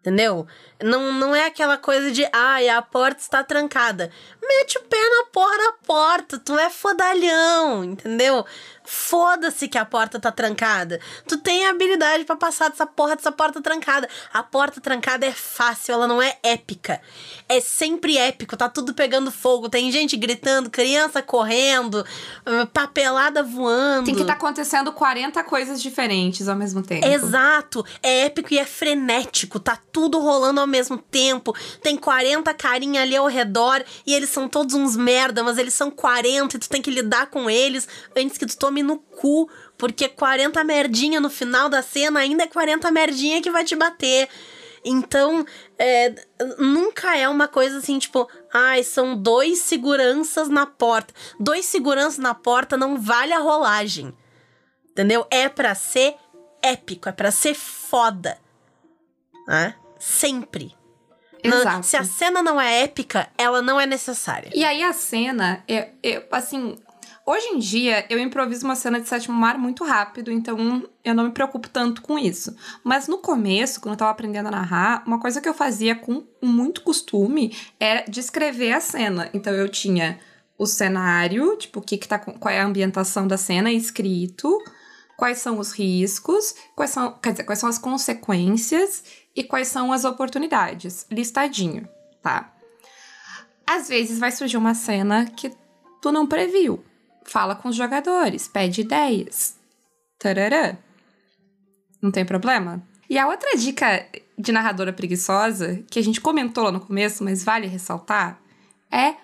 Entendeu? 0.00 0.46
Não, 0.82 1.12
não 1.12 1.36
é 1.36 1.44
aquela 1.44 1.76
coisa 1.76 2.10
de, 2.10 2.26
ai, 2.32 2.70
a 2.70 2.80
porta 2.80 3.20
está 3.20 3.44
trancada. 3.44 4.10
Mete 4.58 4.78
o 4.78 4.82
pé 4.82 4.96
na 4.98 5.26
porra 5.32 5.56
da 5.58 5.72
porta, 5.86 6.38
tu 6.38 6.58
é 6.58 6.68
fodalhão, 6.68 7.84
entendeu? 7.84 8.44
Foda-se 8.82 9.68
que 9.68 9.78
a 9.78 9.84
porta 9.84 10.18
tá 10.18 10.32
trancada. 10.32 10.98
Tu 11.28 11.38
tem 11.38 11.66
a 11.66 11.70
habilidade 11.70 12.24
pra 12.24 12.34
passar 12.34 12.68
dessa 12.68 12.84
porra 12.84 13.14
dessa 13.14 13.30
porta 13.30 13.62
trancada. 13.62 14.08
A 14.32 14.42
porta 14.42 14.80
trancada 14.80 15.24
é 15.24 15.30
fácil, 15.30 15.92
ela 15.92 16.08
não 16.08 16.20
é 16.20 16.36
épica. 16.42 17.00
É 17.48 17.60
sempre 17.60 18.16
épico, 18.16 18.56
tá 18.56 18.68
tudo 18.68 18.92
pegando 18.92 19.30
fogo, 19.30 19.68
tem 19.68 19.92
gente 19.92 20.16
gritando, 20.16 20.68
criança 20.68 21.22
correndo, 21.22 22.04
papelada 22.72 23.44
voando. 23.44 24.06
Tem 24.06 24.14
que 24.16 24.22
estar 24.22 24.32
acontecendo 24.32 24.92
40 24.92 25.44
coisas 25.44 25.80
diferentes 25.80 26.48
ao 26.48 26.56
mesmo 26.56 26.82
tempo. 26.82 27.06
Exato, 27.06 27.86
é 28.02 28.26
épico 28.26 28.52
e 28.52 28.58
é 28.58 28.64
frenético, 28.64 29.60
tá 29.60 29.78
tudo 29.92 30.18
rolando 30.18 30.60
ao 30.60 30.66
mesmo 30.66 30.98
tempo. 30.98 31.54
Tem 31.80 31.96
40 31.96 32.52
carinha 32.54 33.02
ali 33.02 33.14
ao 33.14 33.28
redor 33.28 33.84
e 34.04 34.12
eles 34.12 34.30
são 34.30 34.39
todos 34.48 34.74
uns 34.74 34.96
merda, 34.96 35.42
mas 35.42 35.58
eles 35.58 35.74
são 35.74 35.90
40 35.90 36.56
e 36.56 36.60
tu 36.60 36.68
tem 36.68 36.82
que 36.82 36.90
lidar 36.90 37.26
com 37.26 37.48
eles 37.48 37.88
antes 38.16 38.38
que 38.38 38.46
tu 38.46 38.56
tome 38.56 38.82
no 38.82 38.98
cu, 38.98 39.48
porque 39.76 40.08
40 40.08 40.62
merdinha 40.64 41.20
no 41.20 41.30
final 41.30 41.68
da 41.68 41.82
cena 41.82 42.20
ainda 42.20 42.44
é 42.44 42.46
40 42.46 42.90
merdinha 42.90 43.42
que 43.42 43.50
vai 43.50 43.64
te 43.64 43.76
bater. 43.76 44.28
Então, 44.84 45.44
é, 45.78 46.14
nunca 46.58 47.16
é 47.16 47.28
uma 47.28 47.46
coisa 47.46 47.78
assim, 47.78 47.98
tipo, 47.98 48.28
ai, 48.52 48.82
são 48.82 49.14
dois 49.14 49.58
seguranças 49.58 50.48
na 50.48 50.66
porta. 50.66 51.12
Dois 51.38 51.66
seguranças 51.66 52.18
na 52.18 52.34
porta 52.34 52.76
não 52.76 52.98
vale 52.98 53.32
a 53.32 53.38
rolagem. 53.38 54.14
Entendeu? 54.90 55.26
É 55.30 55.48
pra 55.48 55.74
ser 55.74 56.16
épico, 56.62 57.08
é 57.08 57.12
pra 57.12 57.30
ser 57.30 57.54
foda. 57.54 58.38
Né? 59.46 59.74
Sempre. 59.98 60.74
Não- 61.48 61.82
se 61.82 61.96
a 61.96 62.04
cena 62.04 62.42
não 62.42 62.60
é 62.60 62.82
épica, 62.82 63.28
ela 63.38 63.60
não 63.62 63.80
é 63.80 63.86
necessária. 63.86 64.50
E 64.54 64.64
aí 64.64 64.82
a 64.82 64.92
cena, 64.92 65.62
eu, 65.66 65.84
eu, 66.02 66.22
assim, 66.32 66.76
hoje 67.24 67.46
em 67.48 67.58
dia 67.58 68.04
eu 68.10 68.18
improviso 68.18 68.64
uma 68.64 68.76
cena 68.76 69.00
de 69.00 69.08
sétimo 69.08 69.36
mar 69.36 69.56
muito 69.58 69.84
rápido, 69.84 70.30
então 70.30 70.82
eu 71.04 71.14
não 71.14 71.24
me 71.24 71.30
preocupo 71.30 71.68
tanto 71.68 72.02
com 72.02 72.18
isso. 72.18 72.54
Mas 72.84 73.08
no 73.08 73.18
começo, 73.18 73.80
quando 73.80 73.92
eu 73.94 73.98
tava 73.98 74.10
aprendendo 74.10 74.48
a 74.48 74.50
narrar, 74.50 75.02
uma 75.06 75.18
coisa 75.20 75.40
que 75.40 75.48
eu 75.48 75.54
fazia 75.54 75.94
com 75.94 76.24
muito 76.42 76.82
costume 76.82 77.56
era 77.78 78.04
descrever 78.08 78.72
a 78.72 78.80
cena. 78.80 79.30
Então 79.32 79.52
eu 79.52 79.68
tinha 79.68 80.18
o 80.58 80.66
cenário, 80.66 81.56
tipo, 81.56 81.78
o 81.80 81.82
que 81.82 81.96
que 81.96 82.06
tá, 82.06 82.18
qual 82.18 82.52
é 82.52 82.60
a 82.60 82.66
ambientação 82.66 83.26
da 83.26 83.38
cena 83.38 83.72
escrito, 83.72 84.58
quais 85.20 85.36
são 85.36 85.58
os 85.58 85.72
riscos, 85.72 86.54
quais 86.74 86.92
são, 86.92 87.12
quer 87.12 87.32
dizer, 87.32 87.44
quais 87.44 87.58
são 87.58 87.68
as 87.68 87.76
consequências 87.76 89.04
e 89.36 89.44
quais 89.44 89.68
são 89.68 89.92
as 89.92 90.06
oportunidades, 90.06 91.06
listadinho, 91.10 91.86
tá? 92.22 92.50
Às 93.66 93.86
vezes 93.86 94.18
vai 94.18 94.32
surgir 94.32 94.56
uma 94.56 94.72
cena 94.72 95.26
que 95.26 95.52
tu 96.00 96.10
não 96.10 96.26
previu. 96.26 96.82
Fala 97.22 97.54
com 97.54 97.68
os 97.68 97.76
jogadores, 97.76 98.48
pede 98.48 98.80
ideias. 98.80 99.58
Tarará. 100.18 100.78
Não 102.00 102.10
tem 102.10 102.24
problema? 102.24 102.82
E 103.06 103.18
a 103.18 103.28
outra 103.28 103.58
dica 103.58 104.06
de 104.38 104.52
narradora 104.52 104.90
preguiçosa, 104.90 105.84
que 105.90 105.98
a 105.98 106.02
gente 106.02 106.18
comentou 106.18 106.64
lá 106.64 106.72
no 106.72 106.80
começo, 106.80 107.22
mas 107.22 107.44
vale 107.44 107.66
ressaltar, 107.66 108.40
é 108.90 109.16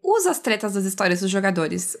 usa 0.00 0.30
as 0.30 0.38
tretas 0.38 0.74
das 0.74 0.84
histórias 0.84 1.22
dos 1.22 1.30
jogadores. 1.30 1.96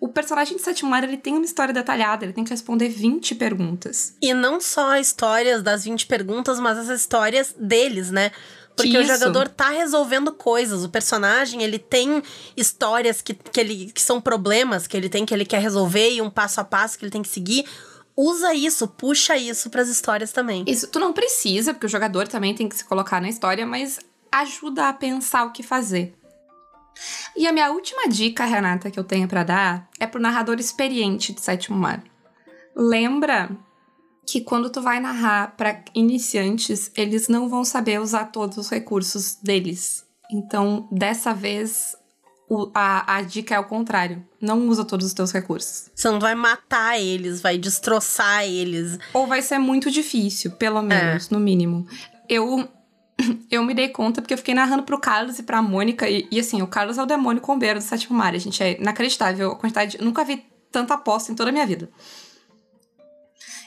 O 0.00 0.08
personagem 0.08 0.56
de 0.56 0.62
Sétimo 0.62 0.90
Mar, 0.90 1.04
ele 1.04 1.18
tem 1.18 1.34
uma 1.34 1.44
história 1.44 1.74
detalhada, 1.74 2.24
ele 2.24 2.32
tem 2.32 2.42
que 2.42 2.50
responder 2.50 2.88
20 2.88 3.34
perguntas. 3.34 4.14
E 4.22 4.32
não 4.32 4.58
só 4.58 4.96
histórias 4.96 5.62
das 5.62 5.84
20 5.84 6.06
perguntas, 6.06 6.58
mas 6.58 6.78
as 6.78 6.88
histórias 6.88 7.54
deles, 7.58 8.10
né? 8.10 8.32
Porque 8.74 8.96
o 8.96 9.02
Isso. 9.02 9.12
jogador 9.12 9.46
tá 9.48 9.68
resolvendo 9.68 10.32
coisas. 10.32 10.84
O 10.84 10.88
personagem, 10.88 11.62
ele 11.62 11.78
tem 11.78 12.22
histórias 12.56 13.20
que, 13.20 13.34
que, 13.34 13.60
ele, 13.60 13.92
que 13.92 14.00
são 14.00 14.22
problemas 14.22 14.86
que 14.86 14.96
ele 14.96 15.10
tem, 15.10 15.26
que 15.26 15.34
ele 15.34 15.44
quer 15.44 15.60
resolver 15.60 16.10
e 16.10 16.22
um 16.22 16.30
passo 16.30 16.60
a 16.62 16.64
passo 16.64 16.98
que 16.98 17.04
ele 17.04 17.12
tem 17.12 17.20
que 17.20 17.28
seguir. 17.28 17.66
Usa 18.16 18.54
isso, 18.54 18.88
puxa 18.88 19.36
isso 19.36 19.68
pras 19.68 19.88
histórias 19.88 20.32
também. 20.32 20.64
Isso 20.66 20.86
tu 20.86 20.98
não 20.98 21.12
precisa, 21.12 21.74
porque 21.74 21.86
o 21.86 21.90
jogador 21.90 22.26
também 22.26 22.54
tem 22.54 22.68
que 22.68 22.76
se 22.76 22.84
colocar 22.84 23.20
na 23.20 23.28
história, 23.28 23.66
mas 23.66 23.98
ajuda 24.32 24.88
a 24.88 24.92
pensar 24.92 25.44
o 25.44 25.52
que 25.52 25.62
fazer. 25.62 26.14
E 27.36 27.46
a 27.46 27.52
minha 27.52 27.70
última 27.70 28.08
dica, 28.08 28.44
Renata, 28.44 28.90
que 28.90 28.98
eu 28.98 29.04
tenho 29.04 29.26
pra 29.28 29.42
dar 29.44 29.88
é 29.98 30.06
pro 30.06 30.20
narrador 30.20 30.58
experiente 30.58 31.32
de 31.32 31.40
Sétimo 31.40 31.78
Mar. 31.78 32.02
Lembra 32.76 33.50
que 34.26 34.40
quando 34.40 34.70
tu 34.70 34.80
vai 34.80 35.00
narrar 35.00 35.56
pra 35.56 35.82
iniciantes, 35.94 36.90
eles 36.96 37.28
não 37.28 37.48
vão 37.48 37.64
saber 37.64 38.00
usar 38.00 38.26
todos 38.26 38.56
os 38.58 38.68
recursos 38.70 39.34
deles. 39.42 40.04
Então, 40.30 40.86
dessa 40.92 41.34
vez, 41.34 41.96
o- 42.48 42.70
a, 42.72 43.16
a 43.16 43.22
dica 43.22 43.54
é 43.54 43.58
o 43.58 43.64
contrário. 43.64 44.24
Não 44.40 44.68
usa 44.68 44.84
todos 44.84 45.06
os 45.06 45.14
teus 45.14 45.32
recursos. 45.32 45.90
Você 45.94 46.08
não 46.10 46.20
vai 46.20 46.34
matar 46.36 47.00
eles, 47.00 47.40
vai 47.40 47.58
destroçar 47.58 48.44
eles. 48.44 48.98
Ou 49.12 49.26
vai 49.26 49.42
ser 49.42 49.58
muito 49.58 49.90
difícil, 49.90 50.52
pelo 50.52 50.80
menos, 50.82 51.28
no 51.30 51.40
mínimo. 51.40 51.86
Eu 52.28 52.68
eu 53.50 53.62
me 53.62 53.74
dei 53.74 53.88
conta 53.88 54.20
porque 54.20 54.34
eu 54.34 54.38
fiquei 54.38 54.54
narrando 54.54 54.82
pro 54.82 54.98
Carlos 54.98 55.38
e 55.38 55.42
pra 55.42 55.62
Mônica. 55.62 56.08
E, 56.08 56.26
e, 56.30 56.40
assim, 56.40 56.62
o 56.62 56.66
Carlos 56.66 56.98
é 56.98 57.02
o 57.02 57.06
demônio 57.06 57.42
combeiro 57.42 57.78
do 57.78 57.82
sétimo 57.82 58.16
mar. 58.16 58.34
A 58.34 58.38
gente 58.38 58.62
é 58.62 58.78
inacreditável. 58.80 59.52
A 59.52 59.56
quantidade. 59.56 59.98
nunca 60.00 60.24
vi 60.24 60.44
tanta 60.70 60.94
aposta 60.94 61.32
em 61.32 61.34
toda 61.34 61.50
a 61.50 61.52
minha 61.52 61.66
vida. 61.66 61.88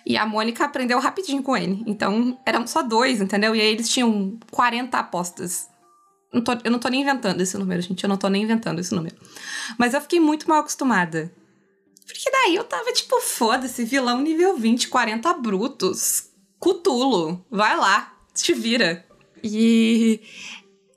E 0.06 0.18
a 0.18 0.26
Mônica 0.26 0.66
aprendeu 0.66 1.00
rapidinho 1.00 1.42
com 1.42 1.56
ele. 1.56 1.84
Então, 1.88 2.38
eram 2.46 2.68
só 2.68 2.82
dois, 2.82 3.22
entendeu? 3.22 3.56
E 3.56 3.62
aí 3.62 3.68
eles 3.68 3.90
tinham 3.90 4.38
40 4.52 4.98
apostas. 4.98 5.70
Não 6.32 6.42
tô, 6.42 6.52
eu 6.64 6.72
não 6.72 6.80
tô 6.80 6.90
nem 6.90 7.02
inventando 7.02 7.40
esse 7.40 7.58
número, 7.58 7.82
gente. 7.82 8.04
Eu 8.04 8.10
não 8.10 8.18
tô 8.18 8.28
nem 8.28 8.44
inventando 8.44 8.80
esse 8.80 8.94
número. 8.94 9.16
Mas 9.78 9.94
eu 9.94 10.02
fiquei 10.02 10.20
muito 10.20 10.50
mal 10.50 10.60
acostumada. 10.60 11.32
Porque 12.06 12.30
daí 12.30 12.56
eu 12.56 12.66
tava 12.66 12.92
tipo, 12.92 13.20
foda-se, 13.22 13.86
vilão 13.86 14.20
nível 14.20 14.58
20, 14.58 14.90
40 14.90 15.34
brutos. 15.36 16.30
Cutulo, 16.60 17.46
vai 17.50 17.78
lá, 17.78 18.14
te 18.34 18.54
vira. 18.54 19.06
E. 19.44 20.22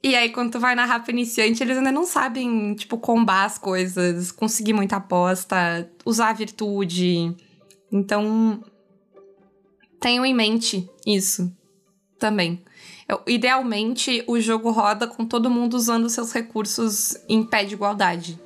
E 0.02 0.14
aí, 0.14 0.30
quando 0.30 0.52
tu 0.52 0.60
vai 0.60 0.76
na 0.76 0.84
rapa 0.84 1.10
iniciante, 1.10 1.60
eles 1.62 1.78
ainda 1.78 1.90
não 1.90 2.04
sabem, 2.04 2.74
tipo, 2.74 2.96
combar 2.96 3.44
as 3.44 3.58
coisas, 3.58 4.30
conseguir 4.30 4.72
muita 4.72 4.96
aposta, 4.96 5.90
usar 6.04 6.28
a 6.28 6.32
virtude. 6.32 7.34
Então, 7.90 8.62
tenham 9.98 10.24
em 10.24 10.32
mente 10.32 10.88
isso 11.04 11.52
também. 12.20 12.62
Eu, 13.08 13.20
idealmente, 13.26 14.22
o 14.26 14.38
jogo 14.38 14.70
roda 14.70 15.06
com 15.06 15.24
todo 15.24 15.50
mundo 15.50 15.74
usando 15.74 16.08
seus 16.08 16.32
recursos 16.32 17.16
em 17.28 17.44
pé 17.44 17.64
de 17.64 17.74
igualdade. 17.74 18.38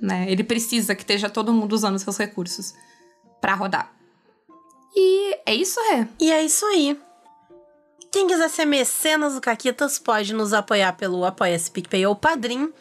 Né? 0.00 0.30
Ele 0.30 0.44
precisa 0.44 0.94
que 0.94 1.02
esteja 1.02 1.28
todo 1.28 1.52
mundo 1.52 1.72
usando 1.72 1.98
seus 1.98 2.16
recursos 2.16 2.74
para 3.40 3.54
rodar. 3.54 3.92
E 4.94 5.36
é 5.46 5.54
isso, 5.54 5.80
Rê. 5.90 6.06
E 6.20 6.30
é 6.30 6.44
isso 6.44 6.64
aí. 6.66 6.98
Quem 8.10 8.26
quiser 8.26 8.48
ser 8.48 8.64
mecenas 8.64 9.34
do 9.34 9.40
Caquitas 9.40 9.98
pode 9.98 10.32
nos 10.32 10.54
apoiar 10.54 10.94
pelo 10.94 11.24
Apoia-se 11.24 11.70
PicPay 11.70 12.06
ou 12.06 12.16
Padrim. 12.16 12.72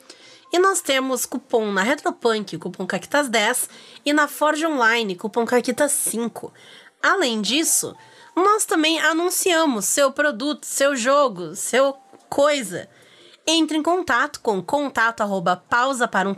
E 0.53 0.59
nós 0.59 0.79
temos 0.79 1.25
cupom 1.25 1.69
na 1.71 1.83
Retropunk, 1.83 2.57
cupom 2.57 2.87
Caquitas10, 2.87 3.67
e 4.05 4.13
na 4.13 4.29
Forge 4.29 4.65
Online, 4.65 5.17
cupom 5.17 5.45
Caquitas5. 5.45 6.51
Além 7.03 7.41
disso, 7.41 7.93
nós 8.33 8.65
também 8.65 8.99
anunciamos 8.99 9.83
seu 9.85 10.11
produto, 10.11 10.65
seu 10.65 10.95
jogo, 10.95 11.53
seu 11.55 11.97
coisa. 12.29 12.87
Entre 13.45 13.77
em 13.77 13.83
contato 13.83 14.39
com 14.39 14.61
contato 14.61 15.21
arroba 15.21 15.55
pausa 15.55 16.07
para 16.07 16.29
um. 16.29 16.33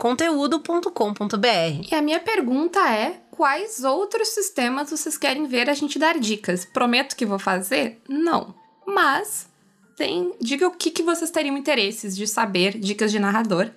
E 1.90 1.94
a 1.94 2.02
minha 2.02 2.20
pergunta 2.20 2.80
é: 2.88 3.20
quais 3.30 3.84
outros 3.84 4.28
sistemas 4.28 4.90
vocês 4.90 5.16
querem 5.16 5.46
ver 5.46 5.70
a 5.70 5.74
gente 5.74 5.98
dar 5.98 6.18
dicas? 6.18 6.64
Prometo 6.64 7.14
que 7.14 7.26
vou 7.26 7.38
fazer? 7.38 8.00
Não. 8.08 8.59
Mas 8.90 9.48
tem, 9.96 10.34
diga 10.40 10.66
o 10.66 10.72
que, 10.72 10.90
que 10.90 11.02
vocês 11.02 11.30
teriam 11.30 11.56
interesses 11.56 12.16
de 12.16 12.26
saber, 12.26 12.78
dicas 12.78 13.12
de 13.12 13.18
narrador, 13.18 13.70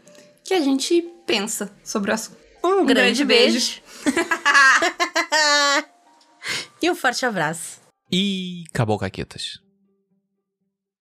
que 0.43 0.53
a 0.53 0.59
gente 0.59 1.01
pensa 1.25 1.71
sobre 1.83 2.11
o 2.11 2.13
assunto. 2.13 2.37
Um, 2.63 2.81
Um 2.81 2.85
grande, 2.85 3.23
grande 3.23 3.25
beijo. 3.25 3.81
e 6.81 6.89
um 6.89 6.95
forte 6.95 7.25
abraço. 7.25 7.81
E 8.11 8.63
acabou, 8.69 8.97
Caquetas. 8.97 9.59